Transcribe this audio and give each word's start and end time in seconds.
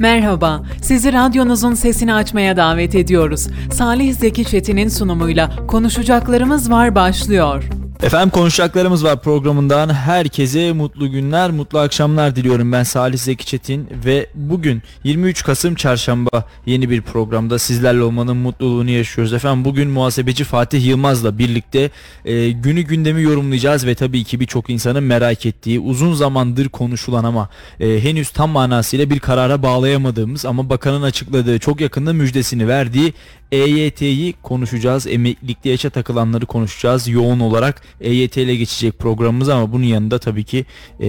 Merhaba, 0.00 0.62
sizi 0.82 1.12
radyonuzun 1.12 1.74
sesini 1.74 2.14
açmaya 2.14 2.56
davet 2.56 2.94
ediyoruz. 2.94 3.48
Salih 3.72 4.14
Zeki 4.14 4.44
Çetin'in 4.44 4.88
sunumuyla 4.88 5.66
Konuşacaklarımız 5.66 6.70
Var 6.70 6.94
başlıyor. 6.94 7.79
Efendim 8.02 8.30
konuşacaklarımız 8.30 9.04
var 9.04 9.22
programından 9.22 9.94
herkese 9.94 10.72
mutlu 10.72 11.10
günler, 11.10 11.50
mutlu 11.50 11.78
akşamlar 11.78 12.36
diliyorum. 12.36 12.72
Ben 12.72 12.82
Salih 12.82 13.18
Zeki 13.18 13.46
Çetin 13.46 13.88
ve 14.06 14.26
bugün 14.34 14.82
23 15.04 15.44
Kasım 15.44 15.74
Çarşamba 15.74 16.44
yeni 16.66 16.90
bir 16.90 17.02
programda 17.02 17.58
sizlerle 17.58 18.02
olmanın 18.02 18.36
mutluluğunu 18.36 18.90
yaşıyoruz. 18.90 19.32
Efendim 19.32 19.64
bugün 19.64 19.90
muhasebeci 19.90 20.44
Fatih 20.44 20.86
Yılmaz'la 20.86 21.38
birlikte 21.38 21.90
e, 22.24 22.50
günü 22.50 22.82
gündemi 22.82 23.22
yorumlayacağız 23.22 23.86
ve 23.86 23.94
tabii 23.94 24.24
ki 24.24 24.40
birçok 24.40 24.70
insanın 24.70 25.02
merak 25.02 25.46
ettiği 25.46 25.80
uzun 25.80 26.14
zamandır 26.14 26.68
konuşulan 26.68 27.24
ama 27.24 27.48
e, 27.80 28.04
henüz 28.04 28.30
tam 28.30 28.50
manasıyla 28.50 29.10
bir 29.10 29.18
karara 29.18 29.62
bağlayamadığımız 29.62 30.46
ama 30.46 30.70
bakanın 30.70 31.02
açıkladığı 31.02 31.58
çok 31.58 31.80
yakında 31.80 32.12
müjdesini 32.12 32.68
verdiği 32.68 33.14
EYT'yi 33.52 34.34
konuşacağız. 34.42 35.06
Emeklilikte 35.06 35.70
yaşa 35.70 35.90
takılanları 35.90 36.46
konuşacağız 36.46 37.08
yoğun 37.08 37.40
olarak. 37.40 37.82
EYT 38.00 38.36
ile 38.36 38.56
geçecek 38.56 38.98
programımız 38.98 39.48
ama 39.48 39.72
bunun 39.72 39.84
yanında 39.84 40.18
tabii 40.18 40.44
ki 40.44 40.66
e, 41.00 41.06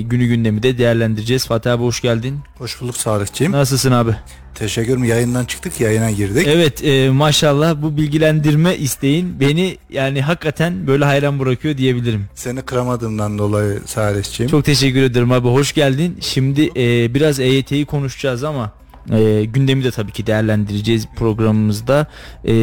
günü 0.00 0.26
gündemi 0.26 0.62
de 0.62 0.78
değerlendireceğiz. 0.78 1.46
Fatih 1.46 1.72
abi 1.72 1.82
hoş 1.82 2.00
geldin. 2.00 2.38
Hoş 2.58 2.80
bulduk 2.80 2.96
Salih'ciğim. 2.96 3.52
Nasılsın 3.52 3.92
abi? 3.92 4.16
Teşekkür 4.54 4.88
ederim. 4.88 5.04
Yayından 5.04 5.44
çıktık 5.44 5.80
yayına 5.80 6.10
girdik. 6.10 6.46
Evet 6.46 6.84
e, 6.84 7.10
maşallah 7.10 7.82
bu 7.82 7.96
bilgilendirme 7.96 8.76
isteğin 8.76 9.40
beni 9.40 9.78
yani 9.90 10.22
hakikaten 10.22 10.86
böyle 10.86 11.04
hayran 11.04 11.40
bırakıyor 11.40 11.76
diyebilirim. 11.76 12.24
Seni 12.34 12.62
kıramadığımdan 12.62 13.38
dolayı 13.38 13.80
Salih'ciğim. 13.86 14.50
Çok 14.50 14.64
teşekkür 14.64 15.02
ederim 15.02 15.32
abi 15.32 15.48
hoş 15.48 15.72
geldin. 15.72 16.18
Şimdi 16.20 16.70
e, 16.76 17.14
biraz 17.14 17.40
EYT'yi 17.40 17.84
konuşacağız 17.86 18.44
ama 18.44 18.72
e, 19.12 19.44
gündemi 19.44 19.84
de 19.84 19.90
tabii 19.90 20.12
ki 20.12 20.26
değerlendireceğiz 20.26 21.06
programımızda. 21.16 22.06
E, 22.48 22.54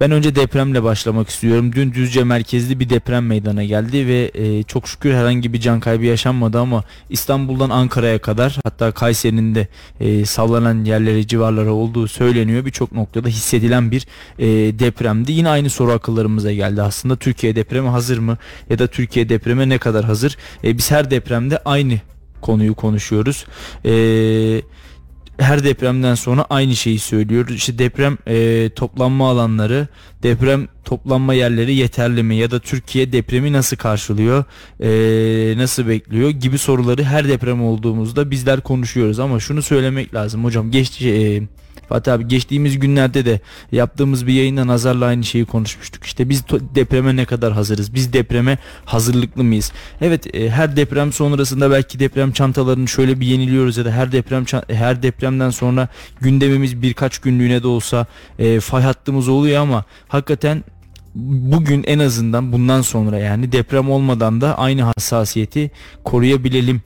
ben 0.00 0.10
önce 0.10 0.34
depremle 0.34 0.82
başlamak 0.82 1.28
istiyorum. 1.28 1.72
Dün 1.72 1.92
Düzce 1.92 2.24
merkezli 2.24 2.80
bir 2.80 2.90
deprem 2.90 3.26
meydana 3.26 3.64
geldi 3.64 4.06
ve 4.06 4.30
e, 4.34 4.62
çok 4.62 4.88
şükür 4.88 5.14
herhangi 5.14 5.52
bir 5.52 5.60
can 5.60 5.80
kaybı 5.80 6.04
yaşanmadı 6.04 6.60
ama 6.60 6.84
İstanbul'dan 7.10 7.70
Ankara'ya 7.70 8.18
kadar 8.18 8.58
hatta 8.64 8.92
Kayseri'nin 8.92 9.54
de 9.54 9.68
e, 10.00 10.24
sallanan 10.24 10.84
yerleri 10.84 11.26
civarlara 11.26 11.72
olduğu 11.72 12.08
söyleniyor. 12.08 12.64
Birçok 12.66 12.92
noktada 12.92 13.28
hissedilen 13.28 13.90
bir 13.90 14.06
e, 14.38 14.46
depremdi. 14.78 15.32
Yine 15.32 15.48
aynı 15.48 15.70
soru 15.70 15.92
akıllarımıza 15.92 16.52
geldi 16.52 16.82
aslında. 16.82 17.16
Türkiye 17.16 17.56
depreme 17.56 17.88
hazır 17.88 18.18
mı? 18.18 18.38
Ya 18.70 18.78
da 18.78 18.86
Türkiye 18.86 19.28
depreme 19.28 19.68
ne 19.68 19.78
kadar 19.78 20.04
hazır? 20.04 20.36
E, 20.64 20.78
biz 20.78 20.90
her 20.90 21.10
depremde 21.10 21.58
aynı 21.64 22.00
konuyu 22.40 22.74
konuşuyoruz. 22.74 23.46
Eee 23.84 24.62
her 25.42 25.64
depremden 25.64 26.14
sonra 26.14 26.46
aynı 26.50 26.76
şeyi 26.76 26.98
söylüyoruz. 26.98 27.56
İşte 27.56 27.78
deprem 27.78 28.18
e, 28.26 28.70
toplanma 28.76 29.30
alanları, 29.30 29.88
deprem 30.22 30.68
toplanma 30.84 31.34
yerleri 31.34 31.74
yeterli 31.74 32.22
mi 32.22 32.36
ya 32.36 32.50
da 32.50 32.58
Türkiye 32.58 33.12
depremi 33.12 33.52
nasıl 33.52 33.76
karşılıyor, 33.76 34.44
e, 34.80 34.88
nasıl 35.58 35.88
bekliyor 35.88 36.30
gibi 36.30 36.58
soruları 36.58 37.04
her 37.04 37.28
deprem 37.28 37.64
olduğumuzda 37.64 38.30
bizler 38.30 38.60
konuşuyoruz. 38.60 39.18
Ama 39.18 39.40
şunu 39.40 39.62
söylemek 39.62 40.14
lazım 40.14 40.44
hocam 40.44 40.70
geçti 40.70 41.08
e, 41.08 41.42
Fatih 41.92 42.12
abi 42.12 42.28
geçtiğimiz 42.28 42.78
günlerde 42.78 43.24
de 43.24 43.40
yaptığımız 43.72 44.26
bir 44.26 44.32
yayında 44.32 44.66
Nazar'la 44.66 45.06
aynı 45.06 45.24
şeyi 45.24 45.44
konuşmuştuk. 45.44 46.04
İşte 46.04 46.28
biz 46.28 46.44
depreme 46.48 47.16
ne 47.16 47.24
kadar 47.24 47.52
hazırız? 47.52 47.94
Biz 47.94 48.12
depreme 48.12 48.58
hazırlıklı 48.84 49.44
mıyız? 49.44 49.72
Evet 50.00 50.34
e, 50.34 50.50
her 50.50 50.76
deprem 50.76 51.12
sonrasında 51.12 51.70
belki 51.70 51.98
deprem 51.98 52.32
çantalarını 52.32 52.88
şöyle 52.88 53.20
bir 53.20 53.26
yeniliyoruz 53.26 53.76
ya 53.76 53.84
da 53.84 53.90
her 53.90 54.12
deprem 54.12 54.44
her 54.68 55.02
depremden 55.02 55.50
sonra 55.50 55.88
gündemimiz 56.20 56.82
birkaç 56.82 57.18
günlüğüne 57.18 57.62
de 57.62 57.66
olsa 57.66 58.06
e, 58.38 58.60
fay 58.60 58.82
hattımız 58.82 59.28
oluyor 59.28 59.62
ama 59.62 59.84
hakikaten 60.08 60.64
bugün 61.14 61.84
en 61.86 61.98
azından 61.98 62.52
bundan 62.52 62.82
sonra 62.82 63.18
yani 63.18 63.52
deprem 63.52 63.90
olmadan 63.90 64.40
da 64.40 64.58
aynı 64.58 64.82
hassasiyeti 64.82 65.70
koruyabilelim 66.04 66.82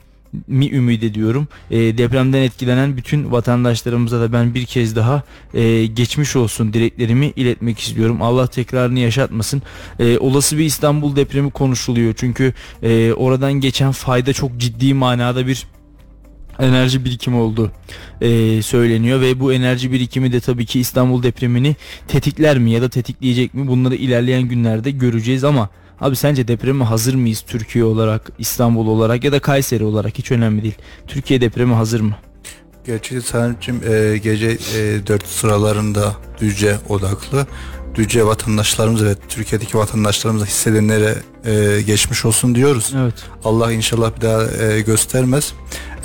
mi 0.47 0.69
ümit 0.69 1.03
ediyorum. 1.03 1.47
E, 1.71 1.97
depremden 1.97 2.41
etkilenen 2.41 2.97
bütün 2.97 3.31
vatandaşlarımıza 3.31 4.21
da 4.21 4.33
ben 4.33 4.53
bir 4.53 4.65
kez 4.65 4.95
daha 4.95 5.23
e, 5.53 5.85
geçmiş 5.85 6.35
olsun 6.35 6.73
dileklerimi 6.73 7.33
iletmek 7.35 7.79
istiyorum. 7.79 8.21
Allah 8.21 8.47
tekrarını 8.47 8.99
yaşatmasın. 8.99 9.61
E, 9.99 10.17
olası 10.17 10.57
bir 10.57 10.65
İstanbul 10.65 11.15
depremi 11.15 11.51
konuşuluyor. 11.51 12.13
Çünkü 12.17 12.53
e, 12.83 13.13
oradan 13.13 13.53
geçen 13.53 13.91
fayda 13.91 14.33
çok 14.33 14.57
ciddi 14.57 14.93
manada 14.93 15.47
bir 15.47 15.67
enerji 16.59 17.05
birikimi 17.05 17.37
olduğu 17.37 17.71
e, 18.21 18.61
söyleniyor 18.61 19.21
ve 19.21 19.39
bu 19.39 19.53
enerji 19.53 19.91
birikimi 19.91 20.31
de 20.33 20.39
tabii 20.39 20.65
ki 20.65 20.79
İstanbul 20.79 21.23
depremini 21.23 21.75
tetikler 22.07 22.59
mi 22.59 22.71
ya 22.71 22.81
da 22.81 22.89
tetikleyecek 22.89 23.53
mi 23.53 23.67
bunları 23.67 23.95
ilerleyen 23.95 24.41
günlerde 24.41 24.91
göreceğiz 24.91 25.43
ama 25.43 25.69
Abi 26.01 26.15
sence 26.15 26.47
depreme 26.47 26.85
hazır 26.85 27.15
mıyız 27.15 27.43
Türkiye 27.47 27.83
olarak, 27.83 28.31
İstanbul 28.39 28.87
olarak 28.87 29.23
ya 29.23 29.31
da 29.31 29.39
Kayseri 29.39 29.83
olarak 29.83 30.17
hiç 30.17 30.31
önemli 30.31 30.63
değil. 30.63 30.75
Türkiye 31.07 31.41
depreme 31.41 31.73
hazır 31.75 32.01
mı? 32.01 32.15
Gerçekten 32.85 33.19
Salim'cim 33.19 33.81
e, 33.89 34.17
gece 34.17 34.57
e, 34.75 35.07
4 35.07 35.27
sıralarında 35.27 36.15
Düzce 36.41 36.77
odaklı. 36.89 37.47
Düzce 37.95 38.25
vatandaşlarımız 38.25 39.05
ve 39.05 39.15
Türkiye'deki 39.29 39.77
vatandaşlarımıza 39.77 40.45
hissedenlere 40.45 41.15
e, 41.45 41.81
geçmiş 41.81 42.25
olsun 42.25 42.55
diyoruz. 42.55 42.93
Evet. 42.97 43.13
Allah 43.43 43.71
inşallah 43.71 44.15
bir 44.15 44.21
daha 44.21 44.43
e, 44.63 44.81
göstermez. 44.81 45.53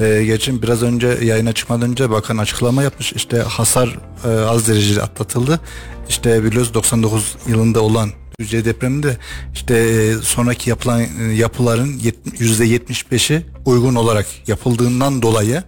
E, 0.00 0.24
geçin 0.24 0.62
biraz 0.62 0.82
önce 0.82 1.06
yayına 1.22 1.52
çıkmadan 1.52 1.90
önce 1.90 2.10
bakan 2.10 2.38
açıklama 2.38 2.82
yapmış. 2.82 3.12
İşte 3.12 3.38
hasar 3.38 3.98
e, 4.24 4.28
az 4.28 4.68
derecede 4.68 5.02
atlatıldı. 5.02 5.60
İşte 6.08 6.44
biliyoruz 6.44 6.74
99 6.74 7.36
yılında 7.46 7.80
olan 7.80 8.10
Düzce 8.42 8.64
depreminde 8.64 9.16
işte 9.54 9.76
e, 9.76 10.14
sonraki 10.22 10.70
yapılan 10.70 11.00
e, 11.00 11.24
yapıların 11.34 12.00
yüzde 12.38 12.66
75'i 12.66 13.46
uygun 13.64 13.94
olarak 13.94 14.26
yapıldığından 14.48 15.22
dolayı 15.22 15.62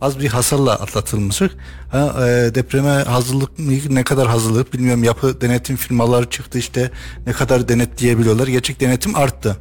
az 0.00 0.20
bir 0.20 0.28
hasarla 0.28 0.72
atlatılmıştır. 0.72 1.56
Ha, 1.90 2.14
e, 2.18 2.54
depreme 2.54 2.88
hazırlık 2.88 3.58
mı 3.58 3.72
ne 3.88 4.04
kadar 4.04 4.28
hazırlık 4.28 4.72
bilmiyorum 4.72 5.04
yapı 5.04 5.40
denetim 5.40 5.76
firmaları 5.76 6.30
çıktı 6.30 6.58
işte 6.58 6.90
ne 7.26 7.32
kadar 7.32 7.68
denetleyebiliyorlar. 7.68 8.46
Gerçek 8.46 8.80
denetim 8.80 9.16
arttı. 9.16 9.56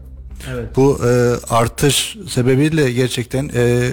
Evet. 0.54 0.76
Bu 0.76 1.00
e, 1.06 1.34
artış 1.50 2.18
sebebiyle 2.30 2.92
gerçekten 2.92 3.52
e, 3.56 3.92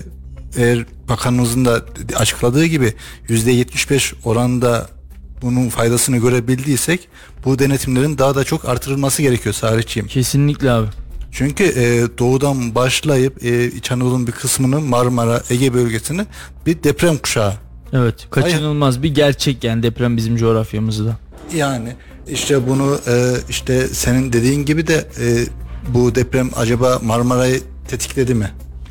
eğer 0.57 0.87
bakanımızın 1.09 1.65
da 1.65 1.85
açıkladığı 2.17 2.67
gibi 2.67 2.95
yüzde 3.29 3.51
75 3.51 4.15
oranda 4.25 5.00
bunun 5.43 5.69
faydasını 5.69 6.17
görebildiysek 6.17 7.09
bu 7.45 7.59
denetimlerin 7.59 8.19
daha 8.19 8.35
da 8.35 8.45
çok 8.45 8.69
artırılması 8.69 9.23
gerekiyor 9.23 9.55
Sarıç'ciğim. 9.55 10.09
Kesinlikle 10.09 10.71
abi. 10.71 10.87
Çünkü 11.33 11.65
e, 11.65 12.19
doğudan 12.19 12.75
başlayıp 12.75 13.45
e, 13.45 13.67
İç 13.67 13.93
Anadolu'nun 13.93 14.27
bir 14.27 14.33
kısmını 14.33 14.81
Marmara, 14.81 15.43
Ege 15.51 15.75
bölgesini 15.75 16.27
bir 16.67 16.83
deprem 16.83 17.19
kuşağı. 17.19 17.55
Evet 17.93 18.15
kaçınılmaz 18.31 18.95
Hayır. 18.95 19.03
bir 19.03 19.15
gerçek 19.15 19.65
yani 19.65 19.83
deprem 19.83 20.17
bizim 20.17 20.37
coğrafyamızda. 20.37 21.17
Yani 21.55 21.97
işte 22.29 22.69
bunu 22.69 22.99
e, 23.07 23.35
işte 23.49 23.89
senin 23.89 24.33
dediğin 24.33 24.65
gibi 24.65 24.87
de 24.87 25.09
e, 25.21 25.47
bu 25.95 26.15
deprem 26.15 26.51
acaba 26.57 26.99
Marmara'yı 27.03 27.61
tetikledi 27.89 28.35
mi? 28.35 28.51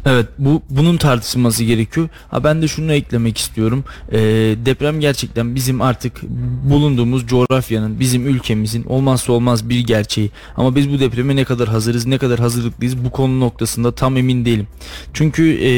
Evet 0.10 0.26
bu 0.38 0.62
bunun 0.70 0.98
tartışılması 0.98 1.64
gerekiyor. 1.64 2.10
Ha 2.32 2.44
ben 2.44 2.62
de 2.62 2.68
şunu 2.68 2.94
eklemek 2.94 3.38
istiyorum. 3.38 3.84
Ee, 4.12 4.18
deprem 4.66 5.00
gerçekten 5.00 5.56
bizim 5.56 5.82
artık 5.82 6.22
bulunduğumuz 6.70 7.28
coğrafyanın, 7.28 8.00
bizim 8.00 8.28
ülkemizin 8.28 8.84
olmazsa 8.84 9.34
olmaz 9.34 9.70
bir 9.70 9.80
gerçeği. 9.80 10.32
Ama 10.58 10.76
biz 10.76 10.92
bu 10.92 11.00
depreme 11.00 11.36
ne 11.36 11.44
kadar 11.44 11.68
hazırız, 11.68 12.06
ne 12.06 12.18
kadar 12.18 12.40
hazırlıklıyız 12.40 13.06
bu 13.06 13.12
konu 13.12 13.40
noktasında 13.40 13.92
tam 13.92 14.18
emin 14.18 14.46
değilim. 14.46 14.68
Çünkü 15.14 15.60
e, 15.64 15.72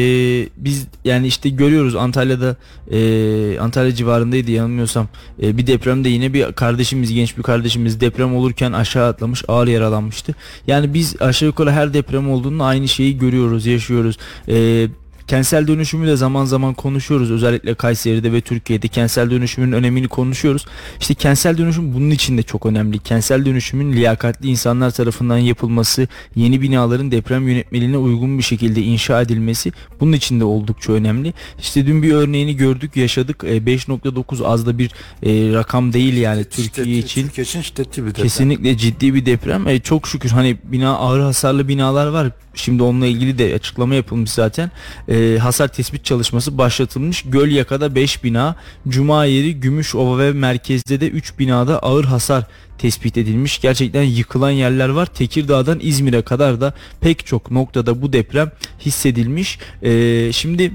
biz 0.58 0.88
yani 1.06 1.28
işte 1.28 1.50
görüyoruz 1.50 1.96
Antalya'da 1.96 2.56
e, 2.92 3.60
Antalya 3.60 3.96
civarındaydı 3.96 4.52
yanılmıyorsam 4.52 5.08
e, 5.44 5.58
bir 5.58 5.68
depremde 5.68 6.10
yine 6.10 6.34
bir 6.34 6.52
kardeşimiz, 6.52 7.14
genç 7.14 7.38
bir 7.38 7.44
kardeşimiz 7.44 8.02
deprem 8.02 8.36
olurken 8.36 8.72
aşağı 8.72 9.08
atlamış, 9.08 9.44
ağır 9.48 9.68
yaralanmıştı. 9.68 10.36
Yani 10.68 10.94
biz 10.94 11.22
aşağı 11.22 11.48
yukarı 11.48 11.72
her 11.72 11.94
deprem 11.94 12.32
olduğunda 12.32 12.64
aynı 12.64 12.88
şeyi 12.88 13.18
görüyoruz, 13.18 13.66
yaşıyoruz. 13.66 14.18
E, 14.48 14.90
kentsel 15.32 15.68
dönüşümü 15.68 16.08
de 16.08 16.16
zaman 16.16 16.46
zaman 16.46 16.74
konuşuyoruz. 16.74 17.32
Özellikle 17.32 17.74
Kayseri'de 17.74 18.34
ve 18.34 18.42
Türkiye'de 18.42 18.88
kentsel 18.88 19.32
dönüşümün 19.32 19.72
önemini 19.72 20.08
konuşuyoruz. 20.08 20.66
İşte 21.00 21.14
kentsel 21.14 21.58
dönüşüm 21.58 21.94
bunun 21.94 22.10
için 22.10 22.38
de 22.38 22.44
çok 22.44 22.66
önemli. 22.66 23.00
Kentsel 23.00 23.46
dönüşümün 23.46 23.94
liyakatli 23.94 24.50
insanlar 24.50 24.92
tarafından 24.92 25.38
yapılması, 25.38 26.08
yeni 26.36 26.62
binaların 26.62 27.12
deprem 27.12 27.48
yönetmeliğine 27.48 27.98
uygun 27.98 28.38
bir 28.38 28.44
şekilde 28.44 28.82
inşa 28.82 29.22
edilmesi 29.22 29.72
bunun 30.00 30.14
için 30.14 30.40
de 30.40 30.44
oldukça 30.44 30.94
önemli. 30.94 31.34
İşte 31.60 31.86
dün 31.86 32.04
bir 32.04 32.14
örneğini 32.14 32.56
gördük, 32.56 32.98
yaşadık. 32.98 33.44
5.9 33.44 34.46
az 34.46 34.66
da 34.66 34.78
bir 34.78 34.92
e, 35.24 35.54
rakam 35.54 35.94
değil 35.94 36.18
yani 36.18 36.44
Türkiye 36.44 36.86
şiddetli, 36.86 36.98
için. 36.98 37.24
Türkiye 37.24 37.46
için 37.46 37.62
şiddetli 37.62 38.04
bir 38.04 38.10
deprem. 38.10 38.24
Kesinlikle 38.24 38.78
ciddi 38.78 39.14
bir 39.14 39.26
deprem. 39.26 39.68
E, 39.68 39.80
çok 39.80 40.08
şükür 40.08 40.30
hani 40.30 40.58
bina 40.64 40.96
ağır 40.98 41.20
hasarlı 41.20 41.68
binalar 41.68 42.08
var. 42.08 42.32
Şimdi 42.54 42.84
onunla 42.84 43.06
ilgili 43.06 43.38
de 43.38 43.56
açıklama 43.56 43.96
yapılmış 43.96 44.32
zaten. 44.32 44.72
E, 45.08 45.21
e, 45.22 45.38
hasar 45.38 45.68
tespit 45.68 46.06
çalışması 46.06 46.58
başlatılmış. 46.58 47.24
Gölyaka'da 47.24 47.96
5 47.96 48.24
bina, 48.24 48.56
Cuma 48.88 49.26
yeri 49.26 49.60
Gümüşova 49.60 50.20
ve 50.20 50.32
merkezde 50.32 51.02
de 51.02 51.10
3 51.10 51.40
binada 51.40 51.80
ağır 51.80 52.06
hasar 52.06 52.44
tespit 52.78 53.18
edilmiş. 53.18 53.62
Gerçekten 53.62 54.04
yıkılan 54.04 54.52
yerler 54.52 54.90
var. 54.90 55.06
Tekirdağ'dan 55.06 55.80
İzmir'e 55.82 56.22
kadar 56.22 56.62
da 56.62 56.74
pek 57.02 57.26
çok 57.26 57.52
noktada 57.52 58.02
bu 58.02 58.14
deprem 58.14 58.52
hissedilmiş. 58.80 59.60
E, 59.84 60.32
şimdi 60.34 60.72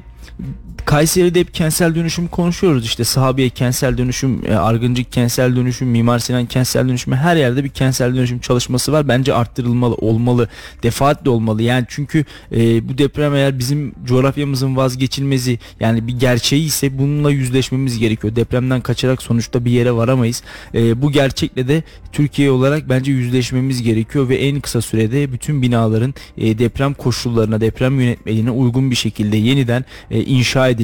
Kayseri'de 0.87 1.41
hep 1.41 1.55
kentsel 1.55 1.95
dönüşüm 1.95 2.29
konuşuyoruz 2.29 2.85
işte 2.85 3.05
Sahabiye 3.05 3.49
kentsel 3.49 3.99
dönüşüm, 3.99 4.43
e, 4.49 4.55
Argıncık 4.55 5.13
kentsel 5.13 5.57
dönüşüm, 5.57 5.89
Mimar 5.89 6.19
Sinan 6.19 6.47
kentsel 6.47 6.89
dönüşüm 6.89 7.15
her 7.15 7.37
yerde 7.37 7.65
bir 7.65 7.69
kentsel 7.69 8.17
dönüşüm 8.17 8.39
çalışması 8.39 8.93
var. 8.93 9.09
Bence 9.09 9.35
arttırılmalı, 9.35 9.95
olmalı, 9.95 10.49
defaatle 10.83 11.31
olmalı. 11.31 11.63
Yani 11.63 11.85
çünkü 11.89 12.25
e, 12.53 12.89
bu 12.89 12.99
deprem 12.99 13.35
eğer 13.35 13.59
bizim 13.59 13.95
coğrafyamızın 14.05 14.77
vazgeçilmezi 14.77 15.59
yani 15.81 16.07
bir 16.07 16.19
gerçeği 16.19 16.67
ise 16.67 16.99
bununla 16.99 17.31
yüzleşmemiz 17.31 17.99
gerekiyor. 17.99 18.37
Depremden 18.37 18.81
kaçarak 18.81 19.23
sonuçta 19.23 19.65
bir 19.65 19.71
yere 19.71 19.93
varamayız. 19.93 20.43
E, 20.75 21.03
bu 21.03 21.13
gerçekle 21.13 21.69
de 21.69 21.83
Türkiye 22.13 22.51
olarak 22.51 22.89
bence 22.89 23.13
yüzleşmemiz 23.13 23.83
gerekiyor 23.83 24.29
ve 24.29 24.37
en 24.37 24.61
kısa 24.61 24.81
sürede 24.81 25.33
bütün 25.33 25.63
binaların 25.63 26.15
e, 26.39 26.59
deprem 26.59 26.95
koşullarına, 26.95 27.61
deprem 27.61 28.01
yönetmeliğine 28.01 28.51
uygun 28.51 28.91
bir 28.91 28.97
şekilde 28.97 29.37
yeniden 29.37 29.85
e, 30.11 30.23
inşa 30.23 30.69
edilmesi 30.69 30.76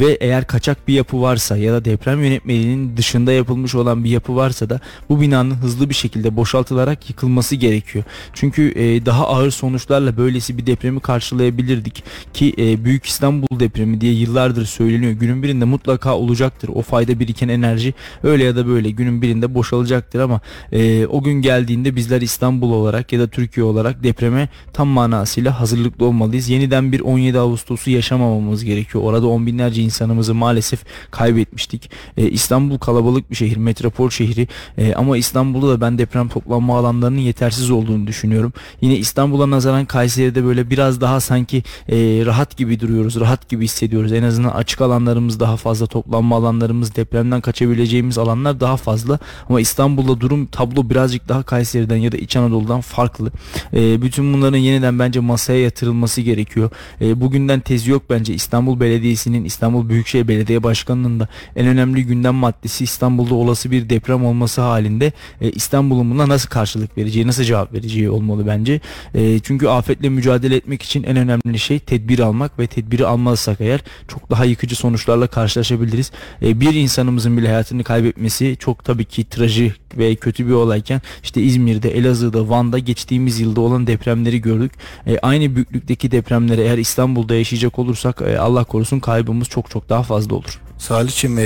ve 0.00 0.18
eğer 0.20 0.46
kaçak 0.46 0.88
bir 0.88 0.94
yapı 0.94 1.22
varsa 1.22 1.56
ya 1.56 1.72
da 1.72 1.84
deprem 1.84 2.24
yönetmeliğinin 2.24 2.96
dışında 2.96 3.32
yapılmış 3.32 3.74
olan 3.74 4.04
bir 4.04 4.10
yapı 4.10 4.36
varsa 4.36 4.70
da 4.70 4.80
bu 5.08 5.20
binanın 5.20 5.54
hızlı 5.54 5.88
bir 5.88 5.94
şekilde 5.94 6.36
boşaltılarak 6.36 7.10
yıkılması 7.10 7.56
gerekiyor. 7.56 8.04
Çünkü 8.32 8.72
e, 8.76 9.06
daha 9.06 9.28
ağır 9.28 9.50
sonuçlarla 9.50 10.16
böylesi 10.16 10.58
bir 10.58 10.66
depremi 10.66 11.00
karşılayabilirdik 11.00 12.04
ki 12.34 12.54
e, 12.58 12.84
Büyük 12.84 13.06
İstanbul 13.06 13.60
depremi 13.60 14.00
diye 14.00 14.12
yıllardır 14.12 14.66
söyleniyor. 14.66 15.12
Günün 15.12 15.42
birinde 15.42 15.64
mutlaka 15.64 16.16
olacaktır. 16.16 16.70
O 16.74 16.82
fayda 16.82 17.20
biriken 17.20 17.48
enerji 17.48 17.94
öyle 18.22 18.44
ya 18.44 18.56
da 18.56 18.66
böyle 18.66 18.90
günün 18.90 19.22
birinde 19.22 19.54
boşalacaktır 19.54 20.20
ama 20.20 20.40
e, 20.72 21.06
o 21.06 21.22
gün 21.22 21.42
geldiğinde 21.42 21.96
bizler 21.96 22.20
İstanbul 22.20 22.72
olarak 22.72 23.12
ya 23.12 23.20
da 23.20 23.26
Türkiye 23.26 23.64
olarak 23.64 24.02
depreme 24.02 24.48
tam 24.72 24.88
manasıyla 24.88 25.60
hazırlıklı 25.60 26.06
olmalıyız. 26.06 26.48
Yeniden 26.48 26.92
bir 26.92 27.00
17 27.00 27.38
Ağustos'u 27.38 27.90
yaşamamamız 27.90 28.64
gerekiyor. 28.64 29.01
Orada 29.02 29.26
on 29.26 29.46
binlerce 29.46 29.82
insanımızı 29.82 30.34
maalesef 30.34 30.84
kaybetmiştik. 31.10 31.90
E, 32.16 32.30
İstanbul 32.30 32.78
kalabalık 32.78 33.30
bir 33.30 33.36
şehir, 33.36 33.56
metropol 33.56 34.10
şehri 34.10 34.48
e, 34.78 34.94
ama 34.94 35.16
İstanbul'da 35.16 35.68
da 35.68 35.80
ben 35.80 35.98
deprem 35.98 36.28
toplanma 36.28 36.78
alanlarının 36.78 37.18
yetersiz 37.18 37.70
olduğunu 37.70 38.06
düşünüyorum. 38.06 38.52
Yine 38.80 38.96
İstanbul'a 38.96 39.50
nazaran 39.50 39.84
Kayseri'de 39.84 40.44
böyle 40.44 40.70
biraz 40.70 41.00
daha 41.00 41.20
sanki 41.20 41.62
e, 41.88 41.96
rahat 42.26 42.56
gibi 42.56 42.80
duruyoruz, 42.80 43.20
rahat 43.20 43.48
gibi 43.48 43.64
hissediyoruz. 43.64 44.12
En 44.12 44.22
azından 44.22 44.50
açık 44.50 44.80
alanlarımız 44.80 45.40
daha 45.40 45.56
fazla, 45.56 45.86
toplanma 45.86 46.36
alanlarımız, 46.36 46.96
depremden 46.96 47.40
kaçabileceğimiz 47.40 48.18
alanlar 48.18 48.60
daha 48.60 48.76
fazla. 48.76 49.18
Ama 49.48 49.60
İstanbul'da 49.60 50.20
durum 50.20 50.46
tablo 50.46 50.90
birazcık 50.90 51.28
daha 51.28 51.42
Kayseri'den 51.42 51.96
ya 51.96 52.12
da 52.12 52.16
İç 52.16 52.36
Anadolu'dan 52.36 52.80
farklı. 52.80 53.30
E, 53.74 54.02
bütün 54.02 54.34
bunların 54.34 54.58
yeniden 54.58 54.98
bence 54.98 55.20
masaya 55.20 55.60
yatırılması 55.62 56.20
gerekiyor. 56.20 56.70
E, 57.00 57.20
bugünden 57.20 57.60
tezi 57.60 57.90
yok 57.90 58.02
bence 58.10 58.34
İstanbul 58.34 58.80
Belediyesi'nin, 58.82 59.44
İstanbul 59.44 59.88
Büyükşehir 59.88 60.28
Belediye 60.28 60.62
Başkanı'nın 60.62 61.20
da 61.20 61.28
en 61.56 61.66
önemli 61.66 62.06
gündem 62.06 62.34
maddesi 62.34 62.84
İstanbul'da 62.84 63.34
olası 63.34 63.70
bir 63.70 63.90
deprem 63.90 64.24
olması 64.24 64.60
halinde 64.60 65.12
e, 65.40 65.50
İstanbul'un 65.50 66.10
buna 66.10 66.28
nasıl 66.28 66.48
karşılık 66.48 66.98
vereceği, 66.98 67.26
nasıl 67.26 67.44
cevap 67.44 67.72
vereceği 67.72 68.10
olmalı 68.10 68.46
bence. 68.46 68.80
E, 69.14 69.38
çünkü 69.38 69.68
afetle 69.68 70.08
mücadele 70.08 70.56
etmek 70.56 70.82
için 70.82 71.02
en 71.02 71.16
önemli 71.16 71.58
şey 71.58 71.78
tedbir 71.78 72.18
almak 72.18 72.58
ve 72.58 72.66
tedbiri 72.66 73.06
almazsak 73.06 73.60
eğer 73.60 73.80
çok 74.08 74.30
daha 74.30 74.44
yıkıcı 74.44 74.76
sonuçlarla 74.76 75.26
karşılaşabiliriz. 75.26 76.12
E, 76.42 76.60
bir 76.60 76.74
insanımızın 76.74 77.36
bile 77.36 77.48
hayatını 77.48 77.84
kaybetmesi 77.84 78.56
çok 78.58 78.84
tabii 78.84 79.04
ki 79.04 79.24
trajik 79.24 79.81
ve 79.98 80.14
kötü 80.14 80.46
bir 80.46 80.52
olayken 80.52 81.00
işte 81.22 81.42
İzmir'de, 81.42 81.90
Elazığ'da, 81.90 82.48
Van'da 82.48 82.78
geçtiğimiz 82.78 83.40
yılda 83.40 83.60
olan 83.60 83.86
depremleri 83.86 84.40
gördük. 84.40 84.72
E, 85.06 85.18
aynı 85.18 85.54
büyüklükteki 85.54 86.10
depremleri 86.10 86.60
eğer 86.60 86.78
İstanbul'da 86.78 87.34
yaşayacak 87.34 87.78
olursak 87.78 88.22
e, 88.22 88.38
Allah 88.38 88.64
korusun 88.64 89.00
kaybımız 89.00 89.48
çok 89.48 89.70
çok 89.70 89.88
daha 89.88 90.02
fazla 90.02 90.34
olur. 90.34 90.60
Salih'cim 90.78 91.38
e, 91.38 91.44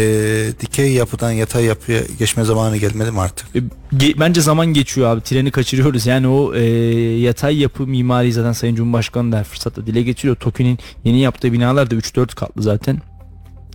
dikey 0.61 0.93
yapıdan 0.93 1.31
yatay 1.31 1.65
yapıya 1.65 2.01
geçme 2.19 2.45
zamanı 2.45 2.77
gelmedi 2.77 3.11
mi 3.11 3.21
artık? 3.21 3.57
E, 3.57 3.59
ge- 3.97 4.21
bence 4.21 4.41
zaman 4.41 4.67
geçiyor 4.67 5.09
abi 5.09 5.21
treni 5.21 5.51
kaçırıyoruz 5.51 6.07
yani 6.07 6.29
o 6.29 6.55
e, 6.55 6.65
yatay 7.21 7.59
yapı 7.59 7.87
mimari 7.87 8.33
zaten 8.33 8.53
Sayın 8.53 8.75
Cumhurbaşkanı 8.75 9.33
da 9.33 9.45
fırsatta 9.45 9.87
dile 9.87 10.03
getiriyor. 10.03 10.37
TOKİ'nin 10.37 10.79
yeni 11.05 11.21
yaptığı 11.21 11.53
binalar 11.53 11.91
da 11.91 11.95
3-4 11.95 12.35
katlı 12.35 12.63
zaten. 12.63 13.01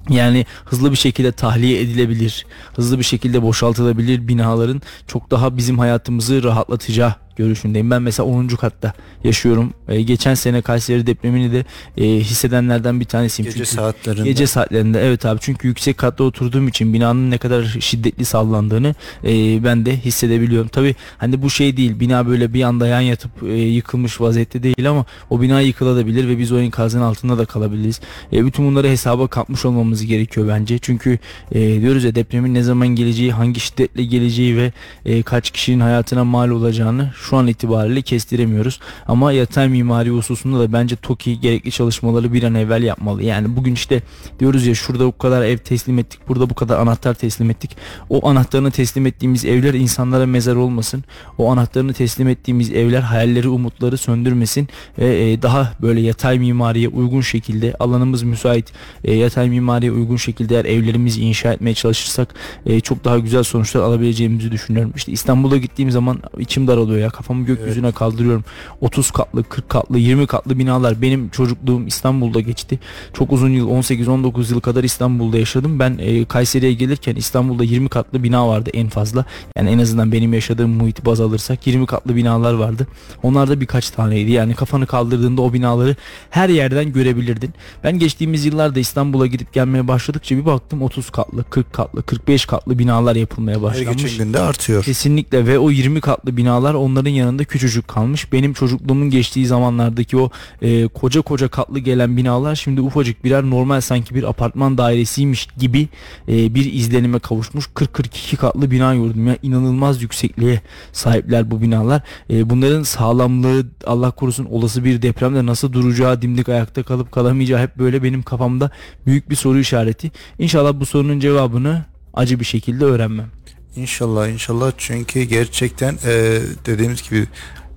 Yani 0.10 0.46
hızlı 0.66 0.92
bir 0.92 0.96
şekilde 0.98 1.32
tahliye 1.32 1.82
edilebilir, 1.82 2.46
hızlı 2.76 3.00
bir 3.00 3.04
şekilde 3.04 3.42
boşaltılabilir 3.42 4.28
binaların 4.28 4.82
çok 5.08 5.32
daha 5.32 5.58
bizim 5.58 5.80
hayatımızı 5.80 6.44
rahatlatacağı 6.44 7.16
görüşündeyim. 7.42 7.92
Ben 7.92 8.02
mesela 8.02 8.30
10. 8.30 8.48
katta 8.48 8.94
yaşıyorum. 9.24 9.74
E, 9.88 10.02
geçen 10.02 10.34
sene 10.34 10.62
Kayseri 10.62 11.08
depremini 11.08 11.52
de 11.52 11.66
e, 11.98 12.06
hissedenlerden 12.20 13.00
bir 13.00 13.06
tanesiyim. 13.06 13.52
Gece 13.52 13.58
çünkü 13.58 13.76
saatlerinde. 13.76 14.24
Gece 14.24 14.48
saatlerinde 14.48 15.02
evet 15.08 15.26
abi 15.26 15.40
çünkü 15.42 15.68
yüksek 15.68 15.98
katta 15.98 16.24
oturduğum 16.24 16.68
için 16.68 16.94
binanın 16.94 17.32
ne 17.32 17.38
kadar 17.38 17.78
şiddetli 17.80 18.26
sallandığını 18.26 18.96
e, 19.24 19.64
ben 19.64 19.86
de 19.86 19.98
hissedebiliyorum. 19.98 20.68
Tabi 20.68 20.96
hani 21.18 21.42
bu 21.42 21.50
şey 21.50 21.78
değil 21.78 22.00
bina 22.00 22.28
böyle 22.28 22.54
bir 22.54 22.64
anda 22.64 22.88
yan 22.88 23.02
yatıp 23.02 23.32
e, 23.44 23.54
yıkılmış 23.54 24.22
vaziyette 24.22 24.64
değil 24.64 24.90
ama 24.90 25.06
o 25.30 25.42
bina 25.42 25.62
yıkılabilir 25.62 26.28
ve 26.28 26.38
biz 26.38 26.52
o 26.52 26.60
enkazın 26.60 27.02
altında 27.02 27.38
da 27.38 27.46
kalabiliriz. 27.46 28.02
E, 28.34 28.46
bütün 28.46 28.66
bunları 28.66 28.88
hesaba 28.88 29.28
katmış 29.28 29.66
olmamız 29.66 30.06
gerekiyor 30.06 30.48
bence. 30.48 30.78
Çünkü 30.80 31.20
e, 31.52 31.82
diyoruz 31.82 32.04
ya 32.04 32.16
depremin 32.16 32.54
ne 32.54 32.64
zaman 32.64 32.88
geleceği, 32.88 33.32
hangi 33.32 33.60
şiddetle 33.60 34.04
geleceği 34.04 34.58
ve 34.58 34.72
e, 35.06 35.24
kaç 35.24 35.52
kişinin 35.52 35.80
hayatına 35.80 36.24
mal 36.24 36.50
olacağını 36.50 37.12
şu 37.16 37.31
an 37.38 37.48
itibariyle 37.48 38.02
kestiremiyoruz. 38.02 38.80
Ama 39.08 39.32
yatay 39.32 39.70
mimari 39.70 40.10
hususunda 40.10 40.60
da 40.60 40.74
bence 40.74 40.96
TOKİ 40.96 41.40
gerekli 41.40 41.72
çalışmaları 41.72 42.34
bir 42.34 42.44
an 42.44 42.56
evvel 42.56 42.84
yapmalı. 42.84 43.24
Yani 43.24 43.56
bugün 43.56 43.74
işte 43.74 44.02
diyoruz 44.40 44.66
ya 44.66 44.76
şurada 44.76 45.06
bu 45.06 45.18
kadar 45.18 45.42
ev 45.42 45.58
teslim 45.58 46.00
ettik, 46.00 46.20
burada 46.28 46.50
bu 46.50 46.54
kadar 46.54 46.80
anahtar 46.80 47.14
teslim 47.14 47.50
ettik. 47.50 47.78
O 48.10 48.30
anahtarını 48.30 48.72
teslim 48.72 49.06
ettiğimiz 49.06 49.46
evler 49.46 49.74
insanlara 49.74 50.26
mezar 50.26 50.56
olmasın. 50.56 51.04
O 51.38 51.52
anahtarını 51.52 51.94
teslim 51.94 52.28
ettiğimiz 52.28 52.72
evler 52.72 53.02
hayalleri, 53.02 53.48
umutları 53.48 53.98
söndürmesin 53.98 54.68
ve 55.00 55.32
e, 55.32 55.42
daha 55.42 55.74
böyle 55.82 56.02
yatay 56.02 56.40
mimariye 56.40 56.88
uygun 56.88 57.22
şekilde 57.22 57.74
alanımız 57.80 58.24
müsait 58.24 58.72
e, 59.04 59.16
yatay 59.16 59.50
mimariye 59.50 59.92
uygun 59.92 60.18
şekilde 60.18 60.56
eğer 60.56 60.66
evlerimizi 60.66 61.22
inşa 61.22 61.54
etmeye 61.54 61.74
çalışırsak 61.74 62.34
e, 62.66 62.80
çok 62.80 63.06
daha 63.06 63.20
güzel 63.20 63.44
sonuçlar 63.44 63.82
alabileceğimizi 63.82 64.52
düşünüyorum. 64.52 64.94
İşte 64.96 65.12
İstanbul'a 65.12 65.58
gittiğim 65.58 65.92
zaman 65.92 66.20
içim 66.40 66.68
daralıyor 66.68 67.00
ya 67.00 67.10
kafamı 67.22 67.46
gökyüzüne 67.46 67.86
evet. 67.86 67.96
kaldırıyorum. 67.96 68.44
30 68.82 69.12
katlı, 69.12 69.44
40 69.44 69.70
katlı, 69.70 70.00
20 70.00 70.28
katlı 70.28 70.60
binalar 70.60 71.02
benim 71.02 71.30
çocukluğum 71.30 71.88
İstanbul'da 71.88 72.40
geçti. 72.40 72.80
Çok 73.14 73.32
uzun 73.32 73.50
yıl 73.50 73.70
18-19 73.70 74.54
yıl 74.54 74.60
kadar 74.60 74.84
İstanbul'da 74.84 75.38
yaşadım. 75.38 75.80
Ben 75.80 75.98
e, 76.00 76.26
Kayseri'ye 76.26 76.74
gelirken 76.74 77.16
İstanbul'da 77.16 77.64
20 77.64 77.90
katlı 77.90 78.24
bina 78.24 78.48
vardı 78.48 78.70
en 78.74 78.90
fazla. 78.90 79.26
Yani 79.58 79.70
en 79.70 79.80
azından 79.80 80.12
benim 80.12 80.34
yaşadığım 80.34 80.72
muhiti 80.72 81.06
baz 81.06 81.22
alırsak 81.22 81.68
20 81.68 81.86
katlı 81.86 82.16
binalar 82.16 82.54
vardı. 82.54 82.88
Onlar 83.24 83.50
da 83.50 83.62
birkaç 83.62 83.90
taneydi. 83.90 84.32
Yani 84.32 84.56
kafanı 84.56 84.86
kaldırdığında 84.86 85.42
o 85.42 85.54
binaları 85.54 85.96
her 86.30 86.50
yerden 86.50 86.94
görebilirdin. 86.94 87.54
Ben 87.84 88.00
geçtiğimiz 88.00 88.46
yıllarda 88.46 88.80
İstanbul'a 88.80 89.28
gidip 89.28 89.54
gelmeye 89.54 89.88
başladıkça 89.88 90.38
bir 90.38 90.46
baktım 90.46 90.82
30 90.82 91.10
katlı, 91.10 91.44
40 91.44 91.74
katlı, 91.74 92.04
45 92.04 92.46
katlı 92.46 92.80
binalar 92.80 93.16
yapılmaya 93.16 93.62
başlamış. 93.62 93.88
Her 93.88 93.94
geçen 93.94 94.26
günde 94.26 94.40
artıyor. 94.40 94.84
Kesinlikle 94.84 95.48
ve 95.48 95.60
o 95.60 95.72
20 95.72 96.02
katlı 96.02 96.38
binalar 96.38 96.74
onların 96.74 97.01
yanında 97.10 97.44
küçücük 97.44 97.88
kalmış. 97.88 98.34
Benim 98.34 98.54
çocukluğumun 98.54 99.10
geçtiği 99.10 99.46
zamanlardaki 99.46 100.18
o 100.18 100.30
e, 100.62 100.88
koca 100.88 101.22
koca 101.22 101.48
katlı 101.48 101.80
gelen 101.80 102.18
binalar 102.18 102.56
şimdi 102.56 102.82
ufacık 102.82 103.24
birer 103.24 103.44
normal 103.44 103.82
sanki 103.82 104.16
bir 104.16 104.24
apartman 104.24 104.78
dairesiymiş 104.78 105.48
gibi 105.58 105.88
e, 106.28 106.56
bir 106.56 106.74
izlenime 106.74 107.20
kavuşmuş. 107.20 107.66
40-42 107.66 108.36
katlı 108.36 108.72
bina 108.72 108.96
gördüm 108.96 109.28
ya 109.28 109.38
inanılmaz 109.44 110.02
yüksekliğe 110.02 110.62
sahipler 110.92 111.52
bu 111.52 111.62
binalar. 111.62 112.02
E, 112.30 112.50
bunların 112.50 112.84
sağlamlığı 112.84 113.66
Allah 113.86 114.12
korusun 114.12 114.46
olası 114.46 114.84
bir 114.84 115.02
depremde 115.02 115.46
nasıl 115.46 115.74
duracağı 115.74 116.22
dimdik 116.22 116.50
ayakta 116.50 116.84
kalıp 116.84 117.12
kalamayacağı 117.12 117.62
hep 117.62 117.78
böyle 117.78 118.04
benim 118.04 118.24
kafamda 118.24 118.72
büyük 119.06 119.30
bir 119.30 119.36
soru 119.36 119.60
işareti. 119.60 120.12
İnşallah 120.40 120.80
bu 120.80 120.86
sorunun 120.86 121.20
cevabını 121.20 121.86
acı 122.14 122.40
bir 122.40 122.46
şekilde 122.46 122.86
öğrenmem. 122.86 123.28
İnşallah 123.76 124.28
inşallah 124.28 124.72
çünkü 124.78 125.24
gerçekten 125.24 125.94
e, 126.06 126.42
dediğimiz 126.66 127.10
gibi 127.10 127.28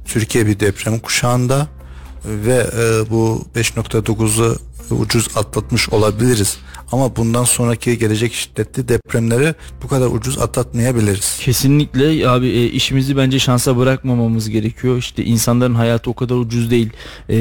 Türkiye 0.05 0.47
bir 0.47 0.61
deprem 0.61 0.99
kuşağında 0.99 1.69
ve 2.25 2.67
e, 2.77 3.11
bu 3.11 3.47
5.9'u 3.57 4.59
ucuz 4.95 5.37
atlatmış 5.37 5.89
olabiliriz. 5.89 6.59
Ama 6.95 7.17
bundan 7.17 7.45
sonraki 7.45 7.99
gelecek 7.99 8.33
şiddetli 8.33 8.89
depremleri 8.89 9.55
bu 9.83 9.89
kadar 9.89 10.07
ucuz 10.07 10.39
atlatmayabiliriz. 10.39 11.39
Kesinlikle 11.41 12.29
abi 12.29 12.47
e, 12.47 12.67
işimizi 12.67 13.17
bence 13.17 13.39
şansa 13.39 13.77
bırakmamamız 13.77 14.51
gerekiyor. 14.51 14.97
İşte 14.99 15.25
insanların 15.25 15.75
hayatı 15.75 16.11
o 16.11 16.15
kadar 16.15 16.35
ucuz 16.35 16.71
değil. 16.71 16.91
E, 17.29 17.37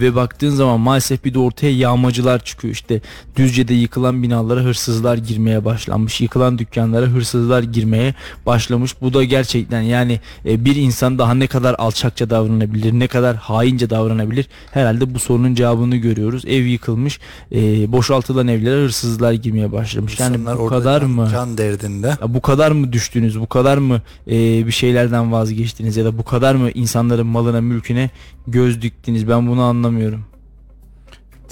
ve 0.00 0.14
baktığın 0.14 0.50
zaman 0.50 0.80
maalesef 0.80 1.24
bir 1.24 1.34
de 1.34 1.38
ortaya 1.38 1.72
yağmacılar 1.72 2.44
çıkıyor. 2.44 2.74
İşte 2.74 3.00
Düzce'de 3.36 3.74
yıkılan 3.74 4.22
binalara 4.22 4.60
hırsızlar 4.60 5.18
girmeye 5.18 5.64
başlanmış. 5.64 6.20
Yıkılan 6.20 6.58
dükkanlara 6.58 7.06
hırsızlar 7.06 7.62
girmeye 7.62 8.14
başlamış. 8.46 9.00
Bu 9.00 9.14
da 9.14 9.24
gerçekten 9.24 9.80
yani 9.80 10.20
e, 10.46 10.64
bir 10.64 10.76
insan 10.76 11.18
daha 11.18 11.34
ne 11.34 11.46
kadar 11.46 11.74
alçakça 11.78 12.30
davranabilir, 12.30 12.92
ne 12.92 13.06
kadar 13.06 13.36
haince 13.36 13.90
davranabilir? 13.90 14.46
Herhalde 14.72 15.14
bu 15.14 15.18
sorunun 15.18 15.54
cevabını 15.54 15.96
görüyoruz. 15.96 16.44
Ev 16.46 16.64
yıkılmış, 16.64 17.20
e, 17.52 17.92
boşaltılan 17.92 18.48
evlere 18.48 18.85
hırsızlar 18.86 19.32
girmeye 19.32 19.72
başlamış. 19.72 20.20
Yani 20.20 20.36
İnsanlar 20.36 20.58
bu 20.58 20.66
kadar 20.68 21.00
can- 21.00 21.10
mı? 21.10 21.28
Can 21.32 21.58
derdinde. 21.58 22.06
Ya 22.06 22.34
bu 22.34 22.40
kadar 22.42 22.70
mı 22.70 22.92
düştünüz? 22.92 23.40
Bu 23.40 23.46
kadar 23.46 23.78
mı 23.78 24.02
e, 24.26 24.66
bir 24.66 24.72
şeylerden 24.72 25.32
vazgeçtiniz 25.32 25.96
ya 25.96 26.04
da 26.04 26.18
bu 26.18 26.24
kadar 26.24 26.54
mı 26.54 26.70
insanların 26.70 27.26
malına, 27.26 27.60
mülküne 27.60 28.10
göz 28.46 28.82
diktiniz? 28.82 29.28
Ben 29.28 29.46
bunu 29.48 29.62
anlamıyorum. 29.62 30.24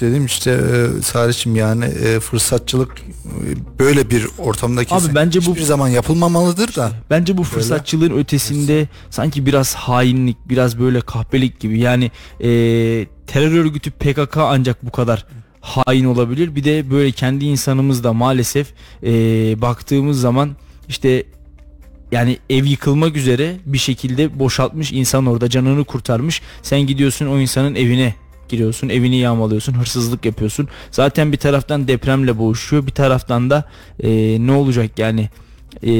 Dedim 0.00 0.26
işte 0.26 0.50
e, 0.50 1.03
Salih'cim 1.03 1.57
yani 1.57 1.85
e, 1.85 2.21
fırsatçılık 2.21 2.93
e, 2.99 3.79
böyle 3.79 4.11
bir 4.11 4.26
ortamda 4.38 4.85
kesin 4.85 5.14
bence 5.14 5.41
bu- 5.47 5.50
hiçbir 5.50 5.62
zaman 5.62 5.88
yapılmamalıdır 5.88 6.75
da. 6.76 6.93
Bence 7.11 7.37
bu 7.38 7.43
fırsatçılığın 7.43 8.17
ötesinde 8.19 8.88
sanki 9.11 9.47
biraz 9.47 9.75
hainlik, 9.75 10.37
biraz 10.49 10.79
böyle 10.79 11.00
kahpelik 11.00 11.61
gibi. 11.61 11.79
Yani 11.81 12.05
e, 12.41 12.49
terör 13.26 13.53
örgütü 13.53 13.91
PKK 13.91 14.37
ancak 14.37 14.87
bu 14.87 14.91
kadar 14.91 15.26
hain 15.64 16.04
olabilir. 16.04 16.56
Bir 16.56 16.64
de 16.64 16.90
böyle 16.90 17.12
kendi 17.12 17.44
insanımız 17.44 18.04
da 18.04 18.12
maalesef 18.12 18.73
e, 19.02 19.11
baktığımız 19.61 20.21
zaman 20.21 20.50
işte 20.88 21.25
yani 22.12 22.38
ev 22.50 22.64
yıkılmak 22.64 23.16
üzere 23.16 23.56
bir 23.66 23.78
şekilde 23.78 24.38
boşaltmış 24.38 24.92
insan 24.92 25.26
orada 25.26 25.50
canını 25.50 25.85
kurtarmış. 25.85 26.42
Sen 26.62 26.80
gidiyorsun 26.80 27.26
o 27.26 27.38
insanın 27.38 27.75
evine 27.75 28.14
giriyorsun, 28.49 28.88
evini 28.88 29.16
yağmalıyorsun, 29.16 29.73
hırsızlık 29.73 30.25
yapıyorsun. 30.25 30.68
Zaten 30.90 31.33
bir 31.33 31.37
taraftan 31.37 31.88
depremle 31.88 32.38
boğuşuyor, 32.38 32.87
bir 32.87 32.92
taraftan 32.92 33.50
da 33.50 33.64
e, 34.00 34.11
ne 34.47 34.52
olacak 34.52 34.99
yani 34.99 35.28
e, 35.83 35.92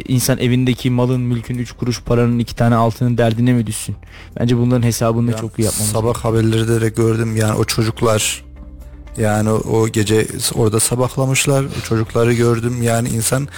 insan 0.00 0.38
evindeki 0.38 0.90
malın, 0.90 1.20
mülkün, 1.20 1.58
3 1.58 1.72
kuruş 1.72 2.02
paranın, 2.02 2.38
iki 2.38 2.56
tane 2.56 2.74
altının 2.74 3.18
derdine 3.18 3.52
mi 3.52 3.66
düşsün? 3.66 3.96
Bence 4.40 4.56
bunların 4.56 4.82
hesabını 4.82 5.30
Yani 5.30 5.40
çok 5.40 5.58
iyi 5.58 5.64
yapmamız 5.64 5.92
Sabah 5.92 6.14
haberlerde 6.14 6.80
de 6.80 6.88
gördüm 6.88 7.36
yani 7.36 7.58
o 7.58 7.64
çocuklar 7.64 8.44
yani 9.18 9.50
o, 9.50 9.88
gece 9.88 10.26
orada 10.54 10.80
sabahlamışlar. 10.80 11.64
Çocukları 11.88 12.32
gördüm 12.32 12.82
yani 12.82 13.08
insan 13.08 13.48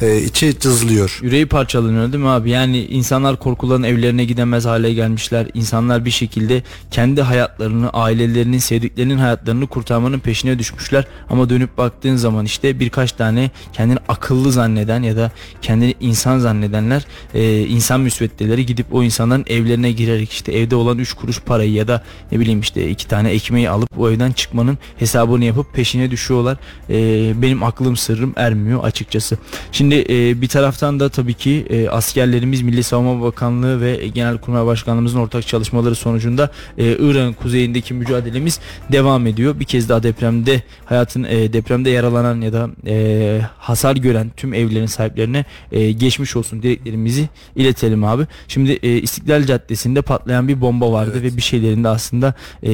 e, 0.00 0.22
içi 0.22 0.58
cızlıyor. 0.58 1.18
Yüreği 1.22 1.46
parçalanıyor 1.46 2.12
değil 2.12 2.24
mi 2.24 2.30
abi? 2.30 2.50
Yani 2.50 2.84
insanlar 2.84 3.36
korkuların 3.36 3.82
evlerine 3.82 4.24
gidemez 4.24 4.64
hale 4.64 4.94
gelmişler. 4.94 5.46
İnsanlar 5.54 6.04
bir 6.04 6.10
şekilde 6.10 6.62
kendi 6.90 7.22
hayatlarını, 7.22 7.90
ailelerinin, 7.90 8.58
sevdiklerinin 8.58 9.18
hayatlarını 9.18 9.66
kurtarmanın 9.66 10.18
peşine 10.18 10.58
düşmüşler. 10.58 11.06
Ama 11.30 11.50
dönüp 11.50 11.78
baktığın 11.78 12.16
zaman 12.16 12.44
işte 12.44 12.80
birkaç 12.80 13.12
tane 13.12 13.50
kendini 13.72 13.98
akıllı 14.08 14.52
zanneden 14.52 15.02
ya 15.02 15.16
da 15.16 15.32
kendini 15.62 15.94
insan 16.00 16.38
zannedenler, 16.38 17.06
e, 17.34 17.60
insan 17.60 18.00
müsveddeleri 18.00 18.66
gidip 18.66 18.94
o 18.94 19.02
insanların 19.02 19.44
evlerine 19.46 19.92
girerek 19.92 20.32
işte 20.32 20.52
evde 20.52 20.76
olan 20.76 20.98
3 20.98 21.12
kuruş 21.12 21.40
parayı 21.40 21.72
ya 21.72 21.88
da 21.88 22.04
ne 22.32 22.40
bileyim 22.40 22.60
işte 22.60 22.90
iki 22.90 23.08
tane 23.08 23.30
ekmeği 23.30 23.70
alıp 23.70 23.98
o 23.98 24.10
evden 24.10 24.32
çıkmanın 24.32 24.78
hesabını 24.98 25.44
yapıp 25.44 25.74
peşine 25.74 26.10
düşüyorlar. 26.10 26.56
E, 26.90 27.32
benim 27.42 27.62
aklım 27.62 27.96
sırrım 27.96 28.32
ermiyor 28.36 28.84
açıkçası. 28.84 29.38
Şimdi 29.72 29.83
e, 29.90 30.40
bir 30.40 30.48
taraftan 30.48 31.00
da 31.00 31.08
tabii 31.08 31.34
ki 31.34 31.66
e, 31.70 31.88
askerlerimiz 31.88 32.62
Milli 32.62 32.82
Savunma 32.82 33.26
Bakanlığı 33.26 33.80
ve 33.80 34.08
Genelkurmay 34.08 34.66
Başkanlığımızın 34.66 35.18
ortak 35.18 35.46
çalışmaları 35.46 35.94
sonucunda 35.94 36.50
e, 36.78 36.96
Irak'ın 36.98 37.32
kuzeyindeki 37.32 37.94
mücadelemiz 37.94 38.60
devam 38.92 39.26
ediyor. 39.26 39.60
Bir 39.60 39.64
kez 39.64 39.88
daha 39.88 40.02
depremde 40.02 40.62
hayatın 40.84 41.24
e, 41.24 41.52
depremde 41.52 41.90
yaralanan 41.90 42.40
ya 42.40 42.52
da 42.52 42.70
e, 42.86 43.40
hasar 43.58 43.96
gören 43.96 44.30
tüm 44.36 44.54
evlerin 44.54 44.86
sahiplerine 44.86 45.44
e, 45.72 45.92
geçmiş 45.92 46.36
olsun 46.36 46.62
dileklerimizi 46.62 47.28
iletelim 47.56 48.04
abi. 48.04 48.26
Şimdi 48.48 48.72
e, 48.72 48.96
İstiklal 48.96 49.44
Caddesi'nde 49.44 50.02
patlayan 50.02 50.48
bir 50.48 50.60
bomba 50.60 50.92
vardı 50.92 51.18
Evet. 51.20 51.32
ve 51.32 51.36
bir 51.36 51.42
şeylerin 51.42 51.84
de 51.84 51.88
aslında 51.88 52.34
e, 52.62 52.70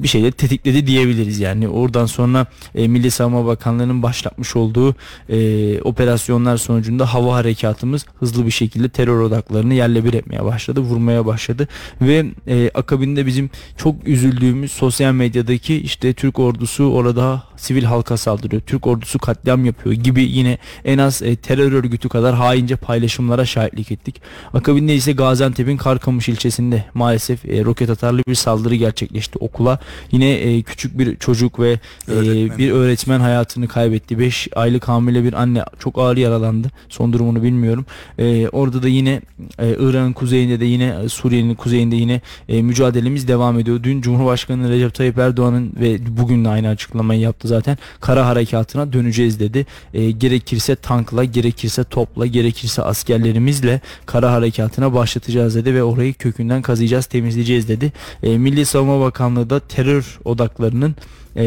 bir 0.00 0.08
şeyleri 0.08 0.32
tetikledi 0.32 0.86
diyebiliriz. 0.86 1.40
Yani 1.40 1.68
oradan 1.68 2.06
sonra 2.06 2.46
e, 2.74 2.88
Milli 2.88 3.10
Savunma 3.10 3.46
Bakanlığı'nın 3.46 4.02
başlatmış 4.02 4.56
olduğu 4.56 4.94
e, 5.28 5.80
operasyonlar 5.80 6.56
sonucunda 6.56 7.14
hava 7.14 7.34
harekatımız 7.34 8.06
hızlı 8.18 8.46
bir 8.46 8.50
şekilde 8.50 8.88
terör 8.88 9.20
odaklarını 9.20 9.74
yerle 9.74 10.04
bir 10.04 10.14
etmeye 10.14 10.44
başladı 10.44 10.80
vurmaya 10.80 11.26
başladı. 11.26 11.68
Ve 12.00 12.26
e, 12.46 12.70
akabinde 12.74 13.26
bizim 13.26 13.50
çok 13.76 14.08
üzüldüğümüz 14.08 14.72
sosyal 14.72 15.12
medyadaki 15.12 15.76
işte 15.76 16.12
Türk 16.12 16.38
ordusu 16.38 16.84
orada 16.84 17.42
sivil 17.56 17.84
halka 17.84 18.16
saldırıyor 18.16 18.62
Türk 18.62 18.86
ordusu 18.86 19.18
katliam 19.18 19.64
yapıyor 19.64 19.94
gibi 19.94 20.22
yine 20.22 20.58
en 20.84 20.98
az 20.98 21.22
e, 21.22 21.36
terör 21.36 21.72
örgütü 21.72 22.08
kadar 22.08 22.34
haince 22.34 22.76
paylaşımlara 22.76 23.44
şahitlik 23.44 23.92
ettik 23.92 24.22
akabinde 24.54 24.94
ise 24.94 25.12
Gaziantep'in 25.12 25.76
Karkamış 25.76 26.28
ilçesinde 26.28 26.84
maalesef 26.94 27.44
e, 27.44 27.64
roket 27.64 27.90
atarlı 27.90 28.22
bir 28.28 28.34
saldırı 28.34 28.74
gerçekleşti 28.74 29.38
okula 29.38 29.78
Yine 30.12 30.30
e, 30.30 30.62
küçük 30.62 30.98
bir 30.98 31.16
çocuk 31.16 31.60
ve 31.60 31.70
e, 32.08 32.12
Öğretmen. 32.12 32.58
bir 32.58 32.70
öğretmen 32.70 33.20
hayatını 33.20 33.68
kaybetti. 33.68 34.18
5 34.18 34.48
aylık 34.56 34.88
hamile 34.88 35.24
bir 35.24 35.32
anne 35.32 35.64
çok 35.78 35.98
ağır 35.98 36.16
yaralandı. 36.16 36.70
Son 36.88 37.12
durumunu 37.12 37.42
bilmiyorum. 37.42 37.86
E, 38.18 38.48
orada 38.48 38.82
da 38.82 38.88
yine 38.88 39.20
e, 39.58 39.70
İran'ın 39.70 40.12
kuzeyinde 40.12 40.60
de 40.60 40.64
yine 40.64 40.94
e, 41.04 41.08
Suriye'nin 41.08 41.54
kuzeyinde 41.54 41.96
yine 41.96 42.20
e, 42.48 42.62
mücadelemiz 42.62 43.28
devam 43.28 43.58
ediyor. 43.58 43.82
Dün 43.82 44.00
Cumhurbaşkanı 44.00 44.70
Recep 44.70 44.94
Tayyip 44.94 45.18
Erdoğan'ın 45.18 45.72
ve 45.80 45.98
bugün 46.08 46.44
de 46.44 46.48
aynı 46.48 46.68
açıklamayı 46.68 47.20
yaptı 47.20 47.45
zaten. 47.46 47.78
Kara 48.00 48.26
harekatına 48.26 48.92
döneceğiz 48.92 49.40
dedi. 49.40 49.66
E, 49.94 50.10
gerekirse 50.10 50.76
tankla, 50.76 51.24
gerekirse 51.24 51.84
topla, 51.84 52.26
gerekirse 52.26 52.82
askerlerimizle 52.82 53.80
kara 54.06 54.32
harekatına 54.32 54.94
başlatacağız 54.94 55.54
dedi 55.54 55.74
ve 55.74 55.82
orayı 55.82 56.14
kökünden 56.14 56.62
kazıyacağız, 56.62 57.06
temizleyeceğiz 57.06 57.68
dedi. 57.68 57.92
E, 58.22 58.38
Milli 58.38 58.66
Savunma 58.66 59.00
Bakanlığı 59.00 59.50
da 59.50 59.60
terör 59.60 60.18
odaklarının 60.24 60.96
e, 61.36 61.44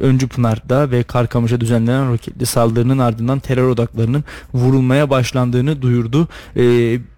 Öncü 0.00 0.28
Pınar'da 0.28 0.90
ve 0.90 1.02
Karkamış'a 1.02 1.60
düzenlenen 1.60 2.12
roketli 2.12 2.46
saldırının 2.46 2.98
ardından 2.98 3.38
terör 3.38 3.68
odaklarının 3.68 4.24
vurulmaya 4.54 5.10
başlandığını 5.10 5.82
duyurdu. 5.82 6.28
E, 6.56 6.62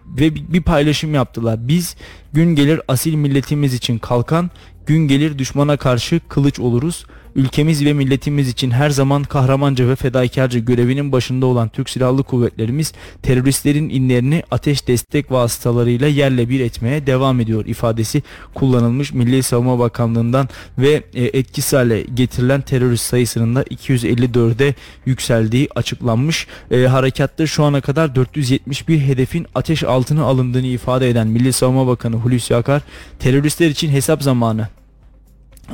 ve 0.06 0.34
bir 0.34 0.62
paylaşım 0.62 1.14
yaptılar. 1.14 1.68
Biz 1.68 1.96
gün 2.32 2.54
gelir 2.54 2.80
asil 2.88 3.14
milletimiz 3.14 3.74
için 3.74 3.98
kalkan, 3.98 4.50
gün 4.86 5.08
gelir 5.08 5.38
düşmana 5.38 5.76
karşı 5.76 6.20
kılıç 6.28 6.60
oluruz. 6.60 7.06
Ülkemiz 7.36 7.84
ve 7.84 7.92
milletimiz 7.92 8.48
için 8.48 8.70
her 8.70 8.90
zaman 8.90 9.22
kahramanca 9.22 9.88
ve 9.88 9.96
fedakarca 9.96 10.60
görevinin 10.60 11.12
başında 11.12 11.46
olan 11.46 11.68
Türk 11.68 11.90
Silahlı 11.90 12.22
Kuvvetlerimiz 12.22 12.92
teröristlerin 13.22 13.88
inlerini 13.88 14.42
ateş 14.50 14.88
destek 14.88 15.30
vasıtalarıyla 15.30 16.08
yerle 16.08 16.48
bir 16.48 16.60
etmeye 16.60 17.06
devam 17.06 17.40
ediyor 17.40 17.66
ifadesi 17.66 18.22
kullanılmış 18.54 19.12
Milli 19.12 19.42
Savunma 19.42 19.78
Bakanlığı'ndan 19.78 20.48
ve 20.78 21.02
e, 21.14 21.24
etkisiz 21.24 21.72
hale 21.72 22.02
getirilen 22.02 22.60
terörist 22.60 23.04
sayısının 23.04 23.56
da 23.56 23.62
254'e 23.62 24.74
yükseldiği 25.06 25.68
açıklanmış. 25.74 26.46
E, 26.70 26.86
harekatta 26.86 27.46
şu 27.46 27.64
ana 27.64 27.80
kadar 27.80 28.14
471 28.14 29.00
hedefin 29.00 29.46
ateş 29.54 29.84
altına 29.84 30.24
alındığını 30.24 30.66
ifade 30.66 31.10
eden 31.10 31.26
Milli 31.26 31.52
Savunma 31.52 31.86
Bakanı 31.86 32.16
Hulusi 32.16 32.56
Akar 32.56 32.82
teröristler 33.18 33.68
için 33.68 33.88
hesap 33.88 34.22
zamanı 34.22 34.68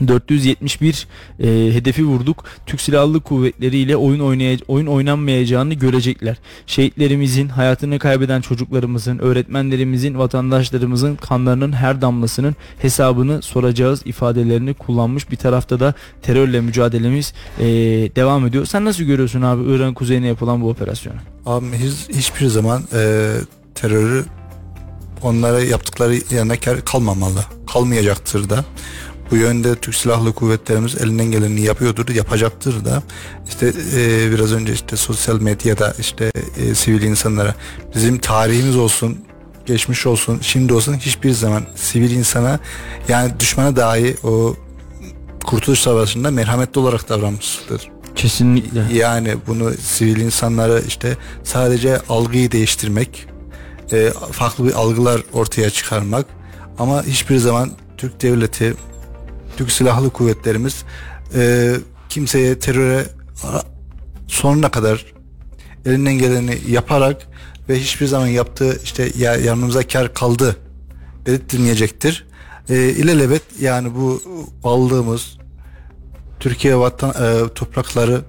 471 0.08 1.06
e, 1.40 1.46
hedefi 1.74 2.04
vurduk. 2.04 2.44
Türk 2.66 2.80
Silahlı 2.80 3.20
Kuvvetleri 3.20 3.76
ile 3.76 3.96
oyun 3.96 4.20
oynaya 4.20 4.58
oyun 4.68 4.86
oynanmayacağını 4.86 5.74
görecekler. 5.74 6.36
Şehitlerimizin, 6.66 7.48
hayatını 7.48 7.98
kaybeden 7.98 8.40
çocuklarımızın, 8.40 9.18
öğretmenlerimizin, 9.18 10.18
vatandaşlarımızın 10.18 11.16
kanlarının 11.16 11.72
her 11.72 12.00
damlasının 12.00 12.56
hesabını 12.78 13.42
soracağız 13.42 14.02
ifadelerini 14.04 14.74
kullanmış. 14.74 15.30
Bir 15.30 15.36
tarafta 15.36 15.80
da 15.80 15.94
terörle 16.22 16.60
mücadelemiz 16.60 17.34
e, 17.58 17.64
devam 18.16 18.46
ediyor. 18.46 18.66
Sen 18.66 18.84
nasıl 18.84 19.04
görüyorsun 19.04 19.42
abi 19.42 19.74
İran 19.74 19.94
kuzeyine 19.94 20.26
yapılan 20.26 20.60
bu 20.60 20.68
operasyonu? 20.68 21.16
Abi 21.46 21.66
hiç, 21.76 22.16
hiçbir 22.16 22.46
zaman 22.46 22.82
e, 22.94 23.30
terörü 23.74 24.24
onlara 25.22 25.60
yaptıkları 25.60 26.14
yerine 26.14 26.56
kalmamalı. 26.84 27.44
Kalmayacaktır 27.72 28.50
da. 28.50 28.64
Bu 29.32 29.36
yönde 29.36 29.74
Türk 29.74 29.94
Silahlı 29.94 30.32
Kuvvetlerimiz 30.32 30.96
elinden 31.00 31.30
geleni 31.30 31.60
yapıyordur, 31.60 32.08
yapacaktır 32.08 32.84
da. 32.84 33.02
İşte 33.48 33.72
e, 33.96 34.30
biraz 34.30 34.52
önce 34.52 34.72
işte 34.72 34.96
sosyal 34.96 35.40
medyada 35.40 35.94
işte 35.98 36.32
e, 36.56 36.74
sivil 36.74 37.02
insanlara 37.02 37.54
bizim 37.94 38.18
tarihimiz 38.18 38.76
olsun, 38.76 39.18
geçmiş 39.66 40.06
olsun, 40.06 40.38
şimdi 40.42 40.74
olsun 40.74 40.94
hiçbir 40.94 41.30
zaman 41.30 41.62
sivil 41.76 42.10
insana 42.10 42.60
yani 43.08 43.32
düşmana 43.40 43.76
dahi 43.76 44.16
o 44.24 44.56
Kurtuluş 45.44 45.78
Savaşı'nda 45.78 46.30
merhametli 46.30 46.80
olarak 46.80 47.08
davranmıştır. 47.08 47.90
Kesinlikle. 48.16 48.84
Yani 48.92 49.34
bunu 49.46 49.72
sivil 49.72 50.16
insanlara 50.16 50.80
işte 50.80 51.16
sadece 51.44 52.00
algıyı 52.08 52.52
değiştirmek, 52.52 53.26
e, 53.92 54.10
farklı 54.32 54.64
bir 54.66 54.72
algılar 54.72 55.22
ortaya 55.32 55.70
çıkarmak 55.70 56.26
ama 56.78 57.02
hiçbir 57.02 57.36
zaman 57.36 57.70
Türk 57.96 58.22
devleti, 58.22 58.74
Türk 59.56 59.70
Silahlı 59.72 60.10
Kuvvetlerimiz 60.10 60.84
e, 61.34 61.72
kimseye 62.08 62.58
teröre 62.58 63.04
sonuna 64.26 64.70
kadar 64.70 65.06
elinden 65.86 66.14
geleni 66.14 66.58
yaparak 66.68 67.28
ve 67.68 67.80
hiçbir 67.80 68.06
zaman 68.06 68.26
yaptığı 68.26 68.80
işte 68.84 69.10
ya 69.18 69.36
yanımıza 69.36 69.82
kar 69.88 70.14
kaldı 70.14 70.56
dedirtmeyecektir. 71.26 72.26
E, 72.68 72.74
ilelebet 72.76 73.42
yani 73.60 73.94
bu 73.94 74.22
aldığımız 74.64 75.38
Türkiye 76.40 76.78
vatan 76.78 77.10
e, 77.10 77.48
toprakları 77.54 78.22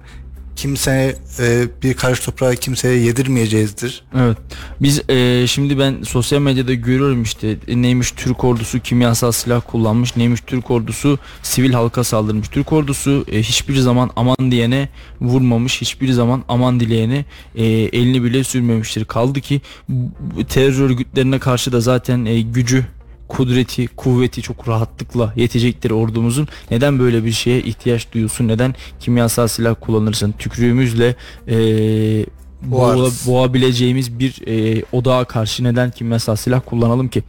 kimseye 0.56 1.16
e, 1.38 1.66
bir 1.82 1.94
karış 1.94 2.20
toprağı 2.20 2.56
kimseye 2.56 2.96
yedirmeyeceğizdir. 2.96 4.04
Evet. 4.16 4.38
Biz 4.80 5.10
e, 5.10 5.46
şimdi 5.46 5.78
ben 5.78 6.02
sosyal 6.02 6.40
medyada 6.40 6.74
görüyorum 6.74 7.22
işte 7.22 7.56
e, 7.68 7.82
neymiş 7.82 8.10
Türk 8.10 8.44
ordusu 8.44 8.80
kimyasal 8.80 9.32
silah 9.32 9.62
kullanmış, 9.66 10.16
neymiş 10.16 10.40
Türk 10.40 10.70
ordusu 10.70 11.18
sivil 11.42 11.72
halka 11.72 12.04
saldırmış. 12.04 12.48
Türk 12.48 12.72
ordusu 12.72 13.24
e, 13.32 13.42
hiçbir 13.42 13.76
zaman 13.76 14.10
aman 14.16 14.50
diyene 14.50 14.88
vurmamış, 15.20 15.80
hiçbir 15.80 16.12
zaman 16.12 16.44
aman 16.48 16.80
dileyene 16.80 17.24
e, 17.54 17.64
elini 17.64 18.24
bile 18.24 18.44
sürmemiştir. 18.44 19.04
Kaldı 19.04 19.40
ki 19.40 19.60
terör 20.48 20.80
örgütlerine 20.80 21.38
karşı 21.38 21.72
da 21.72 21.80
zaten 21.80 22.24
e, 22.24 22.40
gücü 22.40 22.86
kudreti, 23.28 23.86
kuvveti 23.86 24.42
çok 24.42 24.68
rahatlıkla 24.68 25.32
yetecektir 25.36 25.90
ordumuzun. 25.90 26.48
Neden 26.70 26.98
böyle 26.98 27.24
bir 27.24 27.32
şeye 27.32 27.60
ihtiyaç 27.60 28.12
duyuyorsun? 28.12 28.48
Neden 28.48 28.74
kimyasal 29.00 29.46
silah 29.46 29.74
kullanırsın? 29.80 30.34
Tükrüğümüzle 30.38 31.16
e, 31.48 31.56
boğula, 32.62 33.10
boğabileceğimiz 33.26 34.18
bir 34.18 34.46
e, 34.46 34.82
odağa 34.92 35.24
karşı 35.24 35.64
neden 35.64 35.90
kimyasal 35.90 36.36
silah 36.36 36.60
kullanalım 36.66 37.08
ki? 37.08 37.22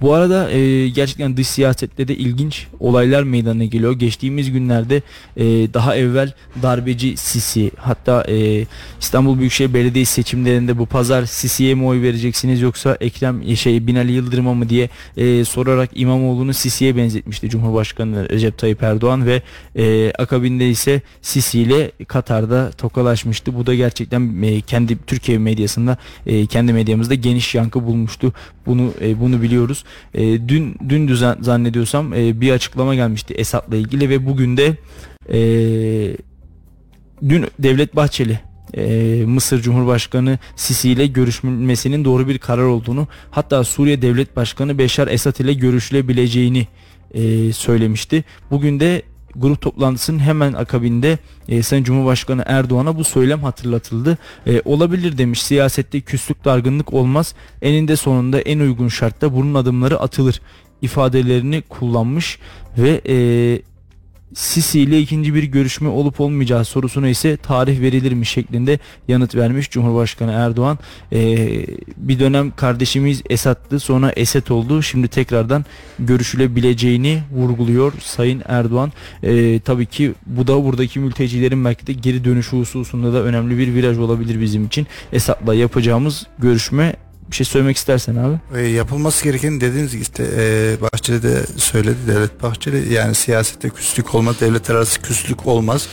Bu 0.00 0.14
arada 0.14 0.50
e, 0.50 0.88
gerçekten 0.88 1.36
dış 1.36 1.48
siyasette 1.48 2.08
de 2.08 2.16
ilginç 2.16 2.66
olaylar 2.80 3.22
meydana 3.22 3.64
geliyor. 3.64 3.92
Geçtiğimiz 3.92 4.52
günlerde 4.52 5.02
e, 5.36 5.44
daha 5.74 5.96
evvel 5.96 6.32
darbeci 6.62 7.16
Sisi 7.16 7.70
hatta 7.76 8.24
e, 8.28 8.66
İstanbul 9.00 9.38
Büyükşehir 9.38 9.74
Belediye 9.74 10.04
seçimlerinde 10.04 10.78
bu 10.78 10.86
pazar 10.86 11.26
Sisi'ye 11.26 11.74
mi 11.74 11.84
oy 11.84 12.02
vereceksiniz 12.02 12.60
yoksa 12.60 12.96
Ekrem 13.00 13.56
şey 13.56 13.86
Binali 13.86 14.12
Yıldırım'a 14.12 14.54
mı 14.54 14.68
diye 14.68 14.88
e, 15.16 15.44
sorarak 15.44 15.90
İmamoğlu'nu 15.94 16.54
Sisi'ye 16.54 16.96
benzetmişti 16.96 17.48
Cumhurbaşkanı 17.48 18.28
Recep 18.28 18.58
Tayyip 18.58 18.82
Erdoğan 18.82 19.26
ve 19.26 19.42
e, 19.76 20.12
akabinde 20.18 20.70
ise 20.70 21.02
Sisi 21.22 21.60
ile 21.60 21.90
Katar'da 22.08 22.70
tokalaşmıştı. 22.70 23.58
Bu 23.58 23.66
da 23.66 23.74
gerçekten 23.74 24.42
e, 24.42 24.60
kendi 24.60 24.81
kendi 24.82 25.06
Türkiye 25.06 25.38
medyasında 25.38 25.96
e, 26.26 26.46
kendi 26.46 26.72
medyamızda 26.72 27.14
geniş 27.14 27.54
yankı 27.54 27.86
bulmuştu. 27.86 28.32
Bunu 28.66 28.92
e, 29.00 29.20
bunu 29.20 29.42
biliyoruz. 29.42 29.84
E, 30.14 30.48
dün 30.48 30.76
dün 30.88 31.08
düzen, 31.08 31.36
zannediyorsam 31.40 32.14
e, 32.14 32.40
bir 32.40 32.50
açıklama 32.50 32.94
gelmişti 32.94 33.34
Esad'la 33.34 33.76
ilgili 33.76 34.08
ve 34.08 34.26
bugün 34.26 34.56
de 34.56 34.76
e, 35.28 35.38
dün 37.28 37.46
Devlet 37.58 37.96
Bahçeli 37.96 38.40
e, 38.76 39.24
Mısır 39.26 39.62
Cumhurbaşkanı 39.62 40.38
Sisi 40.56 40.90
ile 40.90 41.06
görüşmesinin 41.06 42.04
doğru 42.04 42.28
bir 42.28 42.38
karar 42.38 42.64
olduğunu 42.64 43.08
hatta 43.30 43.64
Suriye 43.64 44.02
Devlet 44.02 44.36
Başkanı 44.36 44.78
Beşar 44.78 45.08
Esad 45.08 45.36
ile 45.36 45.52
görüşülebileceğini 45.52 46.66
e, 47.14 47.52
söylemişti. 47.52 48.24
Bugün 48.50 48.80
de 48.80 49.02
grup 49.36 49.60
toplantısının 49.60 50.18
hemen 50.18 50.52
akabinde 50.52 51.18
e, 51.48 51.62
Sayın 51.62 51.84
Cumhurbaşkanı 51.84 52.42
Erdoğan'a 52.46 52.96
bu 52.96 53.04
söylem 53.04 53.42
hatırlatıldı. 53.42 54.18
E, 54.46 54.62
olabilir 54.64 55.18
demiş 55.18 55.42
siyasette 55.42 56.00
küslük 56.00 56.44
dargınlık 56.44 56.92
olmaz. 56.92 57.34
Eninde 57.62 57.96
sonunda 57.96 58.40
en 58.40 58.58
uygun 58.58 58.88
şartta 58.88 59.34
bunun 59.34 59.54
adımları 59.54 60.00
atılır 60.00 60.40
ifadelerini 60.82 61.62
kullanmış 61.68 62.38
ve 62.78 63.00
e, 63.08 63.16
Sisi 64.34 64.80
ile 64.80 65.00
ikinci 65.00 65.34
bir 65.34 65.42
görüşme 65.42 65.88
olup 65.88 66.20
olmayacağı 66.20 66.64
sorusuna 66.64 67.08
ise 67.08 67.36
tarih 67.36 67.80
verilir 67.80 68.12
mi 68.12 68.26
şeklinde 68.26 68.78
yanıt 69.08 69.34
vermiş 69.34 69.70
Cumhurbaşkanı 69.70 70.32
Erdoğan. 70.32 70.78
Ee, 71.12 71.66
bir 71.96 72.18
dönem 72.18 72.50
kardeşimiz 72.56 73.22
Esad'tı 73.30 73.80
sonra 73.80 74.12
Esed 74.16 74.48
oldu. 74.48 74.82
Şimdi 74.82 75.08
tekrardan 75.08 75.64
görüşülebileceğini 75.98 77.22
vurguluyor 77.32 77.92
Sayın 78.00 78.42
Erdoğan. 78.46 78.92
Ee, 79.22 79.60
tabii 79.60 79.86
ki 79.86 80.14
bu 80.26 80.46
da 80.46 80.64
buradaki 80.64 80.98
mültecilerin 80.98 81.64
belki 81.64 81.86
de 81.86 81.92
geri 81.92 82.24
dönüşü 82.24 82.56
hususunda 82.56 83.12
da 83.12 83.22
önemli 83.22 83.58
bir 83.58 83.74
viraj 83.74 83.98
olabilir 83.98 84.40
bizim 84.40 84.66
için. 84.66 84.86
Esad'la 85.12 85.54
yapacağımız 85.54 86.26
görüşme 86.38 86.96
bir 87.32 87.36
şey 87.36 87.46
söylemek 87.46 87.76
istersen 87.76 88.16
abi. 88.16 88.60
E, 88.60 88.68
yapılması 88.68 89.24
gereken 89.24 89.60
dediğiniz 89.60 89.92
gibi 89.92 90.02
işte 90.02 90.24
e, 90.36 90.76
Bahçeli 90.80 91.22
de 91.22 91.40
söyledi 91.56 91.96
Devlet 92.06 92.42
Bahçeli 92.42 92.92
yani 92.92 93.14
siyasette 93.14 93.68
küslük 93.70 94.14
olmaz 94.14 94.40
devlet 94.40 94.70
arası 94.70 95.02
küslük 95.02 95.46
olmaz. 95.46 95.88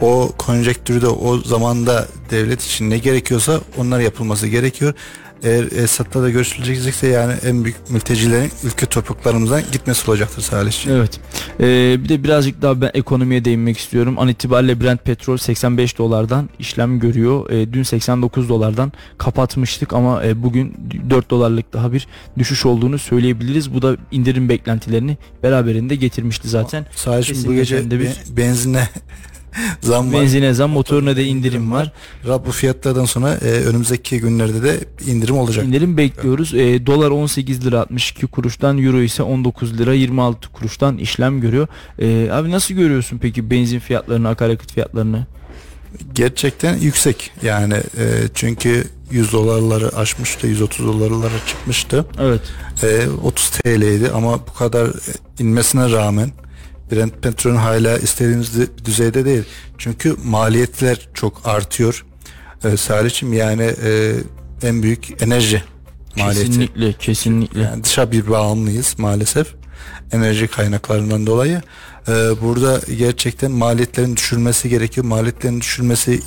O 0.00 0.32
konjektürde 0.38 1.06
o 1.08 1.38
zamanda 1.38 2.08
devlet 2.30 2.62
için 2.62 2.90
ne 2.90 2.98
gerekiyorsa 2.98 3.60
onlar 3.76 4.00
yapılması 4.00 4.46
gerekiyor. 4.48 4.94
Eğer 5.42 5.64
Esad'la 5.72 6.22
da 6.22 6.30
görüşülecekse 6.30 7.06
yani 7.06 7.32
en 7.44 7.64
büyük 7.64 7.90
mültecilerin 7.90 8.50
ülke 8.64 8.86
topraklarımızdan 8.86 9.62
gitmesi 9.72 10.10
olacaktır 10.10 10.42
Salihciğim. 10.42 10.98
Evet. 10.98 11.20
Ee, 11.60 12.04
bir 12.04 12.08
de 12.08 12.24
birazcık 12.24 12.62
daha 12.62 12.80
ben 12.80 12.90
ekonomiye 12.94 13.44
değinmek 13.44 13.78
istiyorum. 13.78 14.18
An 14.18 14.28
itibariyle 14.28 14.80
Brent 14.80 15.04
petrol 15.04 15.36
85 15.36 15.98
dolardan 15.98 16.48
işlem 16.58 17.00
görüyor. 17.00 17.50
Ee, 17.50 17.72
dün 17.72 17.82
89 17.82 18.48
dolardan 18.48 18.92
kapatmıştık 19.18 19.92
ama 19.92 20.24
e, 20.24 20.42
bugün 20.42 20.74
4 21.10 21.30
dolarlık 21.30 21.72
daha 21.72 21.92
bir 21.92 22.06
düşüş 22.38 22.66
olduğunu 22.66 22.98
söyleyebiliriz. 22.98 23.74
Bu 23.74 23.82
da 23.82 23.96
indirim 24.10 24.48
beklentilerini 24.48 25.18
beraberinde 25.42 25.96
getirmişti 25.96 26.48
zaten. 26.48 26.86
Salihciğim 26.94 27.44
bu 27.46 27.54
gece 27.54 27.90
bir... 27.90 28.10
benzine 28.36 28.88
zam 29.80 30.12
var. 30.12 30.20
Benzine 30.20 30.54
zam, 30.54 30.70
motoruna 30.70 31.16
da 31.16 31.20
indirim 31.20 31.72
var. 31.72 31.92
var. 32.24 32.46
Bu 32.46 32.52
fiyatlardan 32.52 33.04
sonra 33.04 33.34
e, 33.34 33.50
önümüzdeki 33.50 34.20
günlerde 34.20 34.62
de 34.62 34.80
indirim 35.06 35.36
olacak. 35.36 35.66
İndirim 35.66 35.96
bekliyoruz. 35.96 36.54
E, 36.54 36.86
dolar 36.86 37.10
18 37.10 37.66
lira 37.66 37.80
62 37.80 38.26
kuruştan, 38.26 38.78
euro 38.78 39.00
ise 39.00 39.22
19 39.22 39.78
lira 39.78 39.94
26 39.94 40.48
kuruştan 40.52 40.98
işlem 40.98 41.40
görüyor. 41.40 41.68
E, 41.98 42.28
abi 42.30 42.50
nasıl 42.50 42.74
görüyorsun 42.74 43.18
peki 43.18 43.50
benzin 43.50 43.78
fiyatlarını, 43.78 44.28
akaryakıt 44.28 44.72
fiyatlarını? 44.72 45.26
Gerçekten 46.14 46.76
yüksek. 46.76 47.30
Yani 47.42 47.74
e, 47.74 48.06
çünkü 48.34 48.84
100 49.10 49.32
dolarları 49.32 49.96
aşmıştı, 49.96 50.46
130 50.46 50.86
dolarlara 50.86 51.46
çıkmıştı. 51.46 52.06
Evet. 52.20 52.40
E, 52.82 53.08
30 53.24 53.50
TL'ydi 53.50 54.10
ama 54.14 54.46
bu 54.46 54.54
kadar 54.54 54.90
inmesine 55.38 55.90
rağmen 55.92 56.30
Brent 56.92 57.22
petrolün 57.22 57.56
hala 57.56 57.98
istediğimiz 57.98 58.52
düzeyde 58.84 59.24
değil. 59.24 59.44
Çünkü 59.78 60.16
maliyetler 60.24 61.08
çok 61.14 61.40
artıyor. 61.44 62.04
Ee, 62.64 62.76
Salih'cim 62.76 63.32
yani 63.32 63.74
e, 63.84 64.14
en 64.62 64.82
büyük 64.82 65.22
enerji 65.22 65.62
maliyeti. 66.16 66.46
Kesinlikle, 66.46 66.92
kesinlikle. 66.92 67.60
Yani 67.60 67.84
dışa 67.84 68.12
bir 68.12 68.28
bağımlıyız 68.28 68.94
maalesef. 68.98 69.54
Enerji 70.12 70.48
kaynaklarından 70.48 71.26
dolayı. 71.26 71.62
Ee, 72.08 72.12
burada 72.42 72.80
gerçekten 72.98 73.50
maliyetlerin 73.50 74.16
düşürmesi 74.16 74.68
gerekiyor. 74.68 75.06
Maliyetlerin 75.06 75.60
düşürmesi 75.60 76.20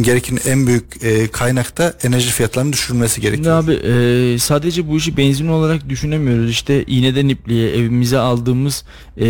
gereken 0.00 0.38
en 0.46 0.66
büyük 0.66 1.04
e, 1.04 1.26
kaynakta 1.26 1.94
enerji 2.02 2.30
fiyatlarının 2.30 2.72
düşürülmesi 2.72 3.20
gerekiyor. 3.20 3.64
Abi 3.64 3.72
e, 3.72 4.38
sadece 4.38 4.88
bu 4.88 4.96
işi 4.96 5.16
benzin 5.16 5.48
olarak 5.48 5.88
düşünemiyoruz. 5.88 6.50
İşte 6.50 6.84
iğneden 6.84 7.28
ipliğe 7.28 7.76
evimize 7.76 8.18
aldığımız 8.18 8.84
e, 9.16 9.26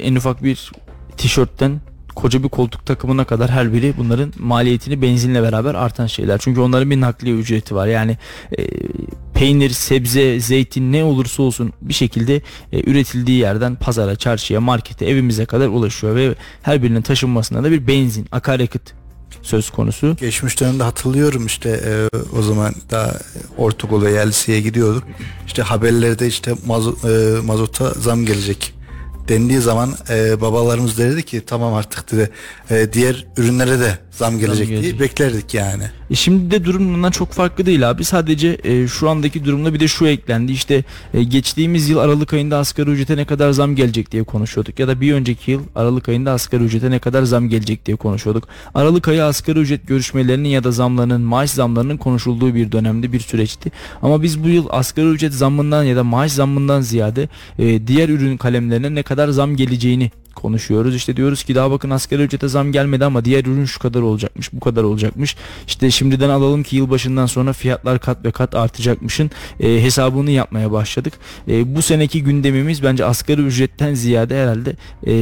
en 0.00 0.14
ufak 0.14 0.42
bir 0.42 0.72
tişörtten 1.16 1.80
koca 2.16 2.42
bir 2.42 2.48
koltuk 2.48 2.86
takımına 2.86 3.24
kadar 3.24 3.50
her 3.50 3.72
biri 3.72 3.94
bunların 3.98 4.32
maliyetini 4.38 5.02
benzinle 5.02 5.42
beraber 5.42 5.74
artan 5.74 6.06
şeyler. 6.06 6.38
Çünkü 6.38 6.60
onların 6.60 6.90
bir 6.90 7.00
nakliye 7.00 7.36
ücreti 7.36 7.74
var. 7.74 7.86
Yani 7.86 8.18
e, 8.58 8.66
peynir, 9.34 9.70
sebze, 9.70 10.40
zeytin 10.40 10.92
ne 10.92 11.04
olursa 11.04 11.42
olsun 11.42 11.72
bir 11.80 11.94
şekilde 11.94 12.36
e, 12.72 12.90
üretildiği 12.90 13.38
yerden 13.38 13.74
pazara, 13.74 14.16
çarşıya, 14.16 14.60
markete, 14.60 15.06
evimize 15.06 15.46
kadar 15.46 15.68
ulaşıyor 15.68 16.16
ve 16.16 16.34
her 16.62 16.82
birinin 16.82 17.02
taşınmasında 17.02 17.64
da 17.64 17.70
bir 17.70 17.86
benzin, 17.86 18.26
akaryakıt 18.32 19.05
söz 19.42 19.70
konusu. 19.70 20.16
Geçmiş 20.16 20.60
dönemde 20.60 20.82
hatırlıyorum 20.82 21.46
işte 21.46 21.70
e, 21.70 22.18
o 22.38 22.42
zaman 22.42 22.74
daha 22.90 23.16
ortaokul 23.56 24.02
ve 24.04 24.28
LC'ye 24.28 24.60
gidiyorduk. 24.60 25.04
İşte 25.46 25.62
haberlerde 25.62 26.26
işte 26.26 26.54
mazot, 26.66 27.04
e, 27.04 27.40
mazota 27.44 27.90
zam 27.90 28.26
gelecek 28.26 28.75
dendiği 29.28 29.60
zaman 29.60 29.90
e, 30.10 30.40
babalarımız 30.40 30.98
derdi 30.98 31.22
ki 31.22 31.42
tamam 31.46 31.74
artık 31.74 32.12
dedi 32.12 32.30
e, 32.70 32.92
diğer 32.92 33.26
ürünlere 33.36 33.80
de 33.80 33.98
zam 34.10 34.38
gelecek 34.38 34.68
diye 34.68 34.80
gelecek. 34.80 35.00
beklerdik 35.00 35.54
yani. 35.54 35.82
E 36.10 36.14
şimdi 36.14 36.50
de 36.50 36.64
durum 36.64 36.94
bundan 36.94 37.10
çok 37.10 37.32
farklı 37.32 37.66
değil 37.66 37.90
abi. 37.90 38.04
Sadece 38.04 38.58
e, 38.64 38.88
şu 38.88 39.10
andaki 39.10 39.44
durumda 39.44 39.74
bir 39.74 39.80
de 39.80 39.88
şu 39.88 40.06
eklendi. 40.06 40.52
İşte 40.52 40.84
e, 41.14 41.22
geçtiğimiz 41.22 41.88
yıl 41.88 41.98
Aralık 41.98 42.32
ayında 42.32 42.58
asgari 42.58 42.90
ücrete 42.90 43.16
ne 43.16 43.24
kadar 43.24 43.50
zam 43.50 43.76
gelecek 43.76 44.12
diye 44.12 44.24
konuşuyorduk. 44.24 44.78
Ya 44.78 44.88
da 44.88 45.00
bir 45.00 45.12
önceki 45.12 45.50
yıl 45.50 45.62
Aralık 45.74 46.08
ayında 46.08 46.32
asgari 46.32 46.64
ücrete 46.64 46.90
ne 46.90 46.98
kadar 46.98 47.22
zam 47.22 47.48
gelecek 47.48 47.86
diye 47.86 47.96
konuşuyorduk. 47.96 48.48
Aralık 48.74 49.08
ayı 49.08 49.24
asgari 49.24 49.58
ücret 49.58 49.86
görüşmelerinin 49.86 50.48
ya 50.48 50.64
da 50.64 50.72
zamlarının, 50.72 51.20
maaş 51.20 51.50
zamlarının 51.50 51.96
konuşulduğu 51.96 52.54
bir 52.54 52.72
dönemde 52.72 53.12
bir 53.12 53.20
süreçti. 53.20 53.72
Ama 54.02 54.22
biz 54.22 54.44
bu 54.44 54.48
yıl 54.48 54.66
asgari 54.70 55.06
ücret 55.06 55.32
zammından 55.32 55.82
ya 55.84 55.96
da 55.96 56.04
maaş 56.04 56.32
zammından 56.32 56.80
ziyade 56.80 57.28
e, 57.58 57.86
diğer 57.86 58.08
ürün 58.08 58.36
kalemlerine 58.36 58.94
ne 58.94 59.02
kadar 59.02 59.15
zam 59.28 59.56
geleceğini 59.56 60.10
konuşuyoruz. 60.36 60.94
İşte 60.94 61.16
diyoruz 61.16 61.44
ki 61.44 61.54
daha 61.54 61.70
bakın 61.70 61.90
asgari 61.90 62.22
ücrete 62.22 62.48
zam 62.48 62.72
gelmedi 62.72 63.04
ama 63.04 63.24
diğer 63.24 63.44
ürün 63.44 63.64
şu 63.64 63.78
kadar 63.78 64.00
olacakmış, 64.00 64.52
bu 64.52 64.60
kadar 64.60 64.82
olacakmış. 64.82 65.36
İşte 65.66 65.90
şimdiden 65.90 66.28
alalım 66.28 66.62
ki 66.62 66.76
yılbaşından 66.76 67.26
sonra 67.26 67.52
fiyatlar 67.52 67.98
kat 67.98 68.24
ve 68.24 68.30
kat 68.30 68.54
artacakmışın 68.54 69.30
e, 69.60 69.82
hesabını 69.82 70.30
yapmaya 70.30 70.72
başladık. 70.72 71.12
E, 71.48 71.76
bu 71.76 71.82
seneki 71.82 72.22
gündemimiz 72.22 72.82
bence 72.82 73.04
asgari 73.04 73.40
ücretten 73.40 73.94
ziyade 73.94 74.42
herhalde 74.42 74.76
e, 75.06 75.14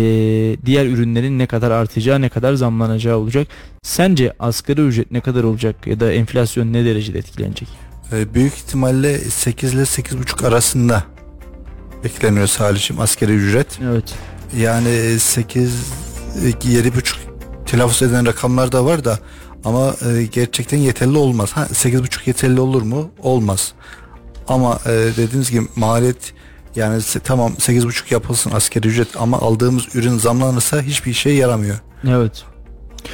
diğer 0.66 0.86
ürünlerin 0.86 1.38
ne 1.38 1.46
kadar 1.46 1.70
artacağı, 1.70 2.20
ne 2.20 2.28
kadar 2.28 2.54
zamlanacağı 2.54 3.16
olacak. 3.16 3.48
Sence 3.82 4.32
asgari 4.38 4.80
ücret 4.80 5.10
ne 5.10 5.20
kadar 5.20 5.44
olacak 5.44 5.86
ya 5.86 6.00
da 6.00 6.12
enflasyon 6.12 6.72
ne 6.72 6.84
derecede 6.84 7.18
etkilenecek? 7.18 7.68
E, 8.12 8.34
büyük 8.34 8.54
ihtimalle 8.54 9.18
8 9.18 9.74
ile 9.74 9.82
8,5 9.82 10.46
arasında 10.46 11.04
bekleniyor 12.04 12.46
Salih'im 12.46 13.00
askeri 13.00 13.32
ücret. 13.32 13.78
Evet. 13.84 14.14
Yani 14.56 15.18
8 15.20 15.72
7,5 16.42 17.16
telaffuz 17.66 18.02
eden 18.02 18.26
rakamlar 18.26 18.72
da 18.72 18.84
var 18.84 19.04
da 19.04 19.18
ama 19.64 19.94
e, 20.08 20.22
gerçekten 20.24 20.78
yeterli 20.78 21.18
olmaz. 21.18 21.52
Ha 21.52 21.62
8,5 21.62 22.20
yeterli 22.26 22.60
olur 22.60 22.82
mu? 22.82 23.10
Olmaz. 23.22 23.72
Ama 24.48 24.78
e, 24.86 24.90
dediğiniz 24.90 25.50
gibi 25.50 25.66
maliyet 25.76 26.32
yani 26.76 27.02
tamam 27.24 27.52
8,5 27.52 28.12
yapılsın 28.14 28.50
askeri 28.50 28.88
ücret 28.88 29.08
ama 29.20 29.38
aldığımız 29.38 29.94
ürün 29.94 30.18
zamlanırsa 30.18 30.82
hiçbir 30.82 31.10
işe 31.10 31.30
yaramıyor. 31.30 31.78
Evet. 32.08 32.44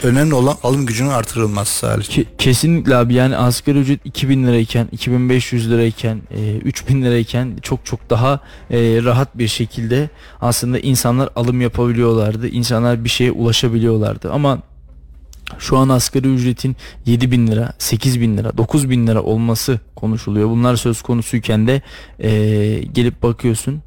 Önemli 0.02 0.34
olan 0.34 0.56
alım 0.62 0.86
gücünün 0.86 1.08
artırılması. 1.08 1.86
Ke- 1.86 2.26
kesinlikle 2.38 2.96
abi 2.96 3.14
yani 3.14 3.36
asgari 3.36 3.78
ücret 3.78 4.00
2000 4.04 4.46
lirayken 4.46 4.88
2500 4.92 5.70
lirayken 5.70 6.22
e, 6.30 6.56
3000 6.56 7.02
lirayken 7.02 7.58
çok 7.62 7.86
çok 7.86 8.10
daha 8.10 8.40
e, 8.70 8.78
rahat 9.04 9.38
bir 9.38 9.48
şekilde 9.48 10.10
aslında 10.40 10.78
insanlar 10.78 11.28
alım 11.36 11.60
yapabiliyorlardı. 11.60 12.48
İnsanlar 12.48 13.04
bir 13.04 13.08
şeye 13.08 13.32
ulaşabiliyorlardı 13.32 14.32
ama 14.32 14.62
şu 15.58 15.78
an 15.78 15.88
asgari 15.88 16.28
ücretin 16.34 16.76
7000 17.06 17.46
lira, 17.46 17.72
8000 17.78 18.36
lira, 18.36 18.56
9000 18.56 19.06
lira 19.06 19.22
olması 19.22 19.80
konuşuluyor. 19.96 20.48
Bunlar 20.48 20.76
söz 20.76 21.02
konusuyken 21.02 21.66
de 21.66 21.82
e, 22.18 22.30
gelip 22.92 23.22
bakıyorsun 23.22 23.82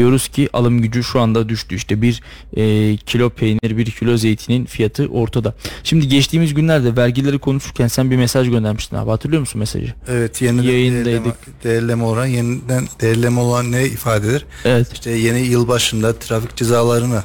diyoruz 0.00 0.28
ki 0.28 0.48
alım 0.52 0.82
gücü 0.82 1.04
şu 1.04 1.20
anda 1.20 1.48
düştü. 1.48 1.74
İşte 1.74 2.02
bir 2.02 2.22
e, 2.56 2.96
kilo 2.96 3.30
peynir, 3.30 3.76
bir 3.76 3.90
kilo 3.90 4.16
zeytinin 4.16 4.64
fiyatı 4.64 5.06
ortada. 5.06 5.54
Şimdi 5.84 6.08
geçtiğimiz 6.08 6.54
günlerde 6.54 6.96
vergileri 6.96 7.38
konuşurken 7.38 7.88
sen 7.88 8.10
bir 8.10 8.16
mesaj 8.16 8.50
göndermiştin 8.50 8.96
abi. 8.96 9.10
Hatırlıyor 9.10 9.40
musun 9.40 9.58
mesajı? 9.58 9.94
Evet 10.08 10.42
yeniden 10.42 10.62
Yayındaydık. 10.62 11.04
değerleme, 11.04 11.34
değerleme 11.64 12.04
oran 12.04 12.26
yeniden 12.26 12.88
değerleme 13.00 13.40
olan 13.40 13.72
ne 13.72 13.84
ifade 13.86 14.28
eder? 14.28 14.44
Evet. 14.64 14.92
İşte 14.92 15.10
yeni 15.10 15.40
yıl 15.40 15.68
başında 15.68 16.12
trafik 16.18 16.56
cezalarını, 16.56 17.22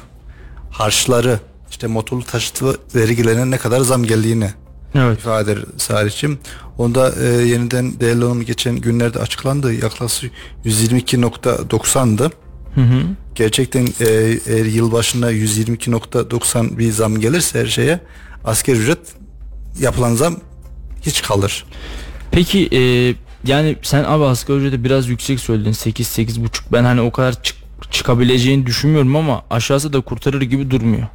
harçları, 0.70 1.40
işte 1.70 1.86
motorlu 1.86 2.24
taşıt 2.24 2.62
vergilerine 2.94 3.50
ne 3.50 3.58
kadar 3.58 3.80
zam 3.80 4.04
geldiğini 4.04 4.50
Evet. 4.94 5.18
ifade 5.18 5.52
eder 5.52 5.64
Salih'cim. 5.76 6.38
Onda 6.78 7.12
e, 7.22 7.24
yeniden 7.46 8.00
değerlenme 8.00 8.44
geçen 8.44 8.76
günlerde 8.76 9.18
açıklandı. 9.18 9.74
Yaklaşık 9.74 10.32
122.90'dı. 10.64 12.30
Hı 12.76 12.80
hı. 12.80 13.02
Gerçekten 13.34 13.86
e, 13.86 14.06
eğer 14.46 14.64
yıl 14.64 14.92
başında 14.92 15.32
122.90 15.32 16.78
bir 16.78 16.92
zam 16.92 17.20
gelirse 17.20 17.60
her 17.60 17.66
şeye 17.66 18.00
asgari 18.44 18.76
ücret 18.76 18.98
yapılan 19.80 20.14
zam 20.14 20.36
hiç 21.02 21.22
kalır. 21.22 21.64
Peki 22.30 22.68
e, 22.72 22.80
yani 23.44 23.76
sen 23.82 24.04
abi 24.04 24.24
asgari 24.24 24.58
ücreti 24.58 24.84
biraz 24.84 25.08
yüksek 25.08 25.40
söyledin 25.40 25.72
8 25.72 26.06
8 26.06 26.42
buçuk. 26.42 26.72
Ben 26.72 26.84
hani 26.84 27.00
o 27.00 27.12
kadar 27.12 27.42
çık, 27.42 27.56
çıkabileceğini 27.90 28.66
düşünmüyorum 28.66 29.16
ama 29.16 29.44
aşağısı 29.50 29.92
da 29.92 30.00
kurtarır 30.00 30.42
gibi 30.42 30.70
durmuyor. 30.70 31.06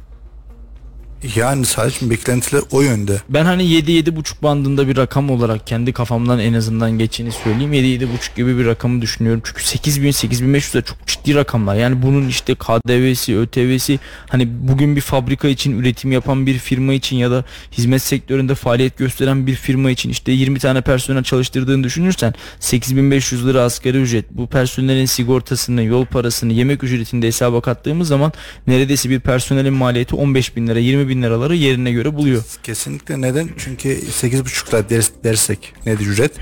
Yani 1.36 1.66
sadece 1.66 2.10
beklentiler 2.10 2.62
o 2.70 2.80
yönde. 2.80 3.20
Ben 3.28 3.44
hani 3.44 3.66
7 3.66 4.16
buçuk 4.16 4.42
bandında 4.42 4.88
bir 4.88 4.96
rakam 4.96 5.30
olarak 5.30 5.66
kendi 5.66 5.92
kafamdan 5.92 6.38
en 6.38 6.52
azından 6.52 6.98
geçeni 6.98 7.32
söyleyeyim. 7.32 7.72
7 7.72 8.12
buçuk 8.12 8.36
gibi 8.36 8.58
bir 8.58 8.66
rakamı 8.66 9.02
düşünüyorum. 9.02 9.42
Çünkü 9.44 9.64
8000 9.64 10.10
8500 10.10 10.74
de 10.74 10.82
çok 10.82 11.06
ciddi 11.06 11.34
rakamlar. 11.34 11.74
Yani 11.74 12.02
bunun 12.02 12.28
işte 12.28 12.54
KDV'si, 12.54 13.38
ÖTV'si 13.38 13.98
hani 14.28 14.48
bugün 14.68 14.96
bir 14.96 15.00
fabrika 15.00 15.48
için 15.48 15.78
üretim 15.78 16.12
yapan 16.12 16.46
bir 16.46 16.58
firma 16.58 16.92
için 16.92 17.16
ya 17.16 17.30
da 17.30 17.44
hizmet 17.72 18.02
sektöründe 18.02 18.54
faaliyet 18.54 18.98
gösteren 18.98 19.46
bir 19.46 19.54
firma 19.54 19.90
için 19.90 20.10
işte 20.10 20.32
20 20.32 20.58
tane 20.58 20.80
personel 20.80 21.22
çalıştırdığını 21.22 21.84
düşünürsen 21.84 22.34
8500 22.60 23.46
lira 23.46 23.62
asgari 23.62 23.98
ücret 23.98 24.24
bu 24.30 24.46
personelin 24.46 25.06
sigortasını, 25.06 25.82
yol 25.82 26.04
parasını, 26.04 26.52
yemek 26.52 26.84
ücretini 26.84 27.22
de 27.22 27.26
hesaba 27.26 27.60
kattığımız 27.60 28.08
zaman 28.08 28.32
neredeyse 28.66 29.10
bir 29.10 29.20
personelin 29.20 29.74
maliyeti 29.74 30.14
15 30.14 30.56
bin 30.56 30.66
lira, 30.66 30.78
20 30.78 31.08
bin 31.08 31.11
liraları 31.22 31.56
yerine 31.56 31.92
göre 31.92 32.14
buluyor. 32.14 32.42
Kesinlikle 32.62 33.20
neden? 33.20 33.48
Çünkü 33.58 33.88
8,5 33.88 34.68
lira 34.68 34.88
ders, 34.90 35.10
dersek 35.24 35.72
nedir 35.86 36.06
ücret? 36.06 36.32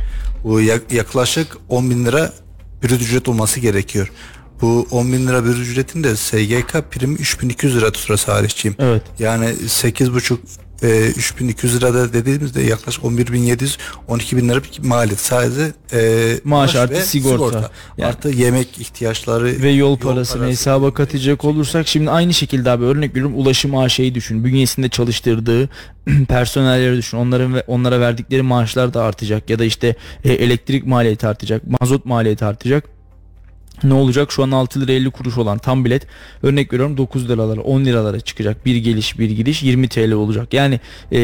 Bu 0.44 0.60
yak- 0.60 0.92
yaklaşık 0.92 1.56
10 1.68 1.90
bin 1.90 2.04
lira 2.06 2.32
bir 2.82 2.90
ücret 2.90 3.28
olması 3.28 3.60
gerekiyor. 3.60 4.10
Bu 4.60 4.86
10 4.90 5.12
bin 5.12 5.26
lira 5.26 5.44
bir 5.44 5.50
ücretin 5.50 6.04
de 6.04 6.16
SGK 6.16 6.82
primi 6.90 7.14
3200 7.14 7.76
lira 7.76 7.92
tutar 7.92 8.16
Salihçiyim. 8.16 8.76
Evet. 8.78 9.02
Yani 9.18 9.54
8,5 9.68 10.38
e, 10.82 11.06
3200 11.08 11.76
lirada 11.76 12.12
dediğimizde 12.12 12.62
yaklaşık 12.62 13.04
11.700 13.04 13.78
12 14.08 14.36
bin 14.36 14.48
lira 14.48 14.62
bir 14.62 14.88
maliyet 14.88 15.20
sadece 15.20 15.72
e, 15.92 16.34
Maaş 16.44 16.76
artı 16.76 16.94
ve 16.94 17.02
sigorta. 17.02 17.70
Yani- 17.98 18.08
artı 18.08 18.28
yemek 18.28 18.78
ihtiyaçları 18.78 19.62
ve 19.62 19.70
yol 19.70 19.98
parasını 19.98 20.38
parası. 20.38 20.50
hesaba 20.52 20.94
katacak 20.94 21.44
olursak 21.44 21.88
şimdi 21.88 22.10
aynı 22.10 22.34
şekilde 22.34 22.70
abi 22.70 22.84
örnek 22.84 23.10
veriyorum 23.10 23.38
ulaşım 23.38 23.76
AŞ'yi 23.76 24.14
düşün. 24.14 24.44
Bünyesinde 24.44 24.88
çalıştırdığı 24.88 25.68
personelleri 26.28 26.96
düşün. 26.96 27.16
Onların 27.18 27.54
ve 27.54 27.64
onlara 27.66 28.00
verdikleri 28.00 28.42
maaşlar 28.42 28.94
da 28.94 29.02
artacak 29.02 29.50
ya 29.50 29.58
da 29.58 29.64
işte 29.64 29.96
e, 30.24 30.32
elektrik 30.32 30.86
maliyeti 30.86 31.26
artacak, 31.26 31.62
mazot 31.80 32.04
maliyeti 32.04 32.44
artacak. 32.44 32.99
Ne 33.84 33.94
olacak? 33.94 34.32
Şu 34.32 34.42
an 34.42 34.50
6 34.50 34.80
lira 34.80 34.92
50 34.92 35.10
kuruş 35.10 35.38
olan 35.38 35.58
tam 35.58 35.84
bilet 35.84 36.06
örnek 36.42 36.72
veriyorum 36.72 36.96
9 36.96 37.28
liralara 37.28 37.60
10 37.60 37.84
liralara 37.84 38.20
çıkacak. 38.20 38.66
Bir 38.66 38.76
geliş 38.76 39.18
bir 39.18 39.30
gidiş 39.30 39.62
20 39.62 39.88
TL 39.88 40.12
olacak. 40.12 40.54
Yani 40.54 40.80
e, 41.12 41.18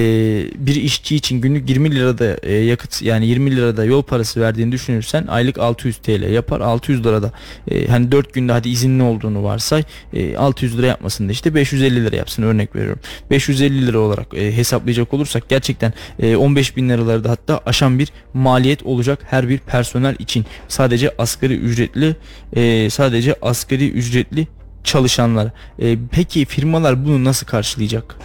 bir 0.59 0.75
işçi 0.75 1.17
için 1.17 1.41
günlük 1.41 1.71
20 1.71 1.95
lirada 1.95 2.37
e, 2.43 2.55
yakıt 2.55 3.03
yani 3.03 3.27
20 3.27 3.57
lirada 3.57 3.85
yol 3.85 4.03
parası 4.03 4.41
verdiğini 4.41 4.73
düşünürsen 4.73 5.27
aylık 5.27 5.59
600 5.59 5.97
TL 5.97 6.33
yapar. 6.33 6.61
600 6.61 7.05
lirada 7.05 7.33
e, 7.71 7.87
hani 7.87 8.13
4 8.13 8.35
günde 8.35 8.53
hadi 8.53 8.69
izinli 8.69 9.03
olduğunu 9.03 9.45
varsay 9.45 9.83
e, 10.13 10.37
600 10.37 10.79
lira 10.79 10.87
yapmasın 10.87 11.29
da 11.29 11.33
işte 11.33 11.55
550 11.55 12.05
lira 12.05 12.17
yapsın 12.17 12.43
örnek 12.43 12.77
veriyorum. 12.77 13.01
550 13.31 13.87
lira 13.87 13.99
olarak 13.99 14.35
e, 14.35 14.57
hesaplayacak 14.57 15.15
olursak 15.15 15.49
gerçekten 15.49 15.93
e, 16.19 16.37
15 16.37 16.77
bin 16.77 16.89
liraları 16.89 17.25
da 17.25 17.31
hatta 17.31 17.61
aşan 17.67 17.99
bir 17.99 18.09
maliyet 18.35 18.83
olacak 18.83 19.19
her 19.31 19.49
bir 19.49 19.59
personel 19.59 20.17
için. 20.19 20.47
Sadece 20.69 21.15
asgari 21.19 21.55
ücretli 21.55 22.17
e, 22.53 22.91
sadece 22.91 23.37
asgari 23.43 23.91
ücretli 23.91 24.49
çalışanlar. 24.85 25.51
E, 25.79 25.99
peki 26.11 26.45
firmalar 26.45 27.05
bunu 27.05 27.25
nasıl 27.25 27.47
karşılayacak? 27.47 28.17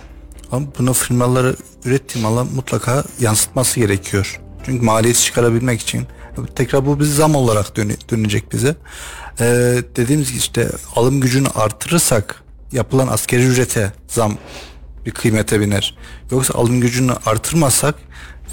Ama 0.52 0.68
bunu 0.80 0.94
firmaları 0.94 1.56
ürettiği 1.86 2.24
mala 2.24 2.44
mutlaka 2.44 3.04
yansıtması 3.20 3.80
gerekiyor. 3.80 4.42
Çünkü 4.66 4.86
maliyeti 4.86 5.24
çıkarabilmek 5.24 5.82
için 5.82 6.08
tekrar 6.56 6.86
bu 6.86 7.00
bir 7.00 7.06
zam 7.06 7.36
olarak 7.36 7.78
dönecek 8.12 8.54
bize. 8.54 8.76
Ee, 9.40 9.78
dediğimiz 9.96 10.30
gibi 10.30 10.38
işte 10.38 10.70
alım 10.96 11.22
gücünü 11.22 11.48
artırırsak 11.56 12.44
yapılan 12.72 13.08
askeri 13.08 13.46
ücrete 13.46 13.92
zam 14.08 14.38
bir 15.06 15.12
kıymete 15.12 15.60
biner. 15.60 15.98
Yoksa 16.32 16.54
alım 16.54 16.82
gücünü 16.82 17.12
artırmazsak 17.26 17.96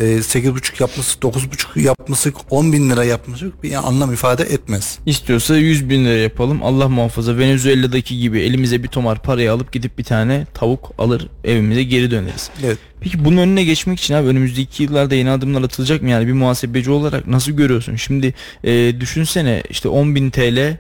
e, 0.00 0.04
8,5 0.04 0.82
yapması 0.82 1.18
9,5 1.18 1.80
yapması 1.80 2.32
10 2.50 2.72
bin 2.72 2.90
lira 2.90 3.04
yapması 3.04 3.52
bir 3.62 3.88
anlam 3.88 4.12
ifade 4.12 4.42
etmez. 4.42 4.98
İstiyorsa 5.06 5.56
100 5.56 5.90
bin 5.90 6.04
lira 6.04 6.14
yapalım. 6.14 6.62
Allah 6.62 6.88
muhafaza 6.88 7.38
Venezuela'daki 7.38 8.18
gibi 8.18 8.40
elimize 8.40 8.82
bir 8.82 8.88
tomar 8.88 9.22
parayı 9.22 9.52
alıp 9.52 9.72
gidip 9.72 9.98
bir 9.98 10.04
tane 10.04 10.46
tavuk 10.54 10.92
alır 10.98 11.28
evimize 11.44 11.82
geri 11.82 12.11
döneriz. 12.11 12.50
Evet. 12.64 12.78
Peki 13.00 13.24
bunun 13.24 13.37
önüne 13.37 13.64
geçmek 13.64 14.00
için 14.00 14.14
abi 14.14 14.28
önümüzdeki 14.28 14.82
yıllarda 14.82 15.14
yeni 15.14 15.30
adımlar 15.30 15.62
atılacak 15.62 16.02
mı? 16.02 16.11
Yani 16.11 16.26
bir 16.26 16.32
muhasebeci 16.32 16.90
olarak 16.90 17.26
nasıl 17.26 17.52
görüyorsun? 17.52 17.96
Şimdi 17.96 18.34
e, 18.64 19.00
düşünsene 19.00 19.62
işte 19.70 19.88
10 19.88 20.14
bin 20.14 20.30
TL 20.30 20.78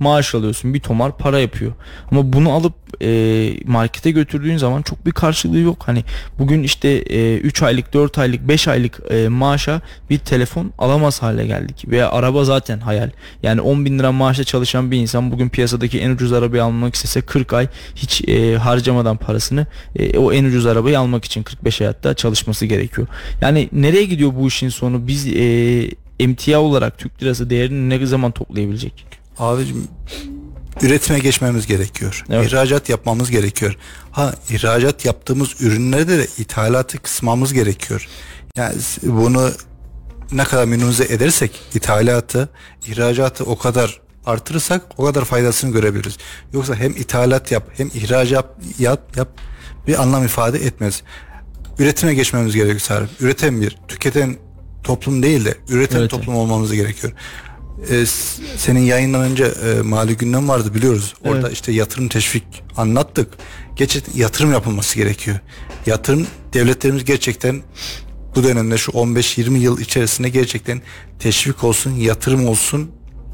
maaş 0.00 0.34
alıyorsun. 0.34 0.74
Bir 0.74 0.80
tomar 0.80 1.18
para 1.18 1.38
yapıyor. 1.38 1.72
Ama 2.10 2.32
bunu 2.32 2.52
alıp 2.52 2.74
e, 3.02 3.52
markete 3.64 4.10
götürdüğün 4.10 4.56
zaman 4.56 4.82
çok 4.82 5.06
bir 5.06 5.12
karşılığı 5.12 5.58
yok. 5.58 5.82
Hani 5.86 6.04
bugün 6.38 6.62
işte 6.62 7.02
3 7.38 7.62
e, 7.62 7.66
aylık, 7.66 7.92
4 7.92 8.18
aylık, 8.18 8.48
5 8.48 8.68
aylık 8.68 9.00
e, 9.10 9.28
maaşa 9.28 9.80
bir 10.10 10.18
telefon 10.18 10.72
alamaz 10.78 11.22
hale 11.22 11.46
geldik. 11.46 11.84
Veya 11.88 12.10
araba 12.10 12.44
zaten 12.44 12.80
hayal. 12.80 13.10
Yani 13.42 13.60
10 13.60 13.84
bin 13.84 13.98
lira 13.98 14.12
maaşla 14.12 14.44
çalışan 14.44 14.90
bir 14.90 14.96
insan 14.96 15.32
bugün 15.32 15.48
piyasadaki 15.48 16.00
en 16.00 16.10
ucuz 16.10 16.32
arabayı 16.32 16.64
almak 16.64 16.94
istese 16.94 17.20
40 17.20 17.52
ay 17.52 17.68
hiç 17.94 18.28
e, 18.28 18.56
harcamadan 18.56 19.16
parasını 19.16 19.66
e, 19.96 20.18
o 20.18 20.32
en 20.32 20.44
ucuz 20.44 20.66
arabayı 20.66 20.98
almak 20.98 21.24
için 21.24 21.42
45 21.42 21.80
hayatta 21.80 22.14
çalışması 22.14 22.66
gerekiyor. 22.66 23.08
Yani 23.40 23.68
nereye 23.72 24.04
gidiyor 24.04 24.32
bu 24.36 24.48
işin 24.48 24.68
sonu? 24.68 25.06
Biz 25.06 25.26
e, 25.26 25.90
emtia 26.20 26.60
olarak 26.60 26.98
Türk 26.98 27.22
lirası 27.22 27.50
değerini 27.50 27.90
ne 27.90 28.06
zaman 28.06 28.32
toplayabilecek? 28.32 29.19
Abicim 29.38 29.88
üretime 30.82 31.18
geçmemiz 31.18 31.66
gerekiyor. 31.66 32.24
Evet. 32.30 32.46
İhracat 32.46 32.88
yapmamız 32.88 33.30
gerekiyor. 33.30 33.76
Ha 34.10 34.34
ihracat 34.50 35.04
yaptığımız 35.04 35.60
ürünlerde 35.60 36.18
de 36.18 36.26
ithalatı 36.38 36.98
kısmamız 36.98 37.52
gerekiyor. 37.52 38.08
Yani 38.56 38.74
bunu 39.02 39.50
ne 40.32 40.44
kadar 40.44 40.64
minimize 40.64 41.04
edersek 41.04 41.60
ithalatı, 41.74 42.48
ihracatı 42.86 43.44
o 43.44 43.58
kadar 43.58 44.00
artırırsak 44.26 44.82
o 44.96 45.04
kadar 45.04 45.24
faydasını 45.24 45.72
görebiliriz. 45.72 46.16
Yoksa 46.52 46.74
hem 46.74 46.92
ithalat 46.92 47.52
yap 47.52 47.62
hem 47.76 47.90
ihracat 47.94 48.46
yap, 48.78 49.16
yap 49.16 49.28
bir 49.86 50.02
anlam 50.02 50.24
ifade 50.24 50.58
etmez. 50.58 51.02
Üretime 51.78 52.14
geçmemiz 52.14 52.54
gerekiyor 52.54 52.80
Sarım. 52.80 53.08
Üreten 53.20 53.60
bir, 53.60 53.78
tüketen 53.88 54.36
toplum 54.84 55.22
değil 55.22 55.44
de 55.44 55.54
üreten 55.68 55.98
Evet. 55.98 56.10
toplum 56.10 56.36
olmamız 56.36 56.72
gerekiyor. 56.72 57.12
S- 57.88 58.42
senin 58.56 58.80
yayından 58.80 59.20
önce 59.22 59.44
e, 59.44 59.80
mali 59.82 60.16
gündem 60.16 60.48
vardı 60.48 60.74
biliyoruz. 60.74 61.14
Orada 61.24 61.40
Evet. 61.40 61.52
işte 61.52 61.72
yatırım 61.72 62.08
teşvik 62.08 62.44
anlattık. 62.76 63.28
Geçit 63.76 64.16
yatırım 64.16 64.52
yapılması 64.52 64.96
gerekiyor. 64.96 65.38
Yatırım 65.86 66.26
devletlerimiz 66.52 67.04
gerçekten 67.04 67.62
bu 68.36 68.44
dönemde 68.44 68.78
şu 68.78 68.92
15-20 68.92 69.58
yıl 69.58 69.80
içerisinde 69.80 70.28
gerçekten 70.28 70.82
teşvik 71.18 71.64
olsun, 71.64 71.90
yatırım 71.90 72.48
olsun 72.48 72.90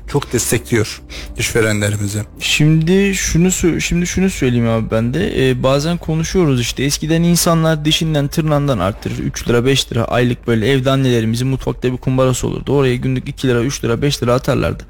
çok 0.09 0.33
destekliyor 0.33 1.03
işverenlerimizi. 1.39 2.23
Şimdi 2.41 3.15
şunu 3.15 3.81
şimdi 3.81 4.07
şunu 4.07 4.31
söyleyeyim 4.31 4.69
abi 4.69 4.91
ben 4.91 5.15
de. 5.15 5.51
Ee, 5.51 5.63
bazen 5.63 5.97
konuşuyoruz 5.97 6.61
işte. 6.61 6.85
Eskiden 6.85 7.23
insanlar 7.23 7.85
dişinden 7.85 8.29
tırnağından 8.29 8.79
arttırır. 8.79 9.19
3 9.19 9.49
lira 9.49 9.65
5 9.65 9.93
lira 9.93 10.05
aylık 10.05 10.47
böyle 10.47 10.71
evde 10.71 10.91
annelerimizin 10.91 11.49
mutfakta 11.49 11.93
bir 11.93 11.97
kumbarası 11.97 12.47
olurdu. 12.47 12.73
Oraya 12.73 12.97
günlük 12.97 13.29
2 13.29 13.49
lira 13.49 13.63
3 13.63 13.85
lira 13.85 14.03
5 14.03 14.23
lira 14.23 14.35
atarlardı. 14.35 14.85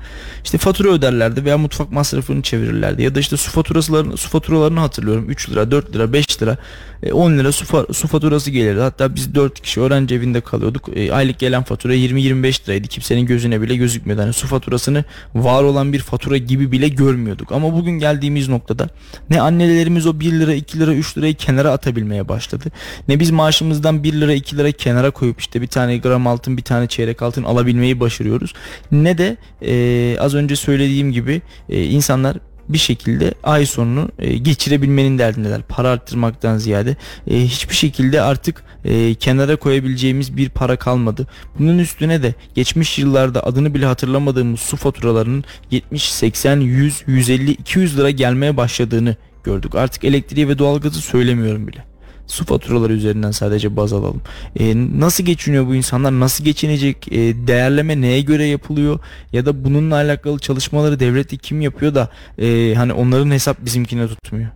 İşte 0.45 0.59
fatura 0.59 0.89
öderlerdi 0.89 1.45
veya 1.45 1.59
mutfak 1.59 1.93
masrafını 1.93 2.43
çevirirlerdi. 2.43 3.03
Ya 3.03 3.15
da 3.15 3.21
işte 3.21 3.37
su 3.37 3.51
faturalarını 3.51 4.17
su 4.17 4.29
faturalarını 4.29 4.81
hatırlıyorum. 4.81 5.31
3 5.31 5.51
lira 5.51 5.71
4 5.71 5.95
lira 5.95 6.13
5 6.13 6.43
lira 6.43 6.57
e, 7.03 7.13
10 7.13 7.39
lira 7.39 7.53
su, 7.53 7.87
su 7.93 8.09
faturası 8.09 8.51
gelirdi. 8.51 8.81
Hatta 8.81 9.15
biz 9.15 9.35
4 9.35 9.61
kişi 9.61 9.81
öğrenci 9.81 10.15
evinde 10.15 10.41
kalıyorduk. 10.41 10.89
E, 10.97 11.13
aylık 11.13 11.39
gelen 11.39 11.63
fatura 11.63 11.95
20-25 11.95 12.65
liraydı. 12.69 12.89
Kimsenin 12.89 13.27
gözüne 13.27 13.63
bile 13.63 13.77
gözükmüyordu. 13.77 14.23
Hani 14.23 14.33
su 14.33 14.47
faturasını 14.47 15.05
var 15.35 15.63
olan 15.63 15.93
bir 15.93 15.99
fatura 15.99 16.37
gibi 16.37 16.73
bile 16.73 16.89
görmüyorduk. 16.89 17.53
Ama 17.53 17.73
bugün 17.73 17.99
geldiğimiz 17.99 18.49
noktada 18.49 18.89
ne 19.31 19.41
annelerimiz 19.41 20.07
o 20.07 20.21
1 20.21 20.33
lira 20.33 20.55
2 20.55 20.79
lira 20.79 20.95
3 20.95 21.19
lirayı 21.19 21.35
kenara 21.35 21.73
atabilmeye 21.73 22.29
başladı. 22.29 22.65
Ne 23.09 23.21
biz 23.21 23.31
maaşımızdan 23.31 24.03
1 24.03 24.13
lira 24.13 24.33
2 24.33 24.57
lira 24.57 24.73
kenara 24.73 25.11
koyup 25.11 25.41
işte 25.41 25.63
bir 25.63 25.67
tane 25.67 25.99
gram 25.99 26.27
altın 26.27 26.57
bir 26.57 26.63
tane 26.63 26.87
çeyrek 26.87 27.23
altın 27.23 27.45
alabilmeyi 27.45 28.01
başarıyoruz. 28.01 28.53
Ne 28.93 29.19
de 29.19 29.37
e, 29.63 30.17
az 30.21 30.35
önce 30.35 30.57
söylediğim 30.57 31.13
gibi 31.13 31.43
e, 31.69 31.85
insanlar 31.85 32.37
bir 32.69 32.79
şekilde 32.79 33.35
ay 33.43 33.67
sonunu 33.67 34.09
e, 34.19 34.37
geçirebilmenin 34.37 35.19
derdindeler. 35.19 35.63
Para 35.63 35.89
arttırmaktan 35.89 36.59
ziyade 36.59 36.97
e, 37.31 37.41
hiçbir 37.41 37.75
şekilde 37.75 38.21
artık 38.21 38.65
e, 38.85 39.15
kenara 39.15 39.57
koyabileceğimiz 39.57 40.37
bir 40.37 40.49
para 40.49 40.77
kalmadı. 40.77 41.27
Bunun 41.59 41.79
üstüne 41.79 42.23
de 42.23 42.35
geçmiş 42.55 42.99
yıllarda 42.99 43.47
adını 43.47 43.75
bile 43.75 43.87
hatırlamadığımız 43.87 44.61
su 44.61 44.77
faturalarının 44.77 45.45
70, 45.71 46.13
80, 46.13 46.61
100, 46.61 47.03
150, 47.07 47.51
200 47.51 47.99
lira 47.99 48.11
gelmeye 48.11 48.57
başladığını 48.57 49.17
gördük. 49.45 49.75
Artık 49.75 50.05
elektriği 50.05 50.49
ve 50.49 50.59
doğalgazı 50.59 51.01
söylemiyorum 51.01 51.69
bile. 51.69 51.96
Su 52.27 52.45
faturaları 52.45 52.93
üzerinden 52.93 53.31
sadece 53.31 53.77
baz 53.77 53.93
alalım. 53.93 54.23
E, 54.61 54.75
nasıl 55.01 55.25
geçiniyor 55.25 55.67
bu 55.67 55.75
insanlar? 55.75 56.21
Nasıl 56.21 56.45
geçinecek? 56.45 57.09
E, 57.13 57.17
değerleme 57.47 58.01
neye 58.01 58.21
göre 58.21 58.47
yapılıyor? 58.47 58.99
Ya 59.33 59.47
da 59.47 59.65
bununla 59.65 59.95
alakalı 59.95 60.39
çalışmaları 60.39 61.01
devleti 61.01 61.39
kim 61.39 61.61
yapıyor 61.61 61.95
da 61.95 62.11
e, 62.39 62.75
hani 62.77 62.93
onların 62.93 63.31
hesap 63.31 63.65
bizimkine 63.65 64.09
tutmuyor. 64.09 64.49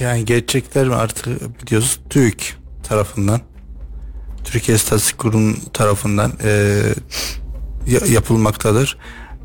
Yani 0.00 0.24
gerçekler 0.24 0.86
artık 0.86 1.26
biliyoruz 1.66 1.98
TÜİK 2.10 2.54
tarafından 2.82 3.40
Türkiye 4.44 4.76
İstatistik 4.76 5.18
Kurum 5.18 5.56
tarafından 5.72 6.32
e, 6.44 6.80
ya- 7.88 8.12
yapılmaktadır. 8.14 8.98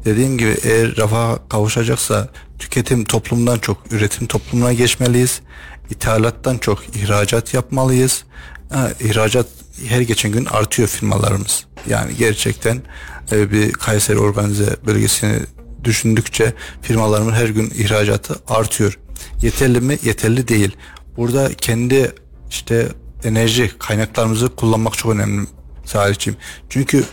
Dediğim 0.06 0.38
gibi 0.38 0.56
eğer 0.64 0.98
rafa 0.98 1.40
kavuşacaksa 1.50 2.30
tüketim 2.60 3.04
toplumdan 3.06 3.60
çok 3.60 3.78
üretim 3.92 4.28
toplumuna 4.28 4.74
geçmeliyiz. 4.74 5.42
İthalattan 5.94 6.58
çok 6.58 6.96
ihracat 6.96 7.54
yapmalıyız. 7.54 8.24
İhracat 9.00 9.46
her 9.88 10.02
geçen 10.02 10.32
gün 10.32 10.46
artıyor 10.46 10.88
firmalarımız. 10.88 11.66
Yani 11.90 12.16
gerçekten 12.18 12.82
e, 13.32 13.52
bir 13.52 13.72
Kayseri 13.72 14.20
organize 14.20 14.76
bölgesini 14.86 15.40
düşündükçe 15.84 16.54
firmalarımın 16.82 17.34
her 17.34 17.48
gün 17.48 17.70
ihracatı 17.70 18.36
artıyor. 18.48 19.00
Yeterli 19.42 19.82
mi? 19.82 19.98
Yeterli 20.04 20.48
değil. 20.48 20.78
Burada 21.18 21.54
kendi 21.54 22.12
işte 22.50 22.88
enerji 23.24 23.72
kaynaklarımızı 23.80 24.56
kullanmak 24.56 24.98
çok 24.98 25.12
önemli 25.12 25.48
Salihciğim. 25.86 26.40
Çünkü 26.70 27.04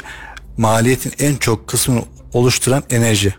maliyetin 0.57 1.13
en 1.19 1.37
çok 1.37 1.69
kısmını 1.69 2.03
oluşturan 2.33 2.83
enerji. 2.91 3.35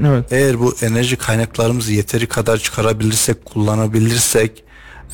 Evet. 0.00 0.32
Eğer 0.32 0.60
bu 0.60 0.74
enerji 0.82 1.16
kaynaklarımızı 1.16 1.92
yeteri 1.92 2.26
kadar 2.26 2.58
çıkarabilirsek, 2.58 3.44
kullanabilirsek 3.44 4.64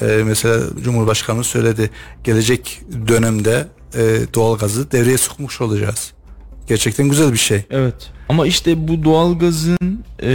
e, 0.01 0.05
mesela 0.05 0.61
Cumhurbaşkanı 0.85 1.45
söyledi 1.45 1.91
gelecek 2.25 2.83
dönemde 3.09 3.67
e, 3.95 4.01
doğalgazı 4.35 4.93
devreye 4.93 5.19
sokmuş 5.19 5.61
olacağız. 5.61 6.13
Gerçekten 6.69 7.09
güzel 7.09 7.33
bir 7.33 7.39
şey. 7.39 7.65
Evet. 7.71 8.11
Ama 8.29 8.47
işte 8.47 8.89
bu 8.89 9.05
doğalgazın 9.05 10.05
e, 10.23 10.29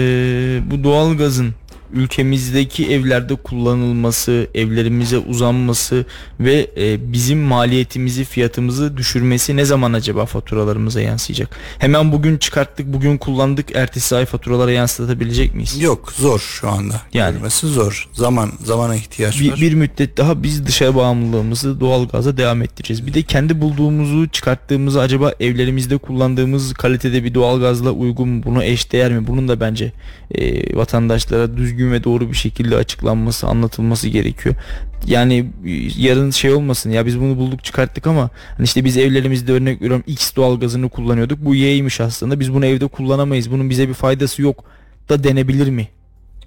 bu 0.71 0.84
doğalgazın 0.84 1.53
ülkemizdeki 1.93 2.91
evlerde 2.91 3.36
kullanılması, 3.36 4.47
evlerimize 4.56 5.17
uzanması 5.17 6.06
ve 6.39 6.67
e, 6.77 7.13
bizim 7.13 7.39
maliyetimizi, 7.39 8.23
fiyatımızı 8.23 8.97
düşürmesi 8.97 9.58
ne 9.58 9.65
zaman 9.65 9.93
acaba 9.93 10.25
faturalarımıza 10.25 11.01
yansıyacak? 11.01 11.60
Hemen 11.79 12.12
bugün 12.12 12.38
çıkarttık, 12.38 12.93
bugün 12.93 13.17
kullandık, 13.17 13.75
ertesi 13.75 14.15
ay 14.15 14.25
faturalara 14.25 14.71
yansıtabilecek 14.71 15.56
miyiz? 15.56 15.82
Yok 15.82 16.12
zor 16.12 16.39
şu 16.39 16.69
anda. 16.69 17.01
Yani. 17.13 17.34
Görmesi 17.34 17.67
zor. 17.67 18.10
Zaman 18.13 18.51
zamana 18.63 18.95
ihtiyaç 18.95 19.39
bir, 19.39 19.51
var. 19.51 19.62
bir 19.62 19.73
müddet 19.73 20.17
daha 20.17 20.43
biz 20.43 20.65
dışarı 20.65 20.95
bağımlılığımızı 20.95 21.79
doğalgaza 21.79 22.38
devam 22.38 22.62
ettireceğiz. 22.62 23.08
Bir 23.08 23.13
de 23.13 23.21
kendi 23.21 23.62
bulduğumuzu 23.62 24.27
çıkarttığımızı 24.27 25.01
acaba 25.01 25.34
evlerimizde 25.39 25.97
kullandığımız 25.97 26.73
kalitede 26.73 27.23
bir 27.23 27.34
doğalgazla 27.34 27.91
uygun 27.91 28.29
mu? 28.29 28.43
Buna 28.45 28.63
eşdeğer 28.63 29.12
mi? 29.12 29.27
Bunun 29.27 29.47
da 29.47 29.60
bence 29.60 29.91
e, 30.32 30.75
vatandaşlara 30.75 31.58
düzgün 31.58 31.83
ve 31.91 32.04
doğru 32.04 32.30
bir 32.30 32.36
şekilde 32.36 32.76
açıklanması, 32.76 33.48
anlatılması 33.48 34.08
gerekiyor. 34.10 34.56
Yani 35.08 35.46
yarın 35.98 36.32
şey 36.32 36.54
olmasın 36.54 36.89
ya 36.89 37.06
biz 37.06 37.19
bunu 37.19 37.38
bulduk 37.38 37.63
çıkarttık 37.63 38.08
ama 38.08 38.30
hani 38.58 38.65
işte 38.65 38.86
biz 38.86 38.98
evlerimizde 38.98 39.52
örnek 39.52 39.82
veriyorum 39.82 40.04
X 40.08 40.36
doğalgazını 40.36 40.89
kullanıyorduk. 40.89 41.39
Bu 41.46 41.56
Y'ymiş 41.56 42.02
aslında. 42.02 42.39
Biz 42.39 42.54
bunu 42.54 42.65
evde 42.65 42.88
kullanamayız. 42.88 43.52
Bunun 43.52 43.69
bize 43.69 43.89
bir 43.89 43.93
faydası 43.93 44.41
yok 44.41 44.63
da 45.10 45.24
denebilir 45.24 45.69
mi? 45.69 45.88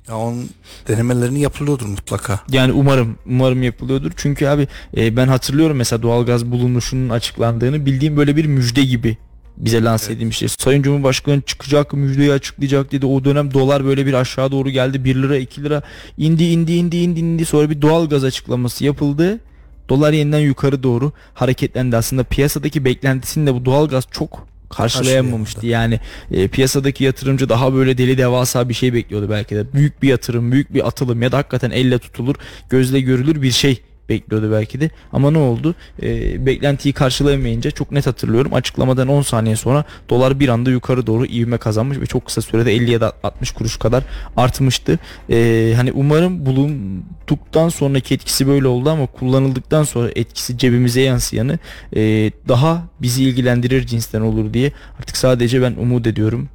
Ya 0.09 0.17
onun 0.17 0.51
denemelerini 0.89 1.41
yapılıyordur 1.41 1.87
mutlaka. 1.87 2.41
Yani 2.51 2.73
umarım 2.73 3.19
umarım 3.27 3.63
yapılıyordur. 3.63 4.13
Çünkü 4.17 4.47
abi 4.47 4.69
e, 4.97 5.17
ben 5.17 5.29
hatırlıyorum 5.29 5.77
mesela 5.77 6.03
doğalgaz 6.03 6.47
bulunuşunun 6.47 7.09
açıklandığını 7.09 7.87
bildiğim 7.87 8.17
böyle 8.17 8.37
bir 8.37 8.47
müjde 8.47 8.85
gibi 8.85 9.17
bize 9.57 9.83
lanse 9.83 10.13
edilmişti. 10.13 10.49
Sayın 10.49 10.83
Cumhurbaşkanı 10.83 11.43
çıkacak 11.43 11.93
müjdeyi 11.93 12.33
açıklayacak 12.33 12.93
dedi. 12.93 13.07
O 13.07 13.25
dönem 13.25 13.55
dolar 13.55 13.85
böyle 13.85 14.07
bir 14.07 14.15
aşağı 14.15 14.51
doğru 14.51 14.71
geldi. 14.71 15.05
1 15.05 15.15
lira 15.15 15.37
2 15.37 15.63
lira 15.65 15.83
indi 16.19 16.45
indi 16.45 16.73
indi 16.73 16.97
indi 16.97 17.21
indi. 17.21 17.45
Sonra 17.45 17.71
bir 17.71 17.83
doğalgaz 17.83 18.25
açıklaması 18.25 18.85
yapıldı. 18.85 19.41
Dolar 19.89 20.13
yeniden 20.13 20.39
yukarı 20.39 20.83
doğru 20.83 21.13
hareketlendi. 21.35 21.97
Aslında 21.97 22.25
piyasadaki 22.25 22.85
beklentisini 22.85 23.47
de 23.47 23.55
bu 23.55 23.65
doğalgaz 23.65 24.05
çok 24.11 24.47
karşılayamamıştı. 24.71 25.67
Yani 25.67 26.01
e, 26.31 26.49
piyasadaki 26.49 27.05
yatırımcı 27.05 27.49
daha 27.49 27.75
böyle 27.75 27.99
deli 27.99 28.19
devasa 28.19 28.69
bir 28.69 28.75
şey 28.75 28.95
bekliyordu 28.95 29.31
belki 29.31 29.57
de. 29.57 29.73
Büyük 29.73 30.03
bir 30.03 30.09
yatırım, 30.09 30.53
büyük 30.53 30.75
bir 30.75 30.87
atılım 30.87 31.23
ya 31.23 31.33
da 31.33 31.39
hakikaten 31.39 31.71
elle 31.71 31.99
tutulur, 31.99 32.35
gözle 32.71 33.01
görülür 33.01 33.43
bir 33.43 33.51
şey 33.51 33.83
bekliyordu 34.09 34.53
belki 34.53 34.81
de. 34.81 34.91
Ama 35.13 35.31
ne 35.31 35.39
oldu? 35.39 35.75
E, 36.03 36.47
beklentiyi 36.47 36.93
karşılayamayınca 36.93 37.71
çok 37.71 37.93
net 37.93 38.07
hatırlıyorum. 38.07 38.55
Açıklamadan 38.55 39.09
10 39.09 39.23
saniye 39.23 39.57
sonra 39.57 39.85
dolar 40.09 40.41
bir 40.41 40.49
anda 40.49 40.71
yukarı 40.71 41.07
doğru 41.07 41.27
ivme 41.27 41.59
kazanmış 41.59 41.99
ve 41.99 42.07
çok 42.07 42.27
kısa 42.27 42.43
sürede 42.43 42.75
50 42.75 42.91
ya 42.91 43.01
da 43.01 43.13
60 43.23 43.51
kuruş 43.51 43.77
kadar 43.77 44.05
artmıştı. 44.37 44.99
E, 45.31 45.73
hani 45.77 45.93
umarım 45.93 46.47
bulunduktan 46.47 47.69
sonraki 47.69 48.15
etkisi 48.15 48.47
böyle 48.47 48.67
oldu 48.67 48.91
ama 48.91 49.07
kullanıldıktan 49.07 49.83
sonra 49.85 50.11
etkisi 50.15 50.59
cebimize 50.59 51.01
yansıyanı 51.01 51.59
e, 51.97 52.01
daha 52.49 52.85
bizi 53.03 53.25
ilgilendirir 53.25 53.87
cinsten 53.87 54.21
olur 54.21 54.55
diye 54.55 54.73
artık 54.99 55.17
sadece 55.17 55.63
ben 55.63 55.73
umut 55.73 56.07
ediyorum 56.07 56.49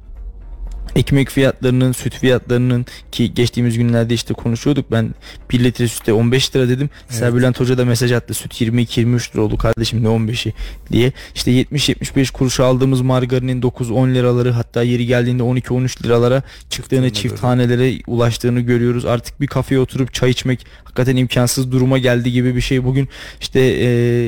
ekmek 0.96 1.30
fiyatlarının, 1.30 1.92
süt 1.92 2.14
fiyatlarının 2.14 2.86
ki 3.12 3.34
geçtiğimiz 3.34 3.78
günlerde 3.78 4.14
işte 4.14 4.34
konuşuyorduk. 4.34 4.92
Ben 4.92 5.14
1 5.50 5.64
litre 5.64 5.88
sütte 5.88 6.12
15 6.12 6.56
lira 6.56 6.68
dedim. 6.68 6.90
Evet. 7.20 7.34
Bülent 7.34 7.60
Hoca 7.60 7.78
da 7.78 7.84
mesaj 7.84 8.12
attı. 8.12 8.34
Süt 8.34 8.60
22-23 8.60 9.34
lira 9.34 9.42
oldu 9.42 9.56
kardeşim 9.56 10.04
ne 10.04 10.06
15'i 10.06 10.52
diye. 10.92 11.12
İşte 11.34 11.50
70-75 11.50 12.32
kuruş 12.32 12.60
aldığımız 12.60 13.00
margarinin 13.00 13.62
9-10 13.62 14.14
liraları 14.14 14.50
hatta 14.50 14.82
yeri 14.82 15.06
geldiğinde 15.06 15.42
12-13 15.42 16.04
liralara 16.04 16.42
çıktığını 16.70 17.12
çift 17.12 17.42
hanelere 17.42 17.92
ulaştığını 18.06 18.60
görüyoruz. 18.60 19.04
Artık 19.04 19.40
bir 19.40 19.46
kafeye 19.46 19.80
oturup 19.80 20.14
çay 20.14 20.30
içmek 20.30 20.66
hakikaten 20.84 21.16
imkansız 21.16 21.72
duruma 21.72 21.98
geldi 21.98 22.32
gibi 22.32 22.56
bir 22.56 22.60
şey. 22.60 22.84
Bugün 22.84 23.08
işte 23.40 23.60
e, 23.60 23.86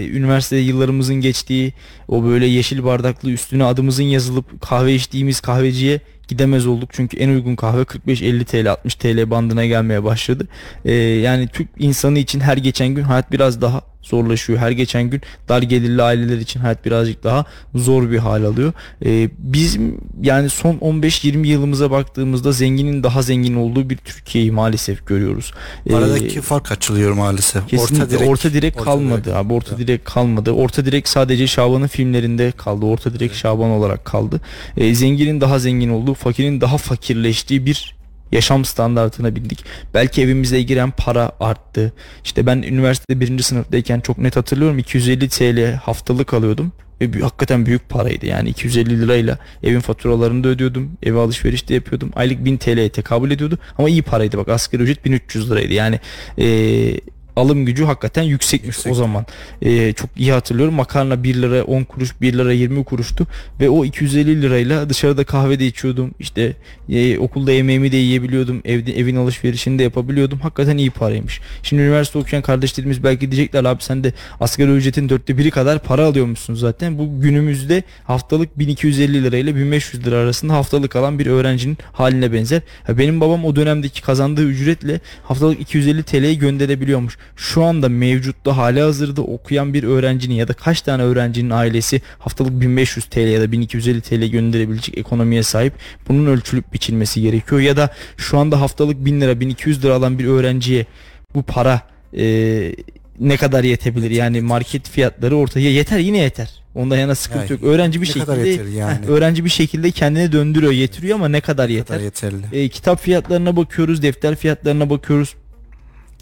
üniversite 0.09 0.57
yıllarımızın 0.57 1.15
geçtiği 1.15 1.73
o 2.09 2.25
böyle 2.25 2.47
yeşil 2.47 2.85
bardaklı 2.85 3.31
üstüne 3.31 3.65
adımızın 3.65 4.03
yazılıp 4.03 4.63
kahve 4.63 4.95
içtiğimiz 4.95 5.41
kahveciye 5.41 6.01
gidemez 6.29 6.67
olduk. 6.67 6.91
Çünkü 6.93 7.17
en 7.17 7.29
uygun 7.29 7.57
kahve 7.57 7.83
45-50 7.83 8.45
TL 8.45 8.71
60 8.71 8.95
TL 8.95 9.31
bandına 9.31 9.67
gelmeye 9.67 10.05
başladı. 10.05 10.47
Ee, 10.85 10.93
yani 10.95 11.49
Türk 11.49 11.69
insanı 11.79 12.19
için 12.19 12.41
her 12.41 12.57
geçen 12.57 12.89
gün 12.89 13.03
hayat 13.03 13.33
biraz 13.33 13.61
daha 13.61 13.94
zorlaşıyor. 14.05 14.59
Her 14.59 14.71
geçen 14.71 15.11
gün 15.11 15.23
dar 15.49 15.63
gelirli 15.63 16.03
aileler 16.03 16.39
için 16.39 16.61
hayat 16.61 16.85
birazcık 16.85 17.25
daha 17.25 17.45
zor 17.75 18.11
bir 18.11 18.19
hal 18.19 18.45
alıyor. 18.45 18.73
Ee, 19.05 19.31
bizim 19.39 20.01
yani 20.23 20.51
son 20.51 20.75
15-20 20.75 21.47
yılımıza 21.47 21.91
baktığımızda 21.91 22.53
zenginin 22.53 23.03
daha 23.03 23.23
zengin 23.23 23.55
olduğu 23.55 23.91
bir 23.91 23.97
Türkiye'yi 23.97 24.53
maalesef 24.53 25.07
görüyoruz. 25.07 25.53
Ee, 25.87 25.95
Aradaki 25.95 26.41
fark 26.41 26.73
açılıyor 26.73 27.13
maalesef. 27.13 27.63
Orta 27.79 28.11
direk, 28.11 28.29
orta 28.29 28.53
direk 28.53 28.75
orta 28.77 28.85
kalmadı 28.85 29.37
abi. 29.37 29.53
Orta 29.53 29.79
direk 29.79 30.05
kalmadı. 30.05 30.51
Orta 30.51 30.87
direk 30.87 31.09
sadece 31.09 31.47
Şaban'ın 31.47 31.87
filmlerinde 31.87 32.53
kaldı. 32.53 32.87
Orta 32.87 33.15
direk. 33.15 33.35
Şaban 33.35 33.71
olarak 33.71 34.05
kaldı. 34.05 34.41
Ee, 34.77 34.95
zenginin 34.95 35.41
daha 35.41 35.59
zengin 35.59 35.89
olduğu, 35.91 36.15
fakirin 36.15 36.61
daha 36.61 36.79
fakirleştiği 36.79 37.67
bir 37.67 37.95
yaşam 38.33 38.65
standartına 38.65 39.37
bindik. 39.37 39.65
Belki 39.95 40.23
evimize 40.23 40.63
giren 40.63 40.91
para 40.91 41.33
arttı. 41.41 41.93
İşte 42.25 42.47
ben 42.47 42.57
üniversitede 42.57 43.21
birinci 43.21 43.43
sınıftayken 43.43 44.01
çok 44.01 44.19
net 44.19 44.37
hatırlıyorum 44.37 44.79
250 44.79 45.29
TL 45.29 45.75
haftalık 45.75 46.35
alıyordum. 46.35 46.73
Ve 47.01 47.21
hakikaten 47.21 47.67
büyük 47.67 47.89
paraydı 47.89 48.27
yani 48.27 48.49
250 48.49 49.01
lirayla 49.01 49.39
evin 49.63 49.81
faturalarını 49.81 50.45
da 50.45 50.49
ödüyordum. 50.49 50.91
Eve 51.03 51.19
alışveriş 51.19 51.69
de 51.69 51.75
yapıyordum. 51.75 52.11
Aylık 52.17 52.45
1000 52.45 52.57
TL'ye 52.57 52.89
tekabül 52.89 53.31
ediyordu. 53.31 53.59
Ama 53.79 53.89
iyi 53.89 54.03
paraydı 54.03 54.39
bak 54.39 54.49
asgari 54.49 54.83
ücret 54.83 55.05
1300 55.05 55.51
liraydı. 55.51 55.73
Yani 55.73 56.01
ee, 56.39 57.01
alım 57.37 57.67
gücü 57.67 57.85
hakikaten 57.85 58.23
yüksekmiş 58.23 58.77
Yüksek. 58.77 58.93
o 58.93 58.95
zaman. 58.95 59.27
Ee, 59.63 59.93
çok 59.93 60.11
iyi 60.17 60.33
hatırlıyorum. 60.33 60.75
Makarna 60.75 61.25
1 61.25 61.35
lira 61.35 61.65
10 61.65 61.85
kuruş 61.85 62.21
1 62.21 62.33
lira 62.33 62.53
20 62.53 62.85
kuruştu 62.85 63.27
ve 63.61 63.71
o 63.71 63.85
250 63.85 64.43
lirayla 64.43 64.89
dışarıda 64.89 65.25
kahve 65.25 65.61
de 65.61 65.67
içiyordum. 65.67 66.11
İşte 66.19 66.57
e, 66.89 67.19
okulda 67.19 67.53
yemeğimi 67.53 67.93
de 67.93 67.97
yiyebiliyordum. 67.97 68.63
Evde 68.65 68.99
evin 68.99 69.17
alışverişini 69.17 69.79
de 69.79 69.83
yapabiliyordum. 69.83 70.39
Hakikaten 70.41 70.77
iyi 70.77 70.91
paraymış. 70.91 71.41
Şimdi 71.63 71.83
üniversite 71.83 72.19
okuyan 72.19 72.43
kardeşlerimiz 72.43 73.05
belki 73.05 73.31
diyecekler 73.31 73.65
abi 73.65 73.83
sen 73.83 74.05
de 74.05 74.13
asgari 74.41 74.71
ücretin 74.71 75.09
dörtte 75.09 75.39
biri 75.39 75.51
kadar 75.51 75.79
para 75.79 76.05
alıyormuşsun 76.05 76.55
zaten. 76.55 76.99
Bu 76.99 77.21
günümüzde 77.21 77.83
haftalık 78.05 78.59
1250 78.59 79.25
lirayla 79.25 79.57
1500 79.57 80.07
lira 80.07 80.17
arasında 80.17 80.53
haftalık 80.53 80.97
alan 80.97 81.19
bir 81.19 81.27
öğrencinin 81.27 81.79
haline 81.93 82.33
benzer. 82.33 82.63
benim 82.89 83.21
babam 83.21 83.45
o 83.45 83.57
dönemdeki 83.57 84.03
kazandığı 84.03 84.45
ücretle 84.45 85.01
haftalık 85.25 85.61
250 85.61 86.03
TL'yi 86.03 86.39
gönderebiliyormuş 86.39 87.19
şu 87.37 87.65
anda 87.65 87.89
mevcutta 87.89 88.57
hali 88.57 88.81
hazırda 88.81 89.23
okuyan 89.23 89.75
bir 89.75 89.85
öğrencinin 89.85 90.35
ya 90.35 90.49
da 90.49 90.53
kaç 90.53 90.81
tane 90.81 91.03
öğrencinin 91.03 91.51
ailesi 91.51 92.03
haftalık 92.19 92.61
1500 92.61 93.05
TL 93.05 93.19
ya 93.19 93.41
da 93.41 93.53
1250 93.53 94.01
TL 94.01 94.25
gönderebilecek 94.25 94.99
ekonomiye 94.99 95.43
sahip 95.43 95.73
bunun 96.09 96.27
ölçülüp 96.27 96.73
biçilmesi 96.73 97.21
gerekiyor 97.21 97.61
ya 97.61 97.77
da 97.77 97.91
şu 98.17 98.39
anda 98.39 98.61
haftalık 98.61 99.05
1000 99.05 99.21
lira 99.21 99.41
1200 99.41 99.85
lira 99.85 99.95
alan 99.95 100.19
bir 100.19 100.25
öğrenciye 100.25 100.87
bu 101.35 101.43
para 101.43 101.81
e, 102.17 102.77
ne 103.21 103.37
kadar 103.37 103.65
yetebilir 103.65 104.11
yani 104.11 104.41
market 104.41 104.89
fiyatları 104.89 105.37
ortaya 105.37 105.71
yeter 105.71 105.99
yine 105.99 106.19
yeter 106.19 106.65
Onda 106.75 106.97
yana 106.97 107.15
sıkıntı 107.15 107.53
yani, 107.53 107.63
yok. 107.63 107.75
Öğrenci 107.75 108.01
bir 108.01 108.07
şekilde 108.07 108.71
yani. 108.79 109.07
öğrenci 109.07 109.45
bir 109.45 109.51
şekilde 109.51 109.91
kendine 109.91 110.33
döndürüyor, 110.33 110.73
getiriyor 110.73 111.15
ama 111.15 111.29
ne 111.29 111.41
kadar 111.41 111.69
yeter? 111.69 111.97
Ne 111.97 112.11
kadar 112.11 112.31
yeterli. 112.33 112.65
E, 112.65 112.69
kitap 112.69 113.01
fiyatlarına 113.01 113.57
bakıyoruz, 113.57 114.03
defter 114.03 114.37
fiyatlarına 114.37 114.91
bakıyoruz. 114.91 115.35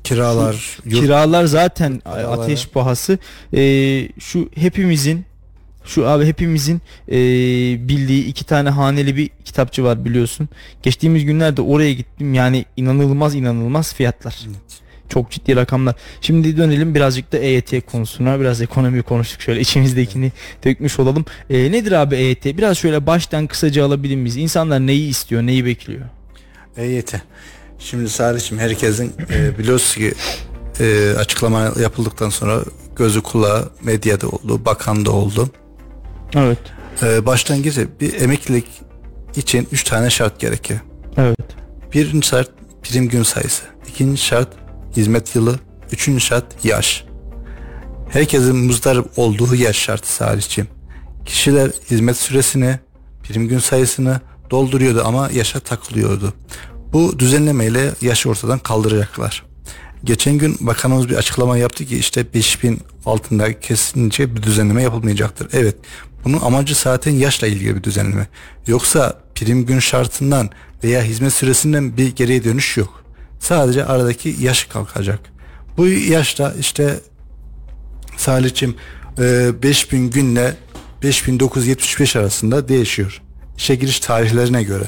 Kiralar, 0.05 0.79
yurt, 0.85 1.01
kiralar 1.01 1.45
zaten 1.45 1.99
paraları. 1.99 2.29
ateş 2.29 2.69
pahası. 2.69 3.19
Ee, 3.55 4.09
şu 4.19 4.49
hepimizin 4.55 5.25
şu 5.85 6.09
abi 6.09 6.27
hepimizin 6.27 6.81
e, 7.09 7.15
bildiği 7.89 8.25
iki 8.25 8.45
tane 8.45 8.69
haneli 8.71 9.17
bir 9.17 9.31
kitapçı 9.45 9.85
var 9.85 10.05
biliyorsun. 10.05 10.49
Geçtiğimiz 10.83 11.25
günlerde 11.25 11.63
oraya 11.63 11.93
gittim. 11.93 12.35
Yani 12.35 12.65
inanılmaz 12.77 13.35
inanılmaz 13.35 13.95
fiyatlar. 13.95 14.41
Evet. 14.47 14.83
Çok 15.09 15.31
ciddi 15.31 15.57
rakamlar. 15.57 15.95
Şimdi 16.21 16.57
dönelim 16.57 16.95
birazcık 16.95 17.33
da 17.33 17.39
EYT 17.39 17.87
konusuna. 17.87 18.41
Biraz 18.41 18.61
ekonomi 18.63 19.03
konuştuk 19.03 19.41
şöyle 19.41 19.61
içimizdekini 19.61 20.33
dökmüş 20.65 20.99
olalım. 20.99 21.25
E, 21.51 21.73
nedir 21.73 21.93
abi 21.93 22.17
EYT? 22.17 22.45
Biraz 22.45 22.79
şöyle 22.79 23.07
baştan 23.07 23.47
kısaca 23.47 23.85
alabilir 23.87 24.17
miyiz? 24.17 24.37
İnsanlar 24.37 24.81
neyi 24.81 25.09
istiyor, 25.09 25.43
neyi 25.43 25.65
bekliyor? 25.65 26.03
EYT. 26.77 27.15
Şimdi 27.85 28.09
Salih'cim 28.09 28.59
herkesin 28.59 29.15
e, 29.31 29.59
biliyorsun 29.59 30.01
ki 30.01 30.15
e, 30.81 31.15
açıklama 31.19 31.73
yapıldıktan 31.81 32.29
sonra 32.29 32.61
gözü 32.97 33.23
kulağı 33.23 33.71
medyada 33.83 34.29
oldu, 34.29 34.65
bakanda 34.65 35.11
oldu. 35.11 35.49
Evet. 36.35 36.59
E, 37.03 37.27
başlangıçta 37.27 37.83
bir 38.01 38.21
emeklilik 38.21 38.67
için 39.37 39.69
üç 39.73 39.85
tane 39.85 40.11
şart 40.11 40.41
gerekiyor. 40.41 40.81
Evet. 41.17 41.39
Birinci 41.93 42.27
şart 42.29 42.51
prim 42.83 43.09
gün 43.09 43.23
sayısı. 43.23 43.63
ikinci 43.89 44.23
şart 44.23 44.49
hizmet 44.97 45.37
yılı. 45.37 45.59
Üçüncü 45.93 46.21
şart 46.21 46.65
yaş. 46.65 47.05
Herkesin 48.09 48.57
muzdarip 48.57 49.07
olduğu 49.17 49.55
yaş 49.55 49.77
şartı 49.77 50.13
Salih'cim. 50.13 50.69
Kişiler 51.27 51.71
hizmet 51.91 52.17
süresini, 52.17 52.79
prim 53.23 53.49
gün 53.49 53.59
sayısını 53.59 54.21
dolduruyordu 54.51 55.03
ama 55.05 55.31
yaşa 55.33 55.61
takılıyordu. 55.61 56.35
Bu 56.93 57.19
düzenlemeyle 57.19 57.93
yaşı 58.01 58.29
ortadan 58.31 58.59
kaldıracaklar. 58.59 59.43
Geçen 60.05 60.39
gün 60.39 60.57
bakanımız 60.61 61.09
bir 61.09 61.15
açıklama 61.17 61.57
yaptı 61.57 61.85
ki 61.85 61.99
işte 61.99 62.35
5000 62.35 62.81
altında 63.07 63.61
kesince 63.61 64.37
bir 64.37 64.43
düzenleme 64.43 64.83
yapılmayacaktır. 64.83 65.49
Evet 65.53 65.77
bunun 66.25 66.41
amacı 66.41 66.75
zaten 66.75 67.13
yaşla 67.13 67.47
ilgili 67.47 67.77
bir 67.77 67.83
düzenleme. 67.83 68.29
Yoksa 68.67 69.19
prim 69.35 69.67
gün 69.67 69.79
şartından 69.79 70.51
veya 70.85 71.03
hizmet 71.03 71.33
süresinden 71.33 71.97
bir 71.97 72.17
geriye 72.17 72.45
dönüş 72.45 72.77
yok. 72.77 73.05
Sadece 73.41 73.85
aradaki 73.85 74.37
yaş 74.41 74.65
kalkacak. 74.65 75.21
Bu 75.77 75.87
yaşta 75.87 76.55
işte 76.61 77.01
Salih'cim 78.17 78.75
5000 79.19 80.11
günle 80.11 80.57
5975 81.03 82.17
arasında 82.17 82.69
değişiyor. 82.69 83.23
İşe 83.57 83.75
giriş 83.75 84.01
tarihlerine 84.01 84.63
göre. 84.63 84.85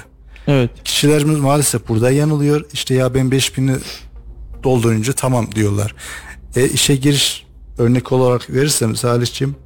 Evet. 0.49 0.71
Kişilerimiz 0.85 1.39
maalesef 1.39 1.89
burada 1.89 2.11
yanılıyor. 2.11 2.65
İşte 2.73 2.95
ya 2.95 3.15
ben 3.15 3.27
5000'i 3.27 3.79
doldurunca 4.65 5.13
tamam 5.13 5.55
diyorlar. 5.55 5.95
E, 6.57 6.69
işe 6.69 6.97
giriş 6.97 7.47
örnek 7.79 8.13
olarak 8.13 8.51
verirsem 8.51 8.97
Salih'ciğim 8.97 9.57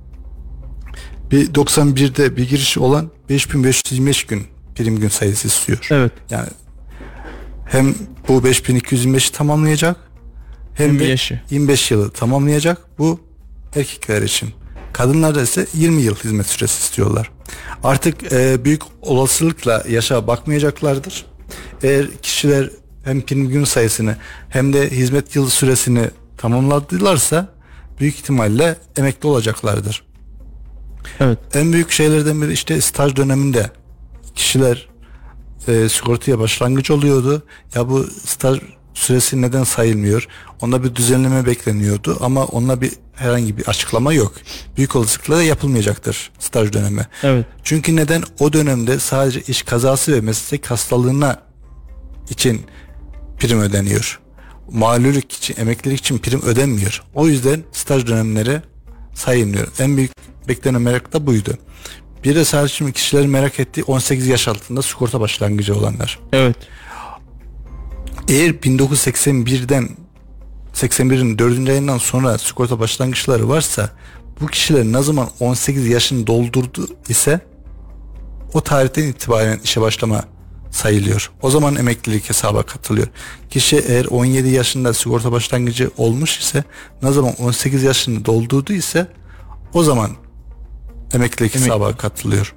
bir 1.31 1.47
91'de 1.55 2.37
bir 2.37 2.49
giriş 2.49 2.79
olan 2.79 3.11
5525 3.29 4.25
gün 4.25 4.47
prim 4.75 5.01
gün 5.01 5.09
sayısı 5.09 5.49
istiyor. 5.49 5.87
Evet. 5.91 6.12
Yani 6.31 6.49
hem 7.67 7.95
bu 8.29 8.38
5225'i 8.38 9.33
tamamlayacak 9.33 9.97
hem 10.75 10.99
de 10.99 11.17
25 11.51 11.91
yılı 11.91 12.11
tamamlayacak 12.11 12.99
bu 12.99 13.21
erkekler 13.77 14.23
için. 14.23 14.51
Kadınlarda 14.93 15.43
ise 15.43 15.67
20 15.75 16.03
yıl 16.03 16.14
hizmet 16.17 16.47
süresi 16.47 16.81
istiyorlar. 16.81 17.31
Artık 17.85 18.33
e, 18.33 18.64
büyük 18.64 18.83
olasılıkla 19.03 19.85
yaşa 19.88 20.27
bakmayacaklardır. 20.27 21.27
Eğer 21.83 22.07
kişiler 22.23 22.71
hem 23.05 23.21
prim 23.21 23.49
gün 23.49 23.64
sayısını 23.64 24.17
hem 24.49 24.73
de 24.73 24.91
hizmet 24.91 25.37
yıl 25.37 25.49
süresini 25.49 26.11
tamamladılarsa 26.37 27.49
büyük 28.01 28.14
ihtimalle 28.14 28.77
emekli 28.97 29.29
olacaklardır. 29.29 30.03
Evet. 31.21 31.38
En 31.55 31.73
büyük 31.73 31.91
şeylerden 31.91 32.43
biri 32.43 32.53
işte 32.53 32.81
staj 32.81 33.17
döneminde 33.17 33.70
kişiler 34.35 34.89
e, 35.68 35.89
sigortaya 35.89 36.39
başlangıç 36.39 36.91
oluyordu. 36.91 37.43
Ya 37.74 37.89
bu 37.89 38.07
staj 38.24 38.59
süresi 38.99 39.42
neden 39.42 39.64
sayılmıyor? 39.64 40.28
Onda 40.61 40.84
bir 40.84 40.94
düzenleme 40.94 41.46
bekleniyordu 41.46 42.18
ama 42.20 42.44
onunla 42.44 42.80
bir 42.80 42.92
herhangi 43.14 43.59
bir 43.59 43.68
açıklama 43.68 44.12
yok. 44.12 44.32
Büyük 44.76 44.96
olasılıkla 44.96 45.36
da 45.36 45.42
yapılmayacaktır 45.42 46.30
staj 46.38 46.72
dönemi. 46.72 47.07
Evet. 47.22 47.46
Çünkü 47.64 47.96
neden 47.96 48.22
o 48.38 48.53
dönemde 48.53 48.99
sadece 48.99 49.40
iş 49.40 49.62
kazası 49.62 50.12
ve 50.12 50.20
meslek 50.20 50.70
hastalığına 50.70 51.42
için 52.30 52.66
prim 53.38 53.61
ödeniyor. 53.61 54.20
Malulük 54.72 55.32
için, 55.32 55.57
emeklilik 55.59 55.99
için 55.99 56.18
prim 56.18 56.42
ödenmiyor. 56.42 57.03
O 57.14 57.26
yüzden 57.28 57.62
staj 57.72 58.07
dönemleri 58.07 58.62
sayılmıyor. 59.14 59.68
En 59.78 59.96
büyük 59.96 60.12
beklenen 60.49 60.82
merak 60.82 61.12
da 61.12 61.26
buydu. 61.26 61.59
Bir 62.24 62.34
de 62.34 62.44
sadece 62.44 62.74
şimdi 62.74 62.92
kişilerin 62.92 63.30
merak 63.30 63.61
ettiği 63.61 63.82
18 63.82 64.26
yaş 64.26 64.49
altında 64.49 64.82
sigorta 64.82 65.20
başlangıcı 65.20 65.74
olanlar. 65.78 66.18
Evet. 66.32 66.57
Eğer 68.29 68.51
1981'den 68.51 69.89
81'in 70.74 71.39
4. 71.39 71.68
ayından 71.68 71.99
sonra 71.99 72.39
sigorta 72.39 72.81
başlangıçları 72.81 73.49
varsa 73.49 73.91
bu 74.41 74.47
kişiler 74.47 74.85
ne 74.85 75.03
zaman 75.03 75.29
18 75.41 75.87
yaşını 75.87 76.26
doldurdu 76.26 76.89
ise 77.09 77.41
o 78.55 78.61
tarihten 78.61 79.03
itibaren 79.03 79.61
işe 79.64 79.81
başlama 79.81 80.24
sayılıyor. 80.70 81.31
O 81.43 81.51
zaman 81.51 81.76
emeklilik 81.76 82.29
hesaba 82.29 82.62
katılıyor. 82.62 83.07
Kişi 83.51 83.76
eğer 83.76 84.05
17 84.05 84.49
yaşında 84.49 84.95
sigorta 84.95 85.33
başlangıcı 85.33 85.91
olmuş 85.97 86.39
ise 86.39 86.64
ne 87.03 87.12
zaman 87.12 87.35
18 87.35 87.83
yaşını 87.83 88.24
doldurdu 88.24 88.72
ise 88.72 89.07
o 89.74 89.83
zaman 89.83 90.11
emeklilik 91.14 91.55
Emek- 91.55 91.61
hesaba 91.61 91.97
katılıyor. 91.97 92.55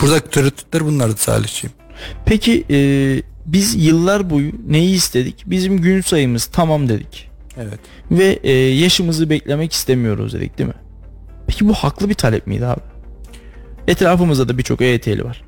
Buradaki 0.00 0.30
tereddütler 0.30 0.84
bunlardı 0.84 1.16
Salihciğim. 1.16 1.74
Peki 2.26 2.64
e, 2.70 2.76
biz 3.52 3.86
yıllar 3.86 4.30
boyu 4.30 4.52
neyi 4.68 4.94
istedik? 4.94 5.44
Bizim 5.46 5.80
gün 5.80 6.00
sayımız 6.00 6.46
tamam 6.46 6.88
dedik. 6.88 7.30
Evet. 7.56 7.78
Ve 8.10 8.38
e, 8.42 8.52
yaşımızı 8.52 9.30
beklemek 9.30 9.72
istemiyoruz 9.72 10.32
dedik 10.32 10.58
değil 10.58 10.68
mi? 10.68 10.74
Peki 11.46 11.68
bu 11.68 11.74
haklı 11.74 12.08
bir 12.08 12.14
talep 12.14 12.46
miydi 12.46 12.66
abi? 12.66 12.80
Etrafımızda 13.88 14.48
da 14.48 14.58
birçok 14.58 14.80
EYT'li 14.80 15.24
var. 15.24 15.44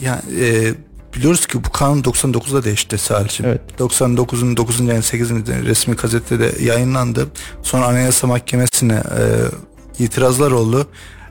Yani 0.00 0.20
e, 0.40 0.74
biliyoruz 1.16 1.46
ki 1.46 1.64
bu 1.64 1.70
kanun 1.70 2.02
99'da 2.02 2.64
değişti 2.64 2.98
Salih'cim. 2.98 3.46
Evet. 3.46 3.60
99'un 3.78 4.56
9. 4.56 4.80
ayın 4.80 5.00
8'inde 5.00 5.64
resmi 5.64 5.96
gazetede 5.96 6.52
yayınlandı. 6.62 7.26
Sonra 7.62 7.86
Anayasa 7.86 8.26
Mahkemesi'ne 8.26 8.94
e, 8.94 10.04
itirazlar 10.04 10.50
oldu. 10.50 10.86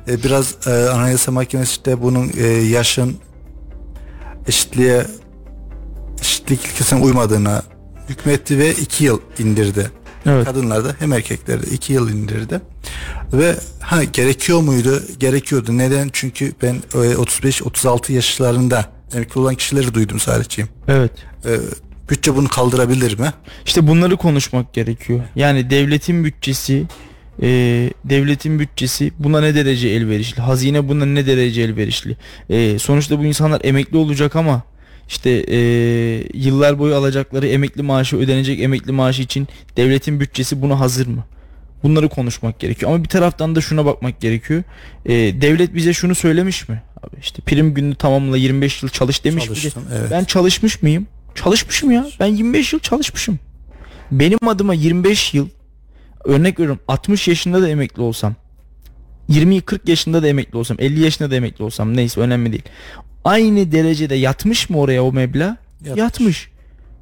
E, 0.07 0.23
biraz 0.23 0.67
e, 0.67 0.89
Anayasa 0.89 1.31
Mahkemesi 1.31 1.85
de 1.85 2.01
bunun 2.01 2.31
e, 2.37 2.47
yaşın 2.47 3.17
eşitliğe 4.47 5.05
eşitlik 6.23 6.65
ilkesine 6.65 6.99
uymadığına 6.99 7.63
hükmetti 8.09 8.59
ve 8.59 8.71
2 8.71 9.03
yıl 9.03 9.19
indirdi. 9.39 9.91
Evet. 10.25 10.45
Kadınlarda 10.45 10.95
hem 10.99 11.13
erkeklerde 11.13 11.67
2 11.67 11.93
yıl 11.93 12.09
indirdi. 12.09 12.61
Ve 13.33 13.55
ha 13.79 14.03
gerekiyor 14.03 14.61
muydu? 14.61 15.03
Gerekiyordu. 15.19 15.77
Neden? 15.77 16.09
Çünkü 16.13 16.53
ben 16.61 16.73
e, 16.73 16.97
35-36 16.97 18.11
yaşlarında 18.11 18.85
emekli 19.13 19.41
olan 19.41 19.55
kişileri 19.55 19.93
duydum 19.93 20.19
Salihciğim. 20.19 20.69
Evet. 20.87 21.11
E, 21.45 21.51
bütçe 22.09 22.35
bunu 22.35 22.47
kaldırabilir 22.47 23.19
mi? 23.19 23.33
İşte 23.65 23.87
bunları 23.87 24.17
konuşmak 24.17 24.73
gerekiyor. 24.73 25.21
Yani 25.35 25.69
devletin 25.69 26.23
bütçesi 26.23 26.85
e, 27.41 27.47
devletin 28.05 28.59
bütçesi 28.59 29.11
buna 29.19 29.41
ne 29.41 29.55
derece 29.55 29.89
elverişli? 29.89 30.41
Hazine 30.41 30.89
buna 30.89 31.05
ne 31.05 31.27
derece 31.27 31.61
elverişli? 31.61 32.17
E, 32.49 32.79
sonuçta 32.79 33.19
bu 33.19 33.25
insanlar 33.25 33.61
emekli 33.63 33.97
olacak 33.97 34.35
ama 34.35 34.63
işte 35.13 35.29
e, 35.29 35.57
yıllar 36.33 36.79
boyu 36.79 36.95
alacakları 36.95 37.47
emekli 37.47 37.81
maaşı 37.81 38.17
ödenecek 38.17 38.59
emekli 38.59 38.91
maaşı 38.91 39.21
için 39.21 39.47
devletin 39.77 40.19
bütçesi 40.19 40.61
buna 40.61 40.79
hazır 40.79 41.07
mı? 41.07 41.23
Bunları 41.83 42.09
konuşmak 42.09 42.59
gerekiyor. 42.59 42.91
Ama 42.91 43.03
bir 43.03 43.09
taraftan 43.09 43.55
da 43.55 43.61
şuna 43.61 43.85
bakmak 43.85 44.21
gerekiyor. 44.21 44.63
E, 45.05 45.13
devlet 45.13 45.75
bize 45.75 45.93
şunu 45.93 46.15
söylemiş 46.15 46.69
mi? 46.69 46.81
Abi 47.03 47.15
işte 47.21 47.41
prim 47.41 47.73
gününü 47.73 47.95
tamamla 47.95 48.37
25 48.37 48.83
yıl 48.83 48.89
çalış 48.89 49.23
demiş 49.23 49.49
mi? 49.49 49.55
Çalıştım, 49.55 49.83
evet. 49.93 50.11
Ben 50.11 50.23
çalışmış 50.23 50.81
mıyım? 50.81 51.07
Çalışmışım 51.35 51.91
ya. 51.91 52.07
Ben 52.19 52.27
25 52.27 52.73
yıl 52.73 52.79
çalışmışım. 52.79 53.39
Benim 54.11 54.47
adıma 54.47 54.73
25 54.73 55.33
yıl 55.33 55.49
örnek 56.23 56.59
veriyorum 56.59 56.81
60 56.87 57.27
yaşında 57.27 57.61
da 57.61 57.69
emekli 57.69 58.01
olsam 58.01 58.35
20-40 59.29 59.89
yaşında 59.89 60.23
da 60.23 60.27
emekli 60.27 60.57
olsam 60.57 60.77
50 60.79 60.99
yaşında 60.99 61.31
da 61.31 61.35
emekli 61.35 61.63
olsam 61.63 61.97
neyse 61.97 62.21
önemli 62.21 62.51
değil. 62.51 62.63
Aynı 63.23 63.71
derecede 63.71 64.15
yatmış 64.15 64.69
mı 64.69 64.79
oraya 64.79 65.03
o 65.03 65.13
meblağ? 65.13 65.57
Yatmış. 65.85 65.99
Yatmış. 65.99 66.49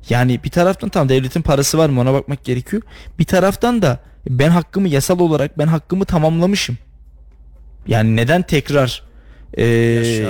Yani 0.09 0.43
bir 0.43 0.49
taraftan 0.49 0.89
tam 0.89 1.09
devletin 1.09 1.41
parası 1.41 1.77
var 1.77 1.89
mı 1.89 2.01
ona 2.01 2.13
bakmak 2.13 2.43
gerekiyor. 2.43 2.81
Bir 3.19 3.25
taraftan 3.25 3.81
da 3.81 3.99
ben 4.29 4.49
hakkımı 4.49 4.87
yasal 4.89 5.19
olarak 5.19 5.57
ben 5.57 5.67
hakkımı 5.67 6.05
tamamlamışım. 6.05 6.77
Yani 7.87 8.15
neden 8.15 8.41
tekrar 8.41 9.03
e, 9.53 9.65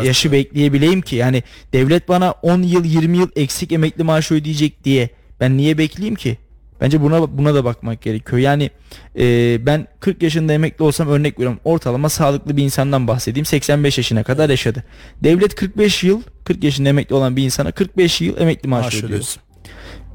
Yaşı 0.06 0.32
bekleyebileyim 0.32 1.02
ki? 1.02 1.16
Yani 1.16 1.44
devlet 1.74 2.10
bana 2.10 2.32
10 2.32 2.62
yıl 2.62 2.86
20 2.86 3.18
yıl 3.18 3.30
eksik 3.36 3.72
emekli 3.72 4.04
maaşı 4.04 4.34
ödeyecek 4.34 4.84
diye 4.84 5.10
ben 5.39 5.58
niye 5.58 5.78
bekleyeyim 5.78 6.16
ki? 6.16 6.38
Bence 6.82 7.02
buna 7.02 7.38
buna 7.38 7.56
da 7.56 7.66
bakmak 7.66 8.02
gerekiyor. 8.02 8.38
Yani 8.38 8.72
e, 9.20 9.58
ben 9.66 9.88
40 10.00 10.24
yaşında 10.24 10.54
emekli 10.54 10.84
olsam 10.84 11.08
örnek 11.08 11.40
veriyorum 11.40 11.60
ortalama 11.64 12.10
sağlıklı 12.10 12.58
bir 12.58 12.64
insandan 12.64 13.08
bahsedeyim 13.08 13.46
85 13.46 13.98
yaşına 13.98 14.24
kadar 14.24 14.50
yaşadı. 14.50 14.84
Devlet 15.24 15.56
45 15.56 16.04
yıl 16.04 16.22
40 16.46 16.64
yaşında 16.64 16.90
emekli 16.90 17.16
olan 17.16 17.36
bir 17.36 17.44
insana 17.44 17.72
45 17.72 18.22
yıl 18.22 18.38
emekli 18.38 18.70
maaşı 18.70 18.84
Maaş 18.84 18.94
ödüyor. 18.96 19.10
ödüyorsun. 19.10 19.42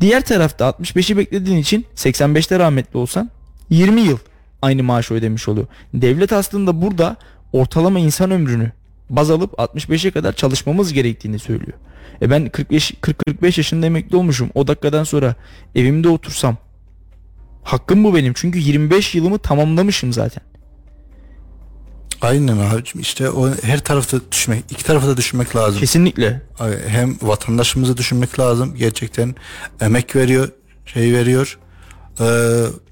Diğer 0.01 0.25
tarafta 0.25 0.69
65'i 0.69 1.17
beklediğin 1.17 1.59
için 1.59 1.87
85'te 1.97 2.59
rahmetli 2.59 2.99
olsan 2.99 3.31
20 3.71 4.01
yıl 4.01 4.19
aynı 4.63 4.83
maaşı 4.83 5.15
ödemiş 5.15 5.49
oluyor. 5.49 5.67
Devlet 5.95 6.33
aslında 6.33 6.83
burada 6.83 7.17
ortalama 7.53 7.99
insan 7.99 8.31
ömrünü 8.31 8.73
baz 9.11 9.31
alıp 9.31 9.53
65'e 9.53 10.11
kadar 10.11 10.33
çalışmamız 10.33 10.93
gerektiğini 10.93 11.39
söylüyor. 11.39 11.79
E 12.23 12.31
ben 12.31 12.49
45 12.49 12.95
40 13.01 13.19
45 13.19 13.59
yaşında 13.59 13.87
emekli 13.87 14.17
olmuşum. 14.17 14.51
O 14.55 14.67
dakikadan 14.67 15.05
sonra 15.05 15.35
evimde 15.75 16.09
otursam 16.09 16.57
hakkım 17.63 18.05
bu 18.05 18.15
benim. 18.15 18.33
Çünkü 18.37 18.59
25 18.59 19.15
yılımı 19.15 19.39
tamamlamışım 19.39 20.13
zaten. 20.13 20.43
Aynen 22.23 22.59
abicim 22.59 23.01
işte 23.01 23.31
o 23.31 23.51
her 23.63 23.81
tarafta 23.85 24.19
düşünmek, 24.33 24.65
iki 24.71 24.85
tarafta 24.85 25.09
da 25.09 25.17
düşünmek 25.17 25.57
lazım. 25.57 25.81
Kesinlikle. 25.81 26.43
Hem 26.87 27.17
vatandaşımızı 27.23 27.97
düşünmek 27.97 28.39
lazım. 28.39 28.75
Gerçekten 28.77 29.35
emek 29.81 30.17
veriyor, 30.17 30.49
şey 30.87 31.13
veriyor, 31.13 31.59
e, 32.21 32.27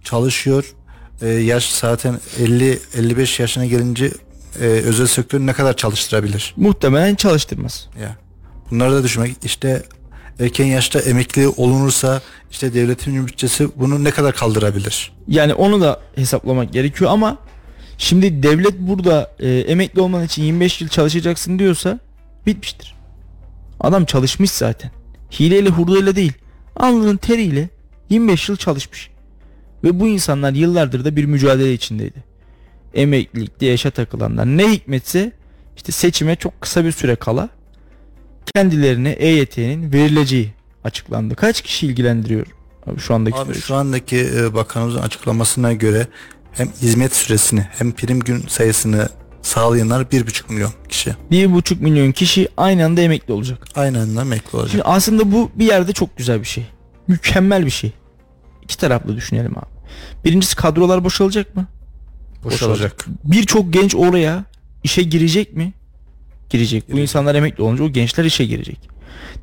çalışıyor. 0.05 0.75
E, 1.23 1.29
yaş 1.29 1.73
zaten 1.73 2.21
50-55 2.39 3.43
yaşına 3.43 3.65
gelince 3.65 4.11
e, 4.61 4.65
özel 4.65 5.07
sektör 5.07 5.41
ne 5.41 5.53
kadar 5.53 5.77
çalıştırabilir? 5.77 6.55
Muhtemelen 6.57 7.15
çalıştırmaz. 7.15 7.89
Ya 8.01 8.24
bunları 8.75 8.93
da 8.93 9.03
düşünmek. 9.03 9.37
İşte 9.45 9.83
erken 10.41 10.67
yaşta 10.67 11.01
emekli 11.01 11.49
olunursa 11.49 12.23
işte 12.51 12.75
devletin 12.75 13.27
bütçesi 13.27 13.69
bunu 13.77 14.05
ne 14.05 14.11
kadar 14.11 14.35
kaldırabilir? 14.35 15.13
Yani 15.29 15.55
onu 15.55 15.81
da 15.81 16.01
hesaplamak 16.15 16.73
gerekiyor 16.73 17.11
ama 17.11 17.39
şimdi 17.99 18.43
devlet 18.43 18.79
burada 18.79 19.31
e, 19.39 19.49
emekli 19.49 20.01
olman 20.01 20.25
için 20.25 20.43
25 20.43 20.81
yıl 20.81 20.89
çalışacaksın 20.89 21.59
diyorsa 21.59 21.99
bitmiştir. 22.47 22.95
Adam 23.81 24.05
çalışmış 24.05 24.51
zaten. 24.51 24.91
Hileyle 25.41 25.69
hurdayla 25.69 26.17
değil. 26.17 26.33
Alnının 26.77 27.17
teriyle 27.17 27.69
25 28.11 28.49
yıl 28.49 28.57
çalışmış. 28.57 29.11
Ve 29.85 30.01
bu 30.01 30.07
insanlar 30.09 30.53
yıllardır 30.53 31.05
da 31.05 31.17
bir 31.17 31.25
mücadele 31.25 31.73
içindeydi. 31.73 32.25
Emeklilikte 32.95 33.67
yaşa 33.67 33.91
takılanlar. 33.91 34.47
Ne 34.47 34.73
hikmetse 34.73 35.33
işte 35.77 35.93
seçime 35.93 36.37
çok 36.37 36.61
kısa 36.61 36.85
bir 36.85 36.93
süre 36.93 37.17
kala 37.17 37.49
kendilerine 38.55 39.11
EYT'nin 39.11 39.93
verileceği 39.93 40.53
açıklandı. 40.85 41.35
Kaç 41.35 41.63
kişi 41.63 41.87
ilgilendiriyor 41.87 42.47
abi 42.87 43.01
şu 43.01 43.15
andaki 43.15 43.37
Abi 43.37 43.53
süreç? 43.53 43.65
şu 43.65 43.75
andaki 43.75 44.29
e, 44.37 44.55
bakanımızın 44.55 44.99
açıklamasına 44.99 45.73
göre 45.73 46.07
hem 46.53 46.69
hizmet 46.83 47.15
süresini 47.17 47.61
hem 47.79 47.93
prim 47.93 48.21
gün 48.21 48.45
sayısını 48.49 49.09
sağlayanlar 49.43 50.11
bir 50.11 50.27
buçuk 50.27 50.51
milyon 50.51 50.73
kişi. 50.89 51.11
1,5 51.31 51.81
milyon 51.83 52.13
kişi 52.13 52.49
aynı 52.57 52.85
anda 52.85 53.01
emekli 53.01 53.33
olacak. 53.33 53.67
Aynı 53.75 54.01
anda 54.01 54.21
emekli 54.23 54.57
olacak. 54.57 54.71
Şimdi 54.71 54.85
aslında 54.85 55.33
bu 55.33 55.51
bir 55.55 55.67
yerde 55.67 55.93
çok 55.93 56.17
güzel 56.17 56.41
bir 56.41 56.45
şey. 56.47 56.67
Mükemmel 57.09 57.67
bir 57.67 57.71
şey. 57.71 57.93
İki 58.63 58.79
taraflı 58.79 59.17
düşünelim 59.17 59.59
abi. 59.59 59.67
Birincisi 60.25 60.57
kadrolar 60.57 61.05
boşalacak 61.05 61.57
mı? 61.57 61.67
Boşalacak. 62.45 63.07
Birçok 63.25 63.73
genç 63.73 63.95
oraya 63.95 64.45
işe 64.83 65.03
girecek 65.03 65.57
mi? 65.57 65.73
Girecek. 66.51 66.93
Bu 66.93 66.99
insanlar 66.99 67.35
emekli 67.35 67.63
olunca 67.63 67.85
o 67.85 67.89
gençler 67.89 68.25
işe 68.25 68.45
girecek. 68.45 68.79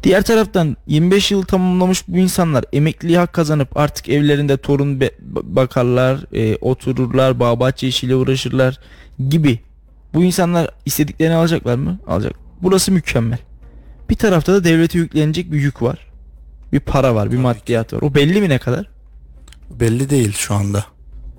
Diğer 0.04 0.22
taraftan 0.24 0.78
25 0.88 1.32
yıl 1.32 1.43
tamamlamış 1.43 2.08
bu 2.08 2.18
insanlar 2.18 2.66
emekliye 2.74 3.18
hak 3.18 3.34
kazanıp 3.34 3.78
artık 3.78 4.10
evlerinde 4.10 4.58
torun 4.58 4.99
be- 5.02 5.12
bakarlar, 5.43 6.36
e, 6.36 6.56
otururlar, 6.56 7.39
bağ 7.39 7.60
bahçe 7.60 7.88
işiyle 7.88 8.16
uğraşırlar 8.16 8.80
gibi. 9.30 9.60
Bu 10.14 10.24
insanlar 10.24 10.70
istediklerini 10.86 11.36
alacaklar 11.36 11.76
mı? 11.76 11.99
Alacak. 12.08 12.34
Burası 12.62 12.91
mükemmel. 12.91 13.39
Bir 14.10 14.16
tarafta 14.16 14.54
da 14.54 14.64
devlete 14.64 14.97
yüklenecek 14.97 15.52
bir 15.52 15.58
yük 15.62 15.82
var. 15.82 15.97
bir 16.74 16.80
para 16.80 17.16
var, 17.16 17.32
bir 17.32 17.38
maddiyat 17.38 17.93
var. 17.93 18.02
O 18.02 18.16
belli 18.16 18.41
mi 18.41 18.49
ne 18.49 18.58
kadar? 18.58 18.89
Belli 19.80 20.10
değil 20.10 20.34
şu 20.34 20.54
anda. 20.54 20.86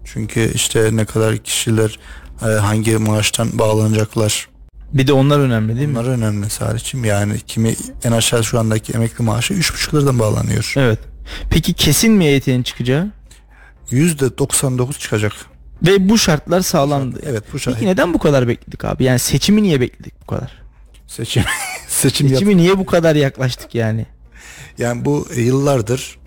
Çünkü 0.04 0.52
işte 0.54 0.88
ne 0.92 1.04
kadar 1.04 1.36
kişiler 1.36 1.98
e, 2.42 2.46
hangi 2.46 2.96
maaştan 2.98 3.58
bağlanacaklar. 3.58 4.48
Bir 4.94 5.06
de 5.06 5.12
onlar 5.12 5.38
önemli 5.38 5.76
değil 5.76 5.88
mi? 5.88 5.94
Bunlar 5.94 6.04
önemli 6.08 6.50
Salih'cim. 6.50 7.04
Yani 7.04 7.40
kimi 7.46 7.74
en 8.04 8.12
aşağı 8.12 8.44
şu 8.44 8.58
andaki 8.58 8.92
emekli 8.92 9.24
maaşı 9.24 9.54
3,5 9.54 9.96
liradan 9.96 10.18
bağlanıyor. 10.18 10.72
Evet. 10.76 10.98
Peki 11.50 11.72
kesin 11.72 12.12
mi 12.12 12.24
EYT'nin 12.24 12.62
çıkacağı? 12.62 13.10
%99 13.90 14.98
çıkacak. 14.98 15.32
Ve 15.86 16.08
bu 16.08 16.18
şartlar 16.18 16.60
sağlandı. 16.60 17.20
Evet 17.26 17.42
bu 17.52 17.58
şart. 17.58 17.74
Peki 17.74 17.86
neden 17.86 18.14
bu 18.14 18.18
kadar 18.18 18.48
bekledik 18.48 18.84
abi? 18.84 19.04
Yani 19.04 19.18
seçimi 19.18 19.62
niye 19.62 19.80
bekledik 19.80 20.20
bu 20.22 20.26
kadar? 20.26 20.62
Seçim 21.06 21.42
seçim 21.88 22.26
yap- 22.26 22.34
Seçimi 22.34 22.56
niye 22.56 22.78
bu 22.78 22.86
kadar 22.86 23.16
yaklaştık 23.16 23.74
yani? 23.74 24.06
Yani 24.78 25.04
bu 25.04 25.26
yıllardır 25.36 26.18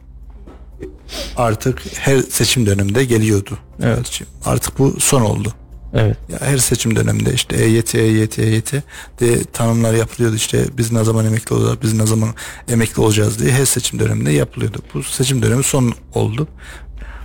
artık 1.38 1.82
her 1.99 2.18
seçim 2.20 2.66
döneminde 2.66 3.05
geliyordu. 3.05 3.57
Evet. 3.84 4.22
Artık 4.45 4.80
bu 4.80 4.99
son 4.99 5.22
oldu. 5.22 5.53
Evet. 5.95 6.17
Ya 6.29 6.41
her 6.41 6.57
seçim 6.57 6.95
döneminde 6.95 7.33
işte 7.33 7.57
EYT, 7.57 7.95
EYT, 7.95 8.39
EYT 8.39 8.73
de 9.19 9.43
tanımlar 9.43 9.93
yapılıyordu 9.93 10.35
işte 10.35 10.65
biz 10.77 10.91
ne 10.91 11.03
zaman 11.03 11.25
emekli 11.25 11.55
olacağız, 11.55 11.77
biz 11.81 11.93
ne 11.93 12.05
zaman 12.05 12.29
emekli 12.69 13.01
olacağız 13.01 13.39
diye 13.39 13.51
her 13.51 13.65
seçim 13.65 13.99
döneminde 13.99 14.31
yapılıyordu. 14.31 14.77
Bu 14.93 15.03
seçim 15.03 15.41
dönemi 15.41 15.63
son 15.63 15.93
oldu. 16.13 16.47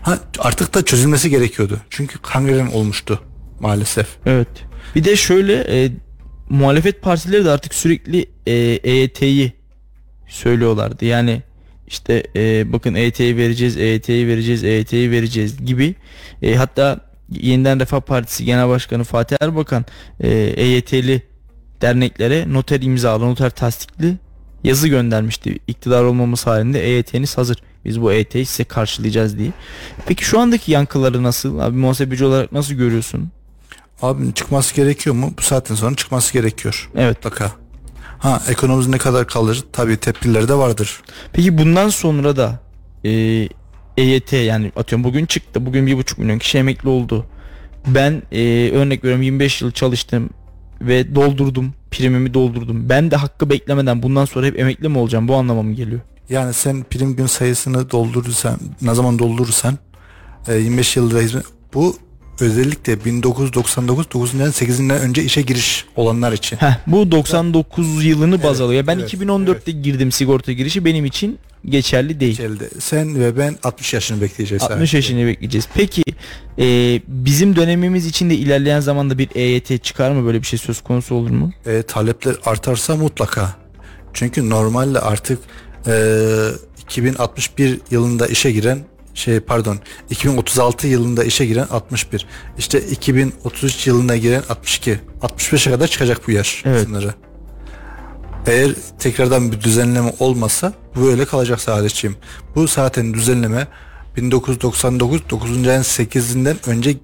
Ha, 0.02 0.18
artık 0.38 0.74
da 0.74 0.84
çözülmesi 0.84 1.30
gerekiyordu. 1.30 1.78
Çünkü 1.90 2.18
kangren 2.18 2.66
olmuştu 2.66 3.20
maalesef. 3.60 4.06
Evet. 4.26 4.48
Bir 4.94 5.04
de 5.04 5.16
şöyle 5.16 5.84
e, 5.84 5.90
muhalefet 6.48 7.02
partileri 7.02 7.44
de 7.44 7.50
artık 7.50 7.74
sürekli 7.74 8.26
e, 8.46 8.52
EYT'yi 8.84 9.52
söylüyorlardı. 10.28 11.04
Yani 11.04 11.42
işte 11.86 12.24
e, 12.36 12.72
bakın 12.72 12.94
EYT'yi 12.94 13.36
vereceğiz, 13.36 13.76
EYT'yi 13.76 14.28
vereceğiz, 14.28 14.64
EYT'yi 14.64 15.10
vereceğiz 15.10 15.64
gibi. 15.66 15.94
E, 16.42 16.54
hatta 16.54 17.09
Yeniden 17.30 17.80
Refah 17.80 18.00
Partisi 18.00 18.44
Genel 18.44 18.68
Başkanı 18.68 19.04
Fatih 19.04 19.36
Erbakan 19.40 19.84
e, 20.20 20.28
EYT'li 20.30 21.22
derneklere 21.80 22.52
noter 22.52 22.80
imzalı, 22.80 23.26
noter 23.26 23.50
tasdikli 23.50 24.16
yazı 24.64 24.88
göndermişti. 24.88 25.58
İktidar 25.66 26.04
olmamız 26.04 26.46
halinde 26.46 26.84
EYT'niz 26.84 27.38
hazır. 27.38 27.56
Biz 27.84 28.00
bu 28.00 28.12
EYT'yi 28.12 28.46
size 28.46 28.64
karşılayacağız 28.64 29.38
diye. 29.38 29.50
Peki 30.06 30.24
şu 30.24 30.40
andaki 30.40 30.72
yankıları 30.72 31.22
nasıl? 31.22 31.58
Abi 31.58 31.76
muhasebeci 31.76 32.24
olarak 32.24 32.52
nasıl 32.52 32.74
görüyorsun? 32.74 33.30
Abi 34.02 34.34
çıkması 34.34 34.74
gerekiyor 34.74 35.16
mu? 35.16 35.34
Bu 35.38 35.42
saatten 35.42 35.74
sonra 35.74 35.96
çıkması 35.96 36.32
gerekiyor. 36.32 36.90
Evet. 36.96 37.16
Mutlaka. 37.16 37.52
Ha 38.18 38.42
ekonomimiz 38.48 38.86
ne 38.88 38.98
kadar 38.98 39.26
kalır? 39.26 39.64
Tabii 39.72 39.96
tepkileri 39.96 40.48
de 40.48 40.54
vardır. 40.54 41.00
Peki 41.32 41.58
bundan 41.58 41.88
sonra 41.88 42.36
da 42.36 42.60
e, 43.04 43.10
EYT 44.00 44.32
yani 44.32 44.72
atıyorum 44.76 45.04
bugün 45.04 45.26
çıktı. 45.26 45.66
Bugün 45.66 45.86
bir 45.86 45.96
buçuk 45.96 46.18
milyon 46.18 46.38
kişi 46.38 46.58
emekli 46.58 46.88
oldu. 46.88 47.26
Ben 47.86 48.22
e, 48.32 48.70
örnek 48.70 49.04
veriyorum 49.04 49.22
25 49.22 49.62
yıl 49.62 49.70
çalıştım 49.70 50.30
ve 50.80 51.14
doldurdum. 51.14 51.74
Primimi 51.90 52.34
doldurdum. 52.34 52.88
Ben 52.88 53.10
de 53.10 53.16
hakkı 53.16 53.50
beklemeden 53.50 54.02
bundan 54.02 54.24
sonra 54.24 54.46
hep 54.46 54.58
emekli 54.58 54.88
mi 54.88 54.98
olacağım? 54.98 55.28
Bu 55.28 55.34
anlama 55.34 55.62
mı 55.62 55.72
geliyor? 55.72 56.00
Yani 56.28 56.52
sen 56.52 56.82
prim 56.82 57.16
gün 57.16 57.26
sayısını 57.26 57.90
doldurursan, 57.90 58.58
ne 58.82 58.94
zaman 58.94 59.18
doldurursan 59.18 59.78
e, 60.48 60.54
25 60.54 60.96
yılda 60.96 61.42
bu 61.74 61.96
özellikle 62.42 63.04
1999 63.04 64.06
9'undan 64.06 64.48
8'inden 64.48 64.98
önce 64.98 65.24
işe 65.24 65.42
giriş 65.42 65.84
olanlar 65.96 66.32
için. 66.32 66.56
Heh, 66.56 66.78
bu 66.86 67.10
99 67.10 68.04
yılını 68.04 68.42
baz 68.42 68.50
Evet, 68.50 68.60
alıyor. 68.60 68.86
Ben 68.86 68.98
evet, 68.98 69.14
2014'te 69.14 69.72
girdim 69.72 70.12
sigorta 70.12 70.52
girişi 70.52 70.84
benim 70.84 71.04
için 71.04 71.38
geçerli 71.64 72.20
değil. 72.20 72.36
Geçerli. 72.36 72.68
Sen 72.78 73.20
ve 73.20 73.38
ben 73.38 73.56
60 73.62 73.94
yaşını 73.94 74.20
bekleyeceğiz. 74.20 74.62
60 74.62 74.76
sadece. 74.76 74.96
yaşını 74.96 75.26
bekleyeceğiz. 75.26 75.68
Peki 75.74 76.02
e, 76.58 76.64
bizim 77.08 77.56
dönemimiz 77.56 78.06
için 78.06 78.30
de 78.30 78.34
ilerleyen 78.34 78.80
zamanda 78.80 79.18
bir 79.18 79.28
EYT 79.34 79.84
çıkar 79.84 80.10
mı? 80.10 80.26
Böyle 80.26 80.42
bir 80.42 80.46
şey 80.46 80.58
söz 80.58 80.80
konusu 80.80 81.14
olur 81.14 81.30
mu? 81.30 81.52
E, 81.66 81.82
talepler 81.82 82.36
artarsa 82.44 82.96
mutlaka. 82.96 83.56
Çünkü 84.12 84.50
normalde 84.50 85.00
artık 85.00 85.38
e, 85.86 85.92
2061 86.82 87.80
yılında 87.90 88.26
işe 88.26 88.52
giren 88.52 88.78
şey 89.14 89.40
pardon 89.40 89.78
2036 90.10 90.86
yılında 90.86 91.24
işe 91.24 91.46
giren 91.46 91.66
61. 91.70 92.26
İşte 92.58 92.80
2033 92.80 93.86
yılında 93.86 94.16
giren 94.16 94.42
62. 94.48 95.00
65'e 95.22 95.72
kadar 95.72 95.86
çıkacak 95.86 96.28
bu 96.28 96.30
yaş 96.30 96.62
Evet. 96.66 96.84
sınırı. 96.84 97.14
Eğer 98.46 98.70
tekrardan 98.98 99.52
bir 99.52 99.60
düzenleme 99.60 100.12
olmasa 100.18 100.72
bu 100.96 101.02
böyle 101.02 101.24
kalacak 101.24 101.60
sadece. 101.60 102.08
Bu 102.54 102.66
zaten 102.66 103.14
düzenleme 103.14 103.66
1999 104.16 105.30
9. 105.30 105.68
ayın 105.68 105.82
8'inden 105.82 106.56
önce 106.66 106.96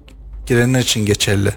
girenler 0.45 0.79
için 0.79 1.05
geçerli. 1.05 1.53